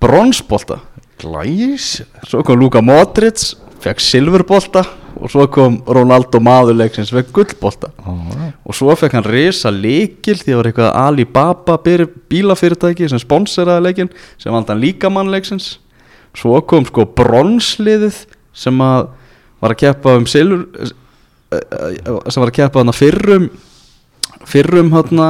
bronsbolta. 0.00 0.80
Glæs? 1.20 2.00
Svo 2.28 2.44
kom 2.46 2.60
Luka 2.60 2.80
Modric 2.84 3.52
fekk 3.80 4.02
silfurbolta 4.04 4.84
og 5.20 5.28
svo 5.32 5.46
kom 5.52 5.80
Ronaldo 5.88 6.40
maður 6.42 6.78
leiksins 6.78 7.12
fekk 7.12 7.32
gullbolta. 7.36 7.90
Ah. 8.04 8.52
og 8.64 8.76
svo 8.76 8.94
fekk 8.96 9.18
hann 9.18 9.28
risa 9.28 9.72
leikil 9.72 10.38
því 10.38 10.52
það 10.52 10.58
var 10.60 10.70
eitthvað 10.70 10.98
Alibaba 11.00 11.76
bílafyrirtæki 12.30 13.08
sem 13.10 13.20
sponseraði 13.20 13.86
leikin 13.88 14.12
sem 14.40 14.52
vald 14.54 14.70
hann 14.70 14.82
líka 14.82 15.10
mannleiksins 15.12 15.74
svo 16.36 16.60
kom 16.62 16.86
sko 16.88 17.08
bronsliðið 17.16 18.24
sem 18.56 18.84
að 18.84 19.10
var 19.60 19.74
að 19.74 19.80
keppa 19.82 20.16
um 20.16 20.28
silur 20.30 20.66
sem 21.50 22.40
var 22.42 22.50
að 22.52 22.56
keppa 22.60 22.82
hann 22.84 22.94
fyrrum 22.94 23.50
fyrrum 24.48 24.92
hann 24.94 25.20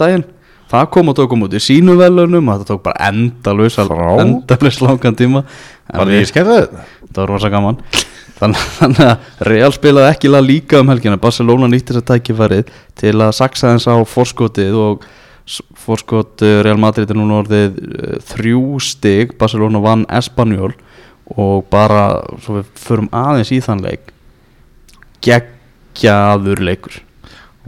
daginn. 0.00 0.26
Það 0.70 0.84
kom 0.94 1.08
og 1.10 1.16
tók 1.18 1.32
um 1.34 1.42
út 1.48 1.54
í 1.58 1.60
sínu 1.62 1.96
velunum 1.98 2.46
og 2.52 2.60
þetta 2.60 2.68
tók 2.76 2.82
bara 2.84 3.08
endalus 3.08 3.78
endalus 3.80 4.78
langan 4.84 5.16
tíma. 5.18 5.42
Var 5.90 6.12
ég 6.14 6.28
skemmt 6.30 6.52
þetta? 6.52 6.84
það 7.10 7.18
var 7.24 7.32
rosa 7.32 7.50
gaman. 7.50 7.80
Þann- 8.40 8.54
þannig 8.78 9.00
að 9.08 9.48
Real 9.50 9.72
spilaði 9.74 10.12
ekki 10.14 10.30
líka 10.46 10.78
um 10.80 10.92
helgina. 10.92 11.18
Barcelona 11.20 11.66
nýtti 11.66 11.90
þess 11.92 12.04
að 12.04 12.12
tækifærið 12.12 12.70
til 13.02 13.16
að 13.18 13.34
saksa 13.40 13.74
þess 13.74 13.90
á 13.90 13.96
forskotið 14.06 14.78
og 14.78 15.08
forskot 15.82 16.44
eh, 16.46 16.60
Real 16.62 16.78
Madrid 16.78 17.10
er 17.10 17.18
núna 17.18 17.40
orðið 17.42 17.80
eh, 17.82 18.16
þrjú 18.30 18.62
stig. 18.78 19.34
Barcelona 19.40 19.82
vann 19.82 20.06
Espanyol 20.06 20.70
og 21.34 21.66
bara 21.70 22.22
svo 22.42 22.60
við 22.60 22.70
förum 22.78 23.10
aðeins 23.10 23.50
í 23.54 23.58
þann 23.62 23.82
leik 23.82 24.14
geggjaður 25.94 26.62
leikur 26.64 27.00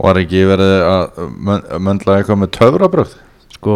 Var 0.03 0.17
ekki 0.23 0.39
verið 0.49 0.71
að 0.89 1.19
mön- 1.37 1.67
möndla 1.85 2.15
eitthvað 2.19 2.39
með 2.43 2.49
töfrabröð? 2.57 3.11
sko 3.53 3.75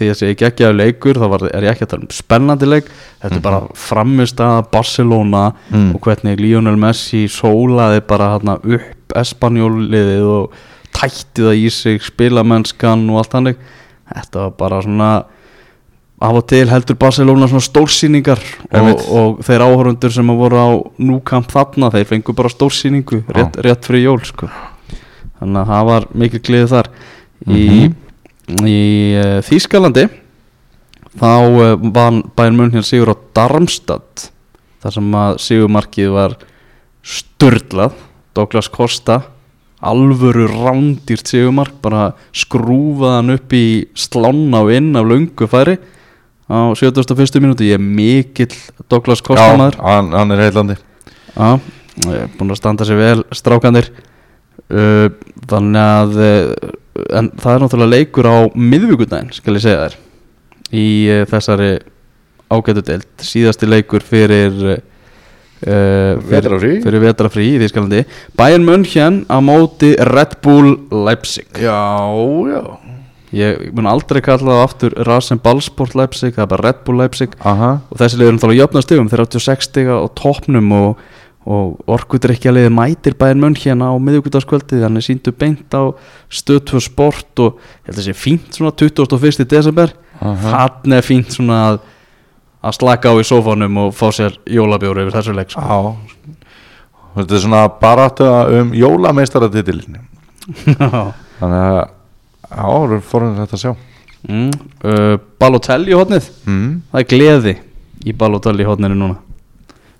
því 0.00 0.06
að 0.10 0.16
segja 0.16 0.36
geggjaður 0.40 0.76
leikur 0.78 1.18
þá 1.20 1.26
var, 1.28 1.42
er 1.52 1.62
ég 1.66 1.70
ekki 1.74 1.84
að 1.84 1.90
tala 1.92 2.06
um 2.06 2.14
spennandi 2.14 2.66
leik 2.70 2.86
þetta 3.20 3.36
er 3.36 3.42
bara 3.44 3.60
framist 3.74 4.40
að 4.40 4.70
Barcelona 4.72 5.52
Mm. 5.70 5.94
og 5.94 6.00
hvernig 6.00 6.40
Lionel 6.40 6.76
Messi 6.76 7.26
sólaði 7.28 8.00
bara 8.06 8.30
hérna 8.38 8.56
upp 8.64 9.14
Espanjóliðið 9.14 10.24
og 10.24 10.52
tætti 10.92 11.42
það 11.44 11.60
í 11.66 11.68
sig 11.70 12.00
spilamennskan 12.02 13.04
og 13.10 13.18
allt 13.20 13.32
hannig 13.36 13.56
þetta 14.14 14.40
var 14.46 14.50
bara 14.58 14.80
svona 14.82 15.10
af 16.20 16.36
og 16.36 16.44
til 16.52 16.68
heldur 16.68 16.98
Barcelona 17.00 17.48
svona 17.48 17.64
stórsýningar 17.64 18.40
og, 18.76 19.04
og 19.08 19.38
þeir 19.46 19.64
áhörundur 19.64 20.12
sem 20.12 20.32
að 20.32 20.40
voru 20.42 20.58
á 20.60 20.68
núkamp 21.00 21.48
þarna 21.48 21.88
þeir 21.94 22.08
fengu 22.10 22.34
bara 22.36 22.52
stórsýningu 22.52 23.22
rétt, 23.32 23.56
rétt 23.64 23.86
fyrir 23.88 24.04
jól 24.04 24.20
sko. 24.28 24.50
þannig 25.40 25.62
að 25.62 25.70
það 25.72 25.86
var 25.88 26.06
mikil 26.12 26.40
gleði 26.44 26.68
þar. 26.74 26.90
Í, 27.48 27.68
í 28.68 28.80
uh, 29.16 29.38
Þýskalandi 29.46 30.10
þá 31.16 31.32
uh, 31.48 31.72
vann 31.80 32.20
Bayern 32.36 32.58
München 32.58 32.84
sigur 32.84 33.14
á 33.14 33.16
Darmstadt 33.38 34.26
þar 34.84 34.96
sem 34.98 35.14
að 35.22 35.38
sigurmarkið 35.46 36.12
var 36.12 36.36
sturdlað 37.00 37.96
Douglas 38.36 38.68
Costa 38.68 39.22
alvöru 39.80 40.44
rándýrt 40.52 41.32
sigumark 41.32 41.80
bara 41.80 42.10
skrúfaðan 42.36 43.38
upp 43.38 43.56
í 43.56 43.64
slána 43.96 44.60
og 44.66 44.74
inn 44.76 44.92
af 45.00 45.08
löngu 45.08 45.48
færi 45.48 45.78
á 46.50 46.58
71. 46.74 47.38
minúti 47.42 47.70
ég 47.70 47.78
er 47.78 47.82
mikill 47.82 48.56
Douglas 48.90 49.22
Costa 49.22 49.46
Já, 49.46 49.70
hann, 49.78 50.10
hann 50.12 50.34
er 50.34 50.42
heillandi. 50.48 50.76
Já, 51.30 51.60
búin 52.36 52.50
að 52.50 52.58
standa 52.58 52.86
sér 52.88 52.98
vel 52.98 53.22
strákanir 53.36 53.92
uh, 54.66 55.06
Þannig 55.46 55.80
að 55.84 56.20
uh, 56.26 56.76
En 57.16 57.30
það 57.38 57.54
er 57.54 57.62
náttúrulega 57.62 57.94
leikur 57.94 58.26
á 58.26 58.38
miðvíkudaginn 58.50 59.30
Skal 59.36 59.54
ég 59.56 59.64
segja 59.64 59.86
þér 59.86 59.98
Í 60.70 60.86
uh, 61.14 61.22
þessari 61.30 61.70
ágætu 62.50 62.82
deild. 62.82 63.08
Síðasti 63.22 63.68
leikur 63.70 64.02
fyrir 64.02 64.56
uh, 64.66 64.78
fyrir. 66.26 66.80
Fyrir 66.82 67.04
vetrafrí 67.04 67.46
í 67.54 67.58
Þískalandi 67.62 68.04
Bayern 68.38 68.66
München 68.66 69.24
á 69.30 69.38
móti 69.44 69.92
Red 69.94 70.40
Bull 70.44 70.74
Leipzig. 70.90 71.46
Já, 71.54 71.78
já 72.50 72.89
Ég 73.30 73.70
mun 73.76 73.86
aldrei 73.86 74.18
kalla 74.26 74.56
það 74.56 74.64
aftur 74.64 74.94
Rasen 75.06 75.38
Ballsport 75.42 75.94
Leipzig 75.94 76.34
Það 76.34 76.42
er 76.42 76.50
bara 76.50 76.66
Red 76.66 76.78
Bull 76.86 76.98
Leipzig. 76.98 77.36
Aha. 77.46 77.76
Og 77.86 78.00
þessi 78.00 78.18
liður 78.18 78.36
náttúrulega 78.36 78.64
jöfna 78.64 78.82
stigum 78.82 79.10
þeir 79.12 79.22
áttu 79.24 79.42
6 79.44 79.68
stiga 79.68 79.98
á 80.02 80.06
toppnum 80.18 80.72
og, 80.74 81.04
og 81.46 81.92
orkudrykja 81.94 82.54
liði 82.56 82.72
mætir 82.74 83.14
bæinn 83.20 83.42
munn 83.42 83.54
hérna 83.58 83.92
á 83.92 83.94
miðugutaskvöldi 84.02 84.80
þannig 84.82 85.06
síndu 85.06 85.34
beint 85.36 85.70
á 85.70 85.94
stöðtvö 86.26 86.82
sport 86.82 87.44
og 87.44 87.60
ég 87.60 87.92
held 87.92 87.94
að 87.94 88.00
þessi 88.00 88.16
fínt 88.18 88.58
svona 88.58 88.74
21. 88.74 89.46
desember. 89.46 89.94
Þannig 90.18 90.98
er 90.98 91.06
fínt 91.06 91.38
svona 91.38 91.60
að, 91.68 91.78
að 92.66 92.76
slaka 92.80 93.14
á 93.14 93.20
í 93.22 93.28
sófánum 93.30 93.78
og 93.86 93.94
fá 93.94 94.08
sér 94.16 94.40
jólabjóru 94.50 95.06
yfir 95.06 95.20
þessu 95.20 95.38
leik 95.38 95.54
sko. 95.54 95.94
Þetta 97.14 97.38
er 97.38 97.46
svona 97.46 97.62
baráttu 97.78 98.26
um 98.58 98.74
jólameistaratitilin 98.74 99.98
Þannig 101.40 101.56
að 101.62 101.80
Já, 102.50 102.64
það 102.66 102.94
er 102.96 103.04
fórhundin 103.06 103.42
þetta 103.44 103.58
að 103.58 103.64
sjá 103.64 103.72
mm, 104.28 104.48
uh, 104.84 105.16
Balotelli 105.40 105.92
í 105.92 105.98
hotnið 105.98 106.30
mm. 106.46 106.70
það 106.90 107.04
er 107.04 107.10
gleði 107.14 107.54
í 108.02 108.16
Balotelli 108.16 108.66
í 108.66 108.68
hotninu 108.70 108.98
núna 108.98 109.20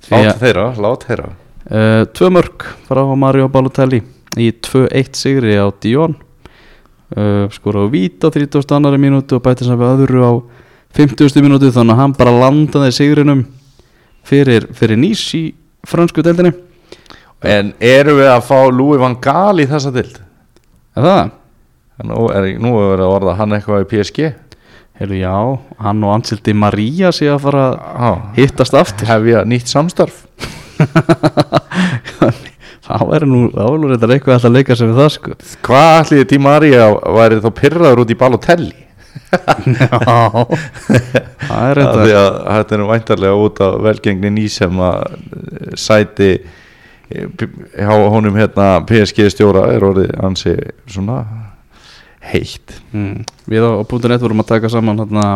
Því 0.01 0.25
Lát 0.25 0.43
þeirra, 0.43 0.67
lát 0.81 1.07
þeirra 1.07 1.31
Uh, 1.71 2.03
tvö 2.17 2.31
mörg 2.33 2.65
frá 2.89 2.99
Mario 3.15 3.45
Balotelli 3.53 4.01
í 4.41 4.47
2-1 4.65 5.13
sigri 5.15 5.53
á 5.55 5.69
Dion 5.79 6.17
uh, 6.17 7.45
skora 7.53 7.85
á 7.85 7.93
Vít 7.93 8.25
á 8.27 8.33
30. 8.33 8.65
annari 8.75 8.99
mínútu 8.99 9.37
og 9.37 9.45
bæti 9.45 9.69
saman 9.69 10.01
öðru 10.01 10.25
á 10.25 10.33
50. 10.99 11.37
mínútu 11.45 11.71
þannig 11.71 11.95
að 11.95 12.01
hann 12.01 12.17
bara 12.17 12.33
landaði 12.33 12.97
sigrinum 12.97 13.45
fyrir, 14.27 14.67
fyrir 14.75 14.99
nýs 14.99 15.23
í 15.39 15.45
fransku 15.87 16.25
deildinni 16.27 16.57
En 17.47 17.71
eru 17.79 18.17
við 18.19 18.33
að 18.33 18.43
fá 18.49 18.59
Louis 18.73 18.99
van 18.99 19.15
Gaal 19.23 19.63
í 19.63 19.69
þessa 19.71 19.93
dild? 19.95 20.19
er 20.97 21.07
það? 21.07 21.31
Nú 22.07 22.29
er, 22.33 22.53
nú 22.61 22.77
er 22.79 22.95
verið 22.95 23.07
að 23.07 23.17
orða 23.19 23.37
hann 23.41 23.57
eitthvað 23.57 23.85
í 23.85 23.91
PSG 23.91 24.31
Heyrðu 25.01 25.17
já, 25.17 25.37
hann 25.81 26.03
og 26.05 26.11
Ansildi 26.13 26.53
María 26.53 27.09
sé 27.17 27.31
að 27.33 27.47
fara 27.47 27.63
að 27.73 28.19
hittast 28.37 28.75
aftur. 28.77 29.09
Hefja 29.09 29.47
nýtt 29.49 29.71
samstarf. 29.73 30.19
Þá 32.85 32.97
er 33.17 33.25
nú, 33.31 33.47
reyndar 33.49 34.13
eitthvað 34.13 34.35
alltaf 34.35 34.51
að 34.51 34.59
leika 34.59 34.77
sem 34.77 34.93
það 34.93 35.09
sko. 35.15 35.33
Hvað 35.65 35.89
ætliði 36.03 36.27
Di 36.35 36.41
Maria 36.45 36.91
væri 37.17 37.41
þá 37.41 37.49
pyrraður 37.63 38.05
út 38.05 38.13
í 38.13 38.19
Balotelli? 38.21 38.77
Já, 39.81 39.89
það 41.49 41.65
er 41.65 41.81
Því 41.81 42.15
að 42.19 42.33
þetta 42.45 42.77
er 42.77 42.83
nú 42.83 42.91
væntarlega 42.91 43.43
út 43.47 43.63
af 43.65 43.81
velgengni 43.89 44.37
ný 44.37 44.49
sem 44.53 44.83
að 44.85 44.99
eh, 45.09 45.77
sæti 45.81 46.29
eh, 47.09 47.25
hjá 47.73 47.95
honum 48.13 48.37
hérna 48.37 48.83
PSG 48.85 49.33
stjóra 49.33 49.71
er 49.73 49.87
orðið 49.87 50.13
ansi 50.29 50.59
svona 50.91 51.23
heitt. 52.21 52.75
Mm. 52.93 53.25
Við 53.51 53.67
á, 53.67 53.73
.net 53.81 54.23
vorum 54.23 54.43
að 54.43 54.51
taka 54.53 54.71
saman 54.73 55.01
hérna, 55.01 55.27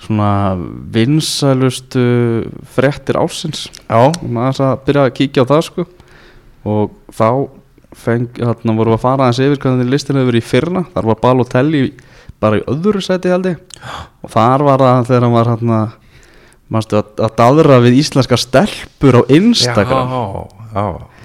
svona 0.00 0.32
vinsælustu 0.94 2.04
fréttir 2.72 3.18
ásins 3.20 3.66
Já, 3.84 4.08
og 4.08 4.24
maður 4.24 4.62
að 4.70 4.84
byrja 4.86 5.06
að 5.06 5.16
kíkja 5.18 5.44
á 5.44 5.50
það 5.50 5.64
sko. 5.68 5.86
Og 6.70 6.94
þá 7.16 7.28
feng, 7.96 8.28
hérna, 8.38 8.76
vorum 8.76 8.94
við 8.94 8.98
að 8.98 9.04
fara 9.04 9.28
aðeins 9.28 9.42
yfir 9.44 9.62
hvernig 9.64 9.92
listin 9.92 10.20
hefur 10.20 10.32
verið 10.32 10.44
í 10.44 10.50
fyrna 10.50 10.84
þar 10.94 11.10
var 11.10 11.20
Balotelli 11.24 11.84
bara 12.40 12.60
í 12.60 12.66
öðru 12.70 13.02
seti 13.04 13.32
held 13.32 13.50
ég. 13.52 13.80
Og 14.24 14.32
þar 14.32 14.66
var 14.68 14.84
það 14.84 15.08
þegar 15.10 15.26
hann 15.26 15.36
var 15.36 15.54
hérna 15.54 15.80
Manstu, 16.70 17.00
að, 17.00 17.16
að 17.26 17.32
daðra 17.34 17.80
við 17.82 17.96
íslenska 17.98 18.36
stelpur 18.38 19.16
á 19.18 19.22
Instagram. 19.34 20.12
Já, 20.14 20.20
já 20.70 21.19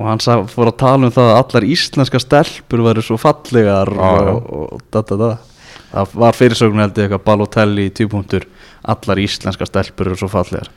og 0.00 0.08
hann 0.08 0.20
sag, 0.24 0.46
fór 0.48 0.70
að 0.70 0.78
tala 0.80 1.08
um 1.08 1.12
það 1.12 1.30
að 1.30 1.38
allar 1.42 1.64
íslenska 1.68 2.20
stelpur 2.22 2.82
væri 2.86 3.02
svo 3.04 3.18
fallegar 3.20 3.90
já. 3.92 4.12
og, 4.32 4.46
og 4.56 4.84
da, 4.88 5.02
da, 5.04 5.16
da. 5.20 5.32
það 5.90 6.14
var 6.22 6.38
fyrirsögn 6.38 6.80
held 6.80 7.00
ég 7.00 7.08
eitthvað 7.08 7.26
Balotelli 7.26 7.88
í 7.90 7.92
típunktur 7.98 8.46
allar 8.94 9.20
íslenska 9.20 9.68
stelpur 9.68 10.08
eru 10.08 10.16
svo 10.16 10.30
fallegar. 10.32 10.70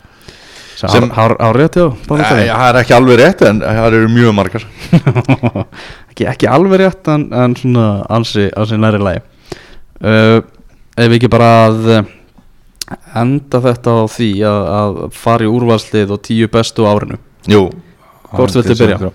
Sem 0.75 1.07
hár 1.15 1.37
rétt 1.55 1.77
já 1.79 1.85
Balotelli? 2.09 2.49
Það 2.49 2.65
er 2.67 2.79
ekki 2.81 2.97
alveg 2.97 3.21
rétt 3.21 3.45
en 3.47 3.61
það 3.63 3.87
eru 4.01 4.09
mjög 4.11 4.35
margar. 4.35 4.65
Ekki, 6.13 6.27
ekki 6.29 6.45
alveg 6.45 6.83
rétt 6.83 7.07
en, 7.09 7.23
en 7.33 7.55
svona 7.57 7.85
ansi, 8.13 8.43
ansi 8.59 8.77
næri 8.77 8.99
lagi. 9.01 9.23
Uh, 10.03 10.43
ef 10.93 11.07
við 11.07 11.15
ekki 11.15 11.31
bara 11.33 11.47
að 11.63 11.87
eh, 11.95 12.11
enda 13.17 13.63
þetta 13.63 13.95
á 13.97 14.05
því 14.13 14.29
að, 14.45 14.67
að 14.75 15.01
fara 15.15 15.47
í 15.47 15.49
úrvalslið 15.49 16.13
og 16.13 16.21
tíu 16.27 16.51
bestu 16.53 16.85
árinu. 16.85 17.17
Jú 17.49 17.63
Hvort 18.33 18.55
viltu 18.57 18.77
byrja? 18.79 19.11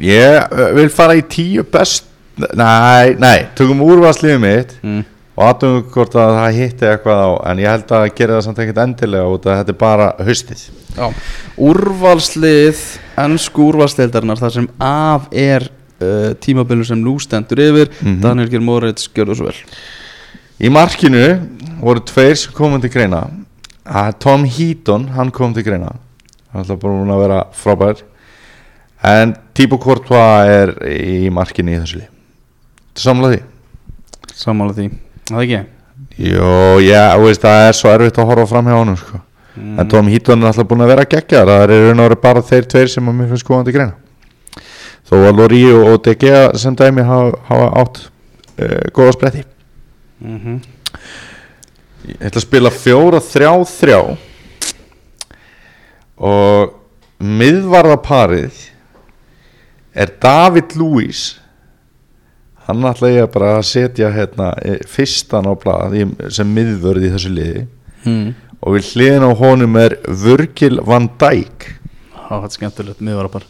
Ég 0.00 0.36
uh, 0.54 0.68
vil 0.76 0.90
fara 0.94 1.16
í 1.18 1.24
tíu 1.26 1.64
best 1.66 2.06
Nei, 2.40 3.16
nei, 3.20 3.48
tökum 3.58 3.82
úrvarsliðið 3.84 4.38
mitt 4.40 4.70
mm. 4.80 5.00
og 5.36 5.42
aðtöngum 5.44 5.90
hvort 5.92 6.14
að 6.16 6.30
það 6.38 6.54
hitti 6.56 6.86
eitthvað 6.88 7.20
á 7.20 7.30
en 7.50 7.60
ég 7.60 7.68
held 7.74 7.92
að 7.98 8.04
gera 8.16 8.36
það 8.38 8.44
samt 8.46 8.62
ekkert 8.64 8.80
endilega 8.84 9.32
út 9.34 9.48
að 9.50 9.58
þetta 9.60 9.74
er 9.74 9.78
bara 9.82 10.06
haustið 10.24 10.62
Já. 10.96 11.04
Úrvalslið 11.70 12.80
ennsku 13.20 13.66
úrvalsleildarinnar 13.68 14.40
þar 14.40 14.54
sem 14.56 14.68
af 14.84 15.28
er 15.36 15.66
uh, 15.68 16.32
tímabilinu 16.40 16.88
sem 16.88 17.02
nú 17.02 17.18
stendur 17.20 17.60
yfir 17.66 17.92
Mhm. 18.00 18.20
Daniel 18.24 18.48
Geir 18.52 18.64
Moritz 18.64 19.10
gjörðu 19.12 19.36
svo 19.36 19.50
vel 19.50 19.58
Í 20.60 20.68
markinu 20.72 21.26
voru 21.80 22.02
tveir 22.08 22.36
sem 22.36 22.52
komum 22.56 22.80
til 22.80 22.92
greina 22.92 23.26
Tom 24.20 24.44
Heaton, 24.46 25.08
hann 25.16 25.30
kom 25.34 25.52
til 25.56 25.66
greina 25.66 25.92
hann 26.54 26.64
ætla 26.64 26.78
bara 26.80 27.04
að 27.04 27.22
vera 27.26 27.44
frábær 27.52 28.02
en 29.02 29.34
Thibaut 29.56 29.82
Courtois 29.82 30.50
er 30.50 30.74
í 30.90 31.30
markinu 31.32 31.74
í 31.74 31.80
þessu 31.80 32.02
lið. 32.02 32.10
Samla 33.00 33.32
því? 33.32 33.40
Sammála 34.36 34.76
því, 34.76 34.90
það 35.30 35.42
ekki? 35.44 35.60
Jó, 36.20 36.80
já, 36.84 37.16
veist, 37.20 37.42
það 37.44 37.66
er 37.66 37.76
svo 37.76 37.90
erfitt 37.94 38.20
að 38.20 38.30
horfa 38.32 38.46
fram 38.50 38.68
hjá 38.68 38.76
honum 38.76 38.96
sko. 39.00 39.20
en 39.60 39.88
Tom 39.90 40.08
Heaton 40.08 40.42
er 40.42 40.50
alltaf 40.50 40.68
búin 40.68 40.84
að 40.84 40.92
vera 40.92 41.08
geggjar 41.10 41.48
það 41.48 41.62
er 41.64 41.82
raun 41.88 42.00
og 42.00 42.06
veru 42.06 42.16
bara 42.22 42.42
þeir 42.46 42.68
tveir 42.70 42.88
sem 42.88 43.08
að 43.10 43.16
mér 43.18 43.28
finnst 43.32 43.46
komandi 43.48 43.74
greina 43.74 43.96
þó 45.10 45.16
að 45.26 45.40
Lori 45.40 45.60
og 45.74 46.06
Gea 46.20 46.42
sem 46.58 46.76
dæmi 46.78 47.02
hafa, 47.02 47.34
hafa 47.48 47.68
átt 47.82 48.00
uh, 48.62 48.84
góða 48.94 49.14
spretti. 49.16 49.44
Mm 50.20 50.38
-hmm. 50.38 50.58
ég 52.08 52.16
ætla 52.20 52.38
að 52.38 52.46
spila 52.46 52.70
fjóra 52.70 53.20
þrjá 53.20 53.52
þrjá. 53.66 54.16
Og 56.16 56.74
miðvarðaparið 57.18 58.69
er 59.94 60.10
David 60.22 60.76
Lewis 60.78 61.36
hann 62.68 62.84
ætla 62.86 63.08
ég 63.10 63.30
bara 63.34 63.56
að 63.58 63.64
setja 63.66 64.10
hérna, 64.14 64.52
eh, 64.62 64.78
fyrstan 64.86 65.48
á 65.48 65.54
blað 65.58 65.94
í- 65.98 66.30
sem 66.30 66.46
miðvörð 66.54 67.06
í 67.08 67.10
þessu 67.16 67.32
liði. 67.34 67.66
Mm. 68.04 68.34
og 68.62 68.74
við 68.76 68.90
hliðin 68.94 69.24
á 69.24 69.32
honum 69.36 69.76
er 69.76 69.94
Virgil 70.08 70.78
van 70.84 71.08
Dijk. 71.18 71.66
Það 72.28 72.40
var 72.44 72.48
skemmtilegt, 72.54 73.00
miðvara 73.00 73.30
bara 73.32 73.44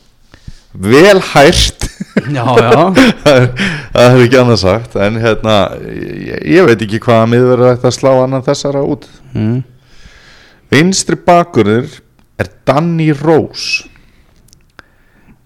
vel 0.74 1.20
hært. 1.20 1.86
Já, 2.30 2.44
já. 2.46 2.94
Það 3.24 3.34
er- 3.34 4.14
er 4.14 4.20
ekki 4.24 4.38
annað 4.40 4.58
sagt 4.62 4.96
en 4.96 5.18
hérna, 5.20 5.56
ég, 5.90 6.40
ég 6.46 6.66
veit 6.66 6.82
ekki 6.86 7.00
hvaða 7.02 7.26
miðvörð 7.32 7.72
ætti 7.74 7.90
að 7.90 7.96
slá 7.98 8.10
annan 8.24 8.42
þessara 8.46 8.82
út. 8.86 9.06
Mm. 9.34 9.62
vinstri 10.70 11.16
bakurður 11.26 12.00
er 12.38 12.48
Danny 12.66 13.10
Rose 13.12 13.84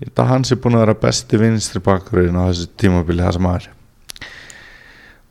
ég 0.04 0.10
held 0.10 0.20
að 0.20 0.34
hans 0.34 0.52
er 0.52 0.60
búin 0.60 0.76
að 0.76 0.84
vera 0.84 1.00
besti 1.06 1.40
vinstri 1.40 1.80
bakurinn 1.82 2.36
á 2.36 2.46
þessu 2.50 2.68
tímabili 2.76 3.24
það 3.24 3.38
sem 3.38 3.48
að 3.48 3.56
er 3.62 3.72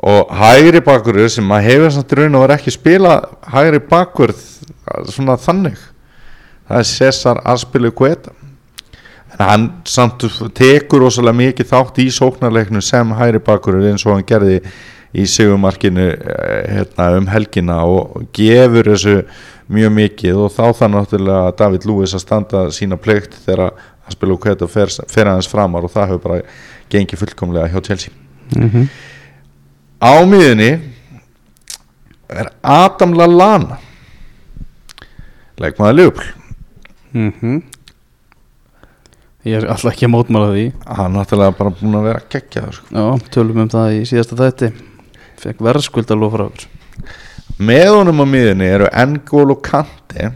og 0.04 0.32
hægri 0.36 0.82
bakurður 0.84 1.30
sem 1.32 1.46
maður 1.48 1.70
hefur 1.70 1.94
samt 1.96 2.14
í 2.14 2.20
raun 2.20 2.36
og 2.36 2.44
verið 2.44 2.58
ekki 2.58 2.74
spila 2.76 3.12
hægri 3.54 3.80
bakurð 3.88 4.42
svona 5.14 5.38
þannig. 5.40 5.78
Það 6.68 6.80
er 6.80 6.90
Cesar 6.90 7.40
Aspilu 7.54 7.92
Guetta 7.96 8.34
en 9.34 9.46
hann 9.48 9.70
samt 9.90 10.26
tekur 10.58 11.06
rosalega 11.06 11.40
mikið 11.40 11.70
þátt 11.72 12.02
í 12.04 12.10
sóknarleiknu 12.14 12.84
sem 12.84 13.16
hægri 13.16 13.42
bakurður 13.44 13.94
eins 13.94 14.04
og 14.06 14.18
hann 14.18 14.28
gerði 14.28 14.60
í 15.14 15.24
sigumarkinu 15.30 16.10
eh, 16.10 16.70
hérna, 16.74 17.10
um 17.20 17.30
helgina 17.30 17.80
og 17.86 18.28
gefur 18.36 18.92
þessu 18.92 19.20
mjög 19.74 19.96
mikið. 19.96 20.40
Og 20.44 20.52
þá 20.52 20.64
þannig 20.82 21.00
náttúrulega 21.00 21.58
David 21.62 21.88
Lewis 21.88 22.16
að 22.18 22.26
standa 22.26 22.64
sína 22.76 23.00
plikt 23.00 23.38
þegar 23.46 23.72
að 24.08 24.18
spila 24.18 24.34
og 24.36 24.44
kveta 24.44 24.68
fer, 24.68 24.92
fer 25.10 25.30
aðeins 25.32 25.50
framar 25.52 25.86
og 25.86 25.92
það 25.94 26.14
hefur 26.14 26.24
bara 26.28 26.42
gengi 26.90 27.20
fullkomlega 27.20 27.72
hjá 27.72 27.82
Chelsea 27.88 28.14
mm 28.56 28.70
-hmm. 28.70 28.88
á 30.02 30.14
miðunni 30.26 30.72
er 32.30 32.50
Adam 32.64 33.14
Lallana 33.14 33.78
leikmaður 35.58 35.96
Liverpool 35.96 36.44
Mhm. 37.14 37.62
Ég 39.44 39.60
er 39.60 39.68
alltaf 39.68 39.92
ekki 39.92 40.08
að 40.08 40.14
mótmála 40.14 40.54
því 40.54 40.64
hann 40.88 41.12
er 41.12 41.18
náttúrulega 41.20 41.58
bara 41.58 41.74
búin 41.76 41.98
að 42.00 42.06
vera 42.08 42.22
geggjaður 42.32 42.78
sko. 42.78 42.86
Já, 42.96 43.30
tölum 43.36 43.60
um 43.66 43.70
það 43.70 43.96
í 43.98 44.06
síðasta 44.08 44.38
þætti 44.40 44.70
Fekk 45.44 45.60
verðskuld 45.68 46.14
að 46.14 46.22
lofa 46.22 46.38
frá 46.38 46.46
okkur 46.48 46.68
með 47.60 47.90
honum 47.92 48.24
á 48.24 48.26
miðunni 48.26 48.70
eru 48.72 48.88
N'Golo 48.88 49.58
Kante 49.62 50.32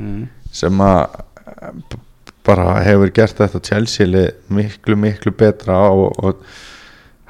mm. 0.00 0.24
sem 0.50 0.80
að 0.82 1.20
bara 2.46 2.78
hefur 2.86 3.10
gert 3.14 3.40
þetta 3.42 3.60
Chelsea 3.64 4.24
miklu 4.52 4.96
miklu 4.98 5.32
betra 5.36 5.78
og, 5.90 6.14
og 6.22 6.42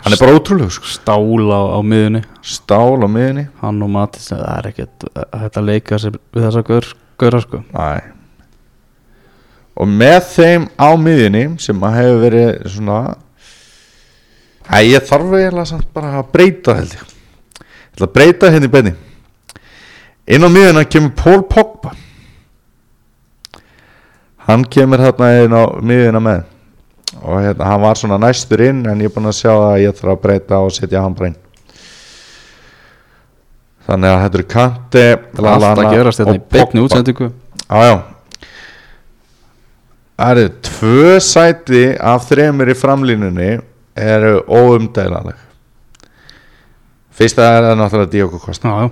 hann 0.05 0.14
er 0.14 0.21
bara 0.21 0.37
ótrúlega 0.37 0.75
sko. 0.77 0.89
Stál 0.91 1.49
á, 1.51 1.61
á 1.77 1.81
miðunni 1.81 2.23
stál 2.45 3.01
á 3.01 3.09
miðunni 3.09 3.47
Hann 3.62 3.83
og 3.83 3.93
Matis, 3.95 4.29
það 4.31 4.45
er 4.53 4.71
ekkert 4.73 5.09
að 5.17 5.67
leika 5.71 6.01
sér 6.01 6.19
við 6.35 6.47
þessa 6.47 6.64
gaur, 6.69 6.91
gaura 7.21 7.43
sko. 7.45 7.62
Næ. 7.73 8.12
og 9.77 9.91
með 9.93 10.21
þeim 10.35 10.69
á 10.77 10.89
miðunni 11.01 11.47
sem 11.64 11.89
að 11.89 11.99
hefur 12.01 12.23
verið 12.27 12.53
svona 12.77 13.01
Æ, 14.67 14.83
ég 14.83 15.05
þarf 15.07 15.31
eiginlega 15.31 15.69
samt 15.71 15.93
bara 15.95 16.17
að 16.19 16.31
breyta 16.33 16.73
held 16.75 16.97
ég. 16.97 17.03
Ég 17.07 17.93
ætla 17.95 18.07
að 18.09 18.14
breyta 18.17 18.49
henni 18.51 18.71
benni 18.71 18.97
inn 20.27 20.43
á 20.43 20.51
miðuna 20.51 20.83
kemur 20.91 21.14
Paul 21.14 21.45
Pogba 21.47 21.93
hann 24.47 24.65
kemur 24.71 25.03
hérna 25.03 25.33
inn 25.45 25.57
á 25.57 25.65
miðuna 25.83 26.23
með. 26.23 26.45
Og 27.23 27.41
hérna, 27.41 27.65
hann 27.71 27.81
var 27.83 27.99
svona 27.99 28.19
næstur 28.21 28.61
inn 28.67 28.85
en 28.87 29.01
ég 29.01 29.09
er 29.11 29.15
búinn 29.15 29.31
að 29.31 29.39
sjá 29.39 29.53
að 29.55 29.83
ég 29.87 29.97
þarf 29.97 30.15
að 30.17 30.23
breyta 30.27 30.59
og 30.63 30.75
setja 30.75 31.03
hann 31.03 31.17
inn 31.31 31.37
þannig 33.87 34.11
að 34.11 34.21
þetta 34.25 34.39
eru 34.39 34.47
Kante 34.51 35.05
Allt 35.47 35.67
að 35.71 35.95
gerast 35.95 36.23
hérna 36.23 36.37
í 36.37 36.43
Pogba. 36.43 36.83
útsendingu. 36.83 37.31
Já, 37.67 37.79
já. 37.87 37.97
Það 40.17 40.31
eru 40.33 40.53
tvö 40.69 41.17
sæti 41.23 41.83
af 42.01 42.29
þremur 42.31 42.73
í 42.73 42.77
framlínunni 42.79 43.51
eru 43.97 44.39
óumdælanleg 44.49 45.43
Fyrsta 47.17 47.47
er 47.49 47.65
það 47.65 47.79
náttúrulega 47.81 48.13
Diogo 48.13 48.39
Costa. 48.41 48.69
Já, 48.69 48.81
já, 48.83 48.91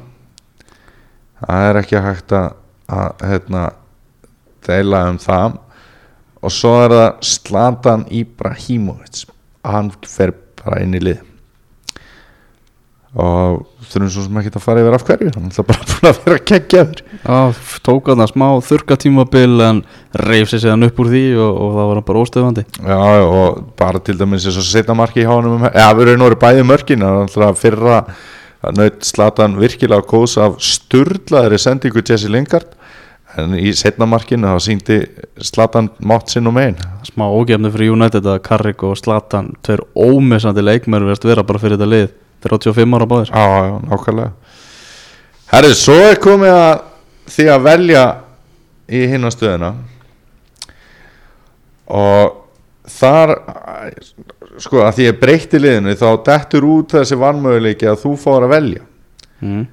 Það 1.45 1.65
er 1.69 1.79
ekki 1.83 2.01
hægt 2.01 2.33
að, 2.33 2.53
að 2.89 3.25
hérna, 3.29 3.65
deila 4.67 5.05
um 5.11 5.21
það. 5.23 5.61
Og 6.45 6.53
svo 6.53 6.75
er 6.85 6.93
það 6.93 7.31
Zlatan 7.31 8.09
Ibrahimovic 8.12 9.25
hann 9.65 9.93
fer 10.05 10.35
bara 10.61 10.83
inn 10.85 10.97
í 10.97 11.01
lið. 11.03 11.23
Og 13.15 13.61
þurfum 13.87 14.09
svo 14.11 14.25
sem 14.25 14.39
ekki 14.41 14.51
að 14.51 14.65
fara 14.65 14.83
yfir 14.83 14.97
af 14.97 15.05
hverju. 15.07 15.33
Hann 15.37 15.53
er 15.53 15.67
bara 15.69 15.87
búin 15.91 16.09
að 16.11 16.21
vera 16.25 16.39
keggjaður 16.51 17.03
já 17.25 17.37
tók 17.87 18.11
hann 18.11 18.25
að 18.25 18.33
smá 18.33 18.47
þurka 18.67 18.99
tímabil 19.01 19.62
en 19.62 19.83
reif 20.19 20.51
sér 20.51 20.65
séðan 20.65 20.89
upp 20.89 20.99
úr 21.05 21.11
því 21.12 21.25
og, 21.39 21.61
og 21.62 21.77
það 21.77 21.91
var 21.91 22.01
bara 22.09 22.25
óstöðvandi. 22.25 22.65
Já, 22.81 23.03
og 23.25 23.61
bara 23.79 24.03
til 24.05 24.19
dæmis 24.19 24.49
eins 24.49 24.59
og 24.59 24.67
setna 24.67 24.99
marki 24.99 25.23
í 25.23 25.29
hánum 25.29 25.61
um, 25.61 25.69
Já, 25.71 25.87
við 25.95 26.11
erum 26.11 26.27
orðið 26.27 26.43
bæði 26.43 26.67
mörkin 26.69 27.07
Alltaf 27.07 27.61
fyrra 27.62 28.01
naut 28.75 29.07
Slatan 29.07 29.59
virkilega 29.61 30.05
kós 30.09 30.35
af 30.41 30.59
sturlaðri 30.65 31.61
sendingu 31.61 32.03
Jesse 32.03 32.33
Lingard 32.33 32.75
En 33.41 33.55
í 33.59 33.72
setna 33.74 34.07
markinu 34.07 34.47
þá 34.47 34.62
síndi 34.62 34.99
Slatan 35.43 35.89
mátt 36.07 36.30
sinn 36.30 36.47
og 36.47 36.55
megin 36.55 36.76
smá 37.07 37.26
ógefni 37.26 37.70
fyrir 37.74 37.95
United 37.95 38.26
að 38.30 38.43
Carrick 38.47 38.85
og 38.87 38.95
Zlatan 38.99 39.53
tveir 39.64 39.82
ómissandi 39.95 40.62
leikmenn 40.62 41.03
verðast 41.03 41.26
vera 41.26 41.45
bara 41.47 41.62
fyrir 41.62 41.78
þetta 41.78 41.91
lið. 41.91 42.07
35 42.45 42.97
ára 42.99 43.09
báðir. 43.09 43.30
Já, 43.32 43.45
já, 43.64 43.74
nákvæmlega. 43.89 44.30
Herri, 45.49 45.74
svo 45.78 45.97
er 46.05 46.18
komið 46.20 46.55
að 46.55 46.72
því 47.35 47.47
að 47.55 47.62
velja 47.64 48.05
í 48.85 49.05
hinna 49.09 49.30
stöðuna. 49.32 49.70
Og 51.95 52.41
þar 52.95 53.35
sko 54.61 54.82
að 54.85 54.99
því 54.99 55.07
ég 55.09 55.20
breytti 55.22 55.61
liðinu 55.61 55.97
þá 55.99 56.09
dettur 56.26 56.66
út 56.68 56.99
þessi 56.99 57.18
vannmöguleiki 57.18 57.89
að 57.89 58.03
þú 58.05 58.14
fór 58.20 58.47
að 58.47 58.55
velja. 58.59 58.85
Mm. 59.45 59.64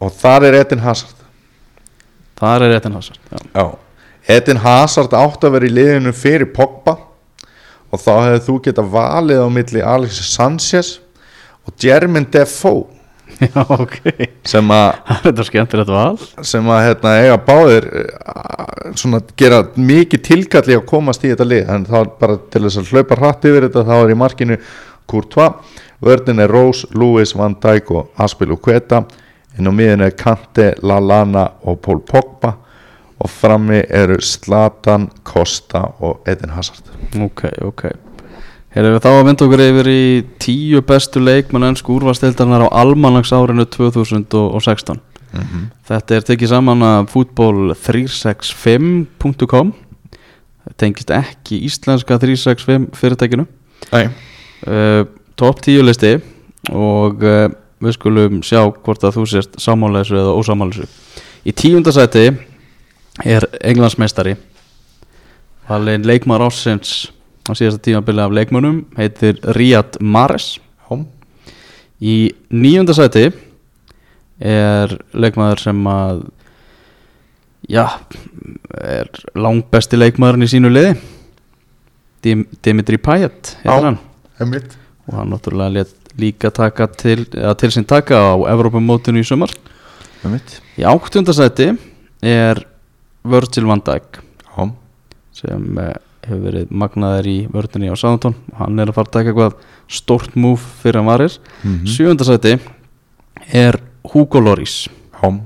og 0.00 0.12
þar 0.16 0.46
er 0.48 0.54
Edin 0.62 0.80
Hazard 0.80 1.21
það 2.42 2.66
er 2.66 2.72
réttin 2.74 2.96
Hazard 2.98 3.20
já. 3.30 3.40
Já. 3.54 3.66
Edin 4.36 4.60
Hazard 4.62 5.14
átt 5.18 5.44
að 5.46 5.56
vera 5.56 5.68
í 5.68 5.74
liðinu 5.74 6.12
fyrir 6.14 6.50
Pogba 6.54 6.96
og 7.92 8.00
þá 8.00 8.12
hefði 8.12 8.42
þú 8.46 8.56
geta 8.66 8.84
valið 8.94 9.42
á 9.42 9.48
milli 9.52 9.84
Alexis 9.84 10.32
Sanchez 10.36 10.92
og 11.66 11.74
Jermaine 11.78 12.30
Defoe. 12.32 12.88
Já, 13.42 13.62
ok. 13.64 13.96
Sem 14.46 14.70
að 14.74 14.88
það 15.08 15.12
er 15.14 15.22
þetta 15.26 15.44
skemmtilegt 15.48 15.90
val. 15.90 16.24
sem 16.46 16.66
að 16.68 16.82
hérna, 16.84 17.12
eiga 17.22 17.38
báðir 17.46 17.86
eh, 18.02 18.88
svona 19.00 19.22
gera 19.40 19.62
mikið 19.74 20.24
tilkalli 20.26 20.76
að 20.76 20.84
komast 20.90 21.24
í 21.24 21.30
þetta 21.32 21.46
lið. 21.48 21.70
En 21.72 21.86
þá 21.88 21.96
bara 22.20 22.36
til 22.52 22.64
þess 22.66 22.82
að 22.82 22.92
hlaupa 22.92 23.18
hratt 23.18 23.48
yfir 23.48 23.66
þetta 23.68 23.86
þá 23.88 23.94
er 23.96 24.12
í 24.12 24.18
markinu 24.22 24.58
Courtois 25.10 25.80
vörðin 26.02 26.42
er 26.42 26.50
Rose, 26.50 26.88
Lewis, 26.98 27.34
Van 27.38 27.54
Dijk 27.62 27.92
og 27.94 28.22
Aspil 28.22 28.52
og 28.54 28.62
Kveta 28.64 29.04
inn 29.58 29.68
á 29.68 29.72
miðin 29.72 30.04
er 30.06 30.12
Kante, 30.16 30.74
Lallana 30.82 31.50
og 31.68 31.80
Paul 31.84 32.00
Pogba 32.00 32.52
og 33.22 33.30
frammi 33.30 33.82
eru 33.88 34.16
Zlatan, 34.20 35.10
Costa 35.24 35.82
og 36.02 36.20
Edin 36.26 36.50
Hazard. 36.56 36.84
Ok, 37.22 37.42
ok. 37.62 37.82
Erum 38.72 38.94
við 38.96 39.02
þá 39.04 39.10
að 39.12 39.26
vinda 39.28 39.44
okkur 39.46 39.62
yfir 39.66 39.88
í 39.92 40.04
tíu 40.40 40.78
bestu 40.88 41.18
leikmenn 41.20 41.68
ennsku 41.68 41.90
úrvarsdeildarnar 41.98 42.62
á 42.66 42.68
almanags 42.80 43.32
árinu 43.36 43.64
2016 43.68 44.96
mm 44.96 45.00
-hmm. 45.40 45.64
Þetta 45.88 46.10
er 46.14 46.22
tekið 46.22 46.48
saman 46.48 46.82
af 46.82 47.14
fútból365.com 47.14 49.72
tengist 50.76 51.10
ekki 51.10 51.64
íslenska 51.66 52.18
365 52.18 52.86
fyrirtækinu. 52.96 53.46
Nei, 53.92 54.08
uh, 54.66 55.06
Top 55.36 55.62
10 55.62 55.82
listi 55.82 56.20
og 56.70 57.22
uh, 57.22 57.50
við 57.82 57.96
skulum 57.98 58.42
sjá 58.46 58.62
hvort 58.70 59.04
að 59.04 59.18
þú 59.18 59.26
sést 59.30 59.58
sammálesu 59.62 60.16
eða 60.18 60.36
ósammálesu 60.38 60.86
Í 61.42 61.50
tíundasæti 61.58 62.28
er 63.26 63.44
Englandsmeistari. 63.66 64.36
Valin 65.66 66.04
leikmar 66.06 66.44
ásins 66.46 67.08
á 67.42 67.52
síðasta 67.58 67.82
tímabili 67.82 68.22
af 68.22 68.30
leikmönum 68.30 68.84
heitir 68.94 69.40
Riyad 69.56 69.98
Mahrez. 69.98 70.60
Já, 70.86 71.00
Í 72.02 72.34
níunda 72.50 72.94
sæti 72.94 73.28
er 74.42 74.94
leikmaður 75.14 75.60
sem 75.62 75.82
að 75.86 76.22
já 77.70 77.84
er 78.82 79.10
langbesti 79.38 79.98
leikmaðurinn 79.98 80.46
í 80.46 80.50
sínu 80.50 80.70
liði. 80.72 80.96
Dim 82.22 82.46
Dimitri 82.62 82.98
Payet 83.02 83.56
heitir 83.62 83.86
hann. 83.86 83.98
og 85.06 85.14
hann 85.18 85.30
náttúrulega 85.34 85.74
let 85.78 86.01
líka 86.20 86.50
taka 86.54 86.88
til, 86.88 87.24
til 87.26 87.72
sín 87.72 87.86
taka 87.88 88.20
á 88.20 88.32
Evrópumótinu 88.52 89.22
í 89.22 89.26
sumar. 89.26 89.52
Heimitt 90.22 90.60
Í 90.78 90.86
áttunda 90.88 91.34
sæti 91.36 91.72
er 92.22 92.62
Virgil 93.28 93.66
van 93.68 93.82
Dijk 93.84 94.20
Já, 94.52 94.66
sem 95.36 95.78
eh, 95.78 95.94
hefur 96.26 96.42
verið 96.46 96.70
magnaður 96.70 97.28
í 97.30 97.36
vörðinni 97.50 97.90
á 97.90 97.96
og 97.96 98.34
hann 98.58 98.78
er 98.78 98.90
að 98.90 98.96
fara 98.98 99.08
að 99.08 99.16
taka 99.16 99.32
eitthvað 99.32 99.56
stórt 99.90 100.36
múf 100.38 100.62
fyrir 100.82 101.00
hann 101.00 101.10
varir. 101.10 101.38
Mhm. 101.62 101.86
Sjöfunda 101.86 102.28
sæti 102.28 102.58
er 103.52 103.80
Hugo 104.12 104.40
Loris 104.40 104.88
já. 104.88 105.40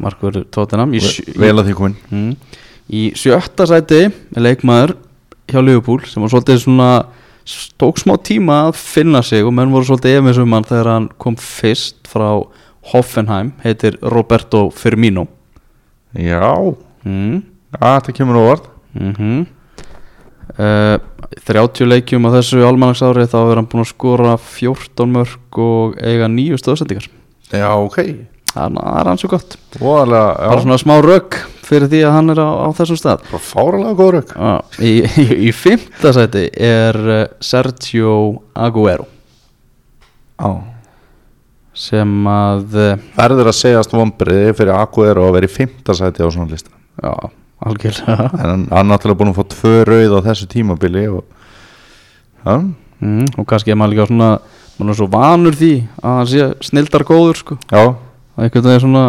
Markur 0.00 0.44
Tottenham 0.50 0.94
í, 0.96 1.00
mm, 2.10 2.36
í 2.90 3.12
sjötta 3.12 3.66
sæti 3.68 4.06
er 4.08 4.40
leikmaður 4.40 4.96
hjá 5.50 5.60
Liverpool 5.60 6.00
sem 6.08 6.22
var 6.22 6.32
svolítið 6.32 6.62
svona 6.62 6.90
tók 7.80 8.00
smá 8.00 8.16
tíma 8.16 8.66
að 8.68 8.78
finna 8.80 9.22
sig 9.26 9.44
og 9.46 9.54
menn 9.56 9.72
voru 9.72 9.88
svolítið 9.88 10.18
efins 10.18 10.40
um 10.42 10.56
hann 10.56 10.66
þegar 10.68 10.90
hann 10.94 11.08
kom 11.20 11.36
fyrst 11.40 12.10
frá 12.10 12.28
Hoffenheim 12.92 13.52
heitir 13.64 13.98
Roberto 14.00 14.68
Firmino. 14.72 15.26
Já, 16.16 16.56
mm, 17.04 17.42
þetta 17.76 18.16
kemur 18.16 18.40
óvart. 18.40 18.70
Mm 18.94 19.14
-hmm. 19.14 19.46
uh, 20.58 20.98
30 21.46 21.86
leikjum 21.86 22.26
á 22.26 22.30
þessu 22.34 22.64
almanaksári 22.66 23.28
þá 23.28 23.38
er 23.50 23.56
hann 23.56 23.68
búin 23.70 23.84
að 23.84 23.92
skora 23.92 24.36
14 24.36 25.12
mörg 25.12 25.58
og 25.58 25.96
eiga 26.02 26.26
nýju 26.26 26.58
stöðsendingar. 26.58 27.06
Já, 27.52 27.70
ok 27.74 28.29
það 28.50 28.80
er 28.80 29.10
hann 29.10 29.20
svo 29.20 29.30
gott. 29.32 29.56
Bara 29.78 30.60
svona 30.62 30.80
smá 30.80 30.96
rögg 31.04 31.38
fyrir 31.70 31.90
því 31.90 32.02
að 32.06 32.16
hann 32.16 32.34
er 32.34 32.42
á, 32.42 32.48
á 32.66 32.68
þessum 32.74 32.98
stað. 32.98 33.24
Bara 33.30 33.44
fáralega 33.46 33.94
góð 33.98 34.18
Já, 34.34 34.52
í, 34.82 34.92
í, 35.06 35.26
í 35.48 35.54
fymta 35.54 36.12
sæti 36.16 36.48
er 36.58 36.98
uh, 37.04 37.22
Sergio 37.44 38.18
Aguero. 38.58 39.06
Já 40.40 40.52
sem 41.80 42.26
að 42.28 42.76
uh, 42.76 43.02
Verður 43.16 43.50
að 43.52 43.56
segjast 43.60 43.94
vombriði 43.94 44.54
fyrir 44.58 44.76
Aguero 44.76 45.28
að 45.28 45.36
vera 45.38 45.48
í 45.48 45.52
fimmtasæti 45.54 46.26
á 46.26 46.28
svona 46.28 46.50
lista. 46.50 46.72
Já, 47.00 47.12
algjörlega. 47.64 48.28
En 48.36 48.66
hann 48.68 48.82
er 48.82 48.88
náttúrulega 48.90 49.20
búin 49.22 49.32
að 49.32 49.40
fá 49.40 49.54
tvö 49.54 49.74
rauð 49.88 50.16
á 50.18 50.26
þessu 50.28 50.48
tímabili 50.50 51.06
og 51.12 51.24
mm, 52.44 53.36
og 53.38 53.48
kannski 53.48 53.72
er 53.72 53.80
maður 53.80 53.94
líka 53.94 54.08
svona 54.10 54.30
maður 54.80 54.92
er 54.92 55.00
svo 55.00 55.08
vanur 55.12 55.56
því 55.56 55.72
að 56.00 56.18
hann 56.18 56.30
sé 56.32 56.50
snildar 56.70 57.06
góður 57.08 57.40
sko. 57.40 57.58
Já, 57.70 57.82
einhvern 58.40 58.68
veginn 58.68 58.84
svona 58.84 59.04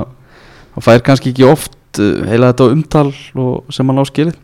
það 0.75 0.87
fær 0.87 1.05
kannski 1.07 1.31
ekki 1.33 1.47
oft 1.47 2.01
uh, 2.01 2.23
heila 2.29 2.51
þetta 2.51 2.71
umtal 2.73 3.07
og 3.39 3.73
sem 3.73 3.91
hann 3.91 4.01
á 4.01 4.05
skilið. 4.07 4.37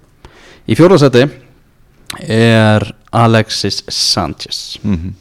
Í 0.68 0.76
fjórðasetti 0.76 1.26
er 2.28 2.86
Alexis 3.16 3.84
Sanchez 3.92 4.78
mm 4.84 5.16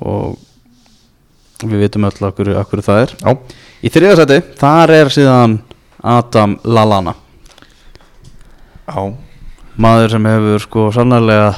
og 0.00 0.38
við 1.60 1.82
vitum 1.82 2.06
öll 2.08 2.24
okkur, 2.30 2.54
okkur 2.62 2.80
það 2.80 3.02
er. 3.02 3.10
Já, 3.20 3.58
í 3.84 3.90
þriðasetti 3.92 4.38
þar 4.56 4.92
er 4.94 5.10
síðan 5.12 5.56
Adam 6.00 6.54
Lallana. 6.64 7.12
Já, 8.88 9.02
maður 9.76 10.14
sem 10.14 10.28
hefur 10.30 10.64
sko 10.64 10.86
sannarlega 10.96 11.50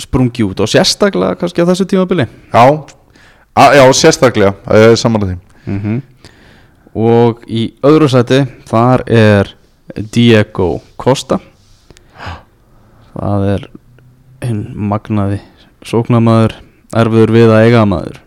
sprungið 0.00 0.48
út 0.48 0.64
og 0.64 0.72
sérstaklega 0.72 1.36
kannski 1.42 1.60
á 1.60 1.68
þessu 1.68 1.84
tímabili. 1.92 2.24
Já, 2.48 2.64
A, 3.56 3.70
já, 3.72 3.84
sérstaklega, 3.96 4.52
samanlega 5.00 5.32
því 5.32 5.55
mm 5.66 6.02
og 6.96 7.44
í 7.48 7.68
öðru 7.84 8.08
sæti 8.10 8.42
þar 8.68 9.04
er 9.12 9.52
Diego 10.12 10.80
Costa. 11.00 11.38
Það 13.16 13.46
er 13.54 13.66
hinn 14.44 14.62
magnaði 14.90 15.40
sóknamaður 15.86 16.58
erfiður 16.96 17.34
við 17.36 17.52
að 17.52 17.66
eiga 17.66 17.84
maður. 17.88 18.20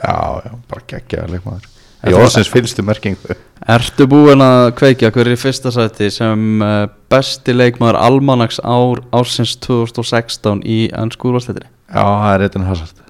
Já, 0.00 0.16
já, 0.44 0.52
bara 0.70 0.86
geggjaða 0.92 1.32
leikmaður. 1.34 1.68
Í 2.06 2.14
orðsins 2.14 2.50
fylgstu 2.52 2.84
merkingu. 2.86 3.36
Ertu 3.66 4.06
búinn 4.08 4.44
að 4.44 4.68
kveikja 4.78 5.10
hver 5.10 5.26
er 5.26 5.34
í 5.34 5.40
fyrsta 5.40 5.72
sæti 5.74 6.10
sem 6.12 6.62
eh, 6.62 6.82
besti 7.10 7.54
leikmaður 7.56 7.98
Almanax 7.98 8.60
ár 8.62 9.00
ársins 9.16 9.56
2016 9.64 10.62
í 10.62 10.84
ennskúrvarsleitinni? 10.94 11.72
Já, 11.88 12.04
það 12.04 12.28
er 12.34 12.44
eitthvað 12.46 12.68
Hazard. 12.70 13.00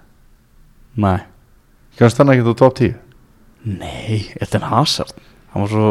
Nei. 0.97 1.19
Kannski 1.99 2.23
þannig 2.23 2.39
ekki 2.39 2.47
þú 2.47 2.57
top 2.63 2.79
10 2.81 2.95
Nei, 3.67 4.21
Eden 4.41 4.63
Hazard? 4.71 5.15
Hann 5.53 5.65
var 5.65 5.71
svo 5.73 5.89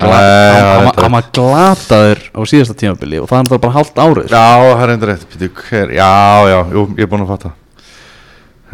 hann, 0.00 1.12
var 1.14 1.26
glataður 1.34 2.22
á 2.34 2.40
síðasta 2.46 2.74
tímabili 2.78 3.20
og 3.22 3.28
það 3.30 3.40
er 3.44 3.50
það 3.52 3.60
bara 3.64 3.76
hálft 3.76 4.00
árið. 4.02 4.30
Já, 4.30 4.46
það 4.62 4.82
er 4.86 4.92
eitthvað 4.94 5.12
rétt 5.12 5.60
hver, 5.66 5.92
Já, 5.96 6.10
já, 6.50 6.58
jú, 6.74 6.84
ég 6.98 7.04
er 7.06 7.10
búin 7.12 7.24
að 7.26 7.32
fatta. 7.34 7.52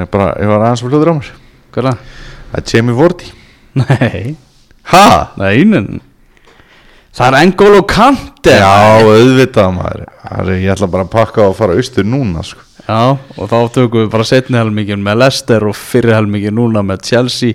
Er 0.00 0.08
bara, 0.12 0.30
ég 0.40 0.48
var 0.52 0.64
aðeins 0.66 0.82
fyrir 0.84 0.94
hljóður 0.96 1.12
á 1.12 1.14
mér. 1.18 1.30
Hvað 1.72 1.82
er 1.82 1.88
það? 1.90 2.16
Það 2.52 2.62
er 2.62 2.72
Jamie 2.72 2.96
Vorti 2.96 3.28
Nei, 3.80 4.34
Ha? 4.92 5.04
nei, 5.40 5.62
nei. 5.68 6.00
Það 7.12 7.28
er 7.28 7.36
Engolo 7.44 7.80
Kante. 7.88 8.54
Já, 8.56 8.72
auðvitað 9.04 9.72
maður. 9.76 10.04
Er, 10.32 10.50
Ég 10.60 10.72
ætla 10.72 10.88
bara 10.92 11.04
að 11.04 11.12
pakka 11.12 11.44
og 11.48 11.56
fara 11.58 11.76
austur 11.76 12.06
núna 12.08 12.40
sko. 12.44 12.64
Já, 12.82 13.14
og 13.36 13.46
þá 13.52 13.56
tökum 13.76 14.00
við 14.02 14.10
bara 14.12 14.24
setni 14.26 14.58
helmingin 14.58 15.04
með 15.04 15.20
Leicester 15.22 15.64
og 15.68 15.76
fyrri 15.78 16.16
helmingin 16.16 16.56
núna 16.56 16.80
með 16.84 17.04
Chelsea 17.06 17.54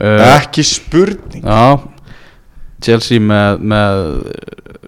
Ekki 0.00 0.62
spurning. 0.66 1.44
Já 1.44 1.78
Chelsea 2.84 3.18
með, 3.24 3.62
með 3.64 4.00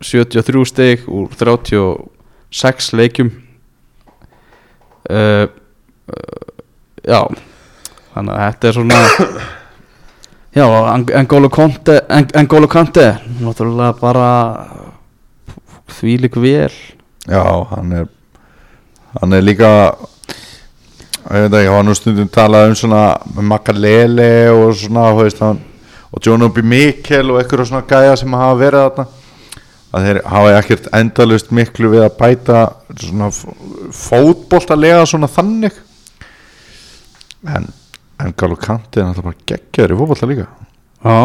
73 0.04 0.64
stig 0.68 1.06
úr 1.08 1.30
36 1.32 2.90
leikjum. 2.98 3.30
Uh, 5.08 5.46
Já 7.08 7.22
Þannig 8.12 8.34
að 8.34 8.42
þetta 8.42 8.68
er 8.68 8.76
svona 8.76 8.98
Já, 10.58 10.66
N'Golo 11.22 11.48
Kante 11.52 11.94
Ng- 12.12 12.34
N'Golo 12.42 12.68
Kante 12.68 13.06
Náttúrulega 13.40 13.94
bara 14.00 14.28
Þvílík 15.96 16.36
vel 16.42 16.72
Já, 17.28 17.44
hann 17.72 17.92
er 18.02 18.08
Hann 19.16 19.32
er 19.38 19.44
líka 19.46 19.70
Ég 21.28 21.44
veit 21.44 21.52
ekki, 21.58 21.68
hann 21.68 21.76
var 21.76 21.84
nú 21.84 21.94
stundum 21.96 22.28
talað 22.32 22.70
um 22.70 22.76
svona 22.78 23.00
Makalele 23.44 24.28
og 24.54 24.70
svona 24.80 25.10
veist, 25.18 25.40
hann, 25.44 25.58
og 26.12 26.22
John 26.24 26.42
Obi 26.46 26.62
Mikkel 26.64 27.28
og 27.34 27.42
einhverju 27.42 27.66
svona 27.68 27.84
gæja 27.90 28.14
sem 28.16 28.32
hafa 28.32 28.54
verið 28.62 28.84
þarna. 28.86 29.06
Að 29.92 30.06
þeir 30.06 30.20
hafa 30.28 30.54
ekkert 30.60 30.88
endalust 30.96 31.50
miklu 31.56 31.90
við 31.92 32.06
að 32.06 32.16
bæta 32.20 32.62
svona 33.00 33.28
fótboltalega 33.96 35.04
svona 35.08 35.28
þannig. 35.32 35.76
En 37.48 37.68
en 38.18 38.32
Galo 38.34 38.56
Kanti 38.58 38.98
er 38.98 39.04
náttúrulega 39.06 39.28
bara 39.28 39.46
geggjaður 39.46 39.92
í 39.94 39.98
fótbolta 40.00 40.26
líka. 40.26 40.46
Já, 41.04 41.18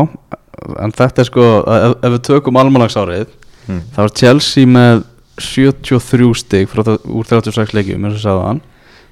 en 0.83 0.91
þetta 0.93 1.23
er 1.23 1.25
sko 1.31 1.45
ef, 1.63 1.95
ef 2.05 2.11
við 2.17 2.21
tökum 2.29 2.59
almanagsárið 2.61 3.39
Mm. 3.63 3.79
þá 3.95 3.99
er 4.03 4.09
Chelsea 4.19 4.65
með 4.67 5.03
73 5.39 6.33
stig 6.35 6.67
það- 6.67 6.99
úr 7.07 7.23
36 7.23 7.71
leikjum 7.73 8.03
eins 8.03 8.17
og 8.17 8.23
sagði 8.25 8.41
hann 8.49 8.59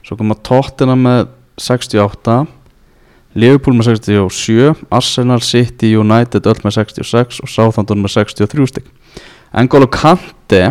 svo 0.06 0.18
koma 0.20 0.38
Tottenham 0.46 1.06
með 1.06 1.30
68 1.62 2.40
Liverpool 3.40 3.78
með 3.78 3.94
67 3.94 4.88
Arsenal, 4.92 5.40
City, 5.46 5.94
United 5.96 6.48
öll 6.50 6.60
með 6.66 6.76
66 6.82 7.40
og 7.44 7.52
Southampton 7.52 8.02
með 8.04 8.18
63 8.18 8.68
stig. 8.68 8.90
N'Golo 9.56 9.88
Kante 9.92 10.64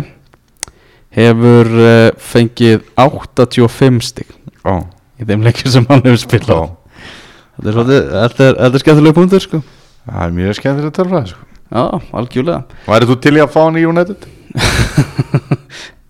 hefur 1.15 1.69
uh, 1.69 2.09
fengið 2.21 2.85
85 2.97 3.99
stig 4.05 4.29
Ó, 4.61 4.77
í 5.17 5.25
þeim 5.25 5.45
leikjum 5.45 5.73
sem 5.73 5.87
hann 5.89 6.03
hefur 6.05 6.21
spilað. 6.21 6.61
Ó, 6.61 6.63
þetta 7.57 7.81
er, 7.81 8.03
er, 8.21 8.35
þetta 8.37 8.69
er 8.69 8.83
skemmtilega 8.83 9.17
punktur 9.17 9.41
sko. 9.41 9.61
Það 10.05 10.21
er 10.27 10.35
mjög 10.37 10.57
skemmtilegt 10.59 10.97
tölfræði 10.99 11.33
sko. 11.33 11.47
Já, 11.71 11.83
algjörlega. 12.19 12.79
Værið 12.85 13.11
þú 13.13 13.17
til 13.23 13.33
í 13.37 13.41
að 13.41 13.51
fá 13.53 13.59
hann 13.63 13.79
í 13.79 13.87
United? 13.89 14.29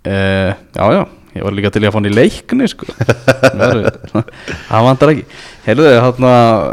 uh, 0.03 0.51
Já, 0.77 0.85
já, 0.97 1.03
ég 1.35 1.43
var 1.45 1.53
líka 1.55 1.69
til 1.71 1.83
í 1.83 1.87
að 1.87 1.93
fá 1.93 1.99
hann 2.01 2.09
í 2.09 2.13
leikni 2.15 2.67
sko. 2.67 2.85
Það 4.67 4.85
vandar 4.87 5.11
ekki 5.13 5.25
Heyrðu, 5.61 5.85
hérna, 5.93 6.31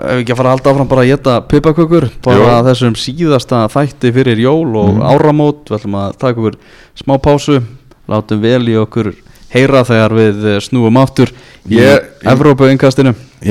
ef 0.09 0.21
ekki 0.23 0.33
að 0.33 0.39
fara 0.41 0.49
að 0.51 0.55
halda 0.57 0.71
áfram 0.73 0.89
bara 0.89 1.03
að 1.05 1.11
geta 1.13 1.35
pipakökur 1.51 2.07
bara 2.25 2.55
þessum 2.71 2.95
síðasta 2.97 3.63
þætti 3.75 4.13
fyrir 4.17 4.41
jól 4.41 4.71
og 4.81 4.95
Mhm. 4.95 5.03
áramót 5.13 5.65
við 5.69 5.77
ætlum 5.79 5.97
að 6.01 6.17
taka 6.19 6.41
okkur 6.41 6.57
smá 6.97 7.19
pásu 7.21 7.59
látum 8.09 8.41
vel 8.41 8.63
í 8.73 8.77
okkur 8.81 9.13
heyra 9.53 9.85
þegar 9.85 10.13
við 10.17 10.41
snúum 10.65 10.97
aftur 11.03 11.29
í 11.69 11.77
Ég- 11.77 12.03
ég- 12.25 12.33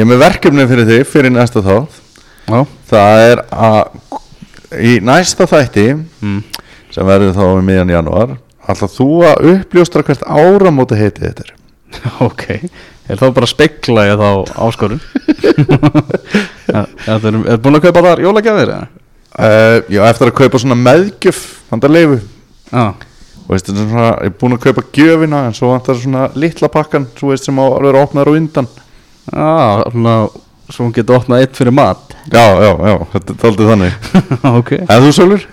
er 0.01 0.05
með 0.05 0.19
verkefni 0.25 0.67
fyrir 0.67 0.85
þig 0.89 1.05
fyrir 1.07 1.31
næsta 1.31 1.61
þátt 1.61 2.03
Já, 2.47 2.65
Það 2.89 3.31
er 3.31 3.41
að 3.51 3.89
í 4.81 4.99
næsta 5.03 5.45
þætti 5.47 5.87
mm. 6.21 6.43
sem 6.91 7.05
verður 7.05 7.33
þá 7.35 7.43
um 7.57 7.65
miðjan 7.67 7.89
janúar 7.91 8.37
ætla 8.73 8.89
þú 8.91 9.07
að 9.29 9.47
uppljóstra 9.53 10.03
hvert 10.07 10.23
áramóta 10.27 10.97
heiti 10.99 11.23
þetta 11.25 11.47
er? 11.47 11.51
Ok. 12.27 12.45
Er 13.07 13.15
þá 13.21 13.29
bara 13.31 13.47
að 13.47 13.51
spekla 13.53 14.03
ég 14.09 14.19
þá 14.19 14.29
áskorun? 14.67 14.99
Ja, 16.67 16.81
Er, 17.07 17.27
er 17.53 17.59
búin 17.63 17.77
að 17.79 17.85
kaupa 17.87 18.01
þar 18.03 18.21
jólagjafir? 18.25 18.71
eða? 18.73 18.87
uh, 19.37 19.77
Já, 19.93 20.01
eftir 20.09 20.31
að 20.31 20.35
kaupa 20.41 20.59
svona 20.59 20.75
meðgjöf 20.81 21.39
handa 21.71 21.91
leifu. 21.91 22.17
Já, 22.73 22.83
og 23.47 23.53
veist, 23.53 23.69
þetta 23.69 23.79
er 23.85 23.87
svona, 23.93 24.09
ég 24.25 24.33
er 24.33 24.35
búin 24.41 24.57
að 24.57 24.65
kaupa 24.65 24.83
gjöfina 24.97 25.45
en 25.47 25.55
svo 25.55 25.69
vantar 25.71 26.01
svona 26.01 26.25
litla 26.35 26.67
pakkan 26.73 27.07
svo 27.15 27.31
veist 27.31 27.47
sem 27.47 27.55
á 27.59 27.63
að 27.63 27.87
vera 27.87 28.03
opnaður 28.03 28.33
á 28.35 28.37
undan. 28.41 28.67
Já, 29.31 29.47
svona 29.93 30.17
Svo 30.67 30.83
hún 30.83 30.91
getur 30.91 31.15
opnað 31.15 31.45
eitt 31.45 31.53
fyrir 31.55 31.71
mat. 31.71 32.09
Já, 32.27 32.41
já, 32.59 32.71
já, 32.75 32.95
þetta 33.13 33.33
er 33.37 33.45
aldrei 33.47 33.67
þannig. 33.69 33.93
Ok. 34.59 34.71
En 34.83 35.05
þú 35.05 35.11
Sölur? 35.15 35.45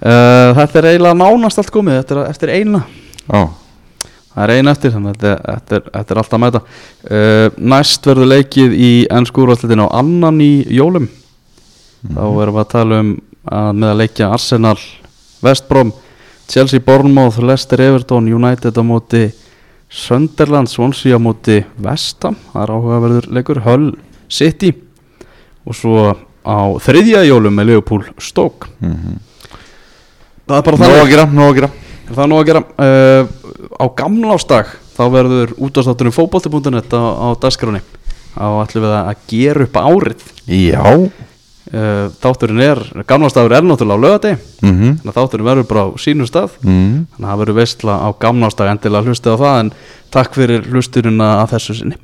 Þetta 0.00 0.78
er 0.80 0.86
eiginlega 0.94 1.18
nánast 1.20 1.58
allt 1.60 1.70
komið 1.74 1.98
Þetta 2.00 2.14
er 2.16 2.30
eftir 2.30 2.52
eina. 2.56 2.80
Já, 3.26 3.42
Það 4.30 4.42
er 4.46 4.52
eina 4.56 4.72
eftir 4.72 4.92
Þannig 4.94 5.10
að 5.10 5.16
þetta, 5.20 5.32
er- 5.76 5.90
þetta, 5.90 6.14
er, 6.14 6.20
alltaf 6.22 6.36
að 6.38 6.42
mæta. 6.44 6.60
Uh, 7.10 7.58
Næst 7.74 8.06
verður 8.08 8.30
leikið 8.30 8.76
í 8.80 8.90
ennskúrvarslitin 9.12 9.82
á 9.84 9.88
annan 10.00 10.40
í 10.40 10.52
jólum. 10.72 11.08
Þá 12.06 12.22
erum 12.24 12.54
við 12.56 12.62
að 12.62 12.70
tala 12.72 13.00
um 13.04 13.10
að 13.50 13.70
með 13.80 13.90
að 13.90 13.98
leikja 14.00 14.30
Arsenal, 14.32 14.78
Westbrom 15.44 15.92
Chelsea, 16.50 16.80
Bournemouth, 16.82 17.38
Leicester, 17.44 17.80
Everton 17.80 18.26
United 18.32 18.76
á 18.76 18.82
móti 18.84 19.26
Sunderland, 19.90 20.68
Swansea 20.70 21.16
á 21.16 21.20
móti 21.20 21.60
Vestam, 21.82 22.36
það 22.52 22.62
er 22.64 22.72
áhugaverður 22.74 23.28
leikur 23.36 23.60
Hull, 23.66 23.90
City. 24.30 24.72
Og 25.66 25.76
svo 25.76 26.08
á 26.46 26.58
þriðja 26.80 27.24
jólum 27.28 27.54
með 27.58 27.68
Liverpool, 27.72 28.04
Stoke 28.22 28.70
Það 30.50 30.58
er 30.58 30.66
bara 30.66 30.76
nóg 30.80 30.84
þannig. 30.84 31.00
að 31.04 31.10
gera, 31.14 31.24
nóg 31.30 31.48
að 31.52 31.58
gera. 31.60 31.70
Það 32.10 32.22
er 32.24 32.30
nú 32.32 32.38
að 32.40 32.48
gera? 32.50 32.62
Uh, 32.82 33.36
Á 33.80 33.86
gamlástag 33.96 34.70
þá 34.96 35.02
verður 35.14 35.52
útastátturinn 35.62 36.14
fótbolti.net 36.16 36.90
á, 36.96 37.02
á 37.06 37.28
dagskráni 37.38 37.80
Þá 38.34 38.46
ætlum 38.64 38.84
við 38.84 38.94
að 38.96 39.20
gera 39.30 39.66
upp 39.66 39.76
árið. 39.78 40.24
Já. 40.50 40.82
Uh, 41.70 42.06
Þátturinn 42.18 42.62
er, 42.64 42.80
gamlástagur 43.06 43.54
er 43.54 43.62
náttúrulega 43.62 43.94
á 43.94 44.04
lögati 44.04 44.32
mm 44.34 44.70
-hmm. 44.74 44.92
Þannig 44.98 45.12
að 45.12 45.18
þátturinn 45.20 45.48
verður 45.50 45.68
bara 45.70 45.84
á 45.86 45.88
sínum 46.02 46.26
stað. 46.26 46.50
Mm. 46.66 47.06
Þannig 47.14 47.26
að 47.26 47.30
það 47.30 47.40
verður 47.44 47.58
veistla 47.60 47.94
á 48.02 48.08
gamlástag 48.18 48.70
endilega 48.72 49.06
hlustið 49.06 49.34
á 49.38 49.42
það 49.44 49.60
En 49.60 49.72
takk 50.10 50.34
fyrir 50.34 50.66
hlusturinn 50.66 51.20
að 51.20 51.50
þessu 51.54 51.74
sinni 51.78 51.96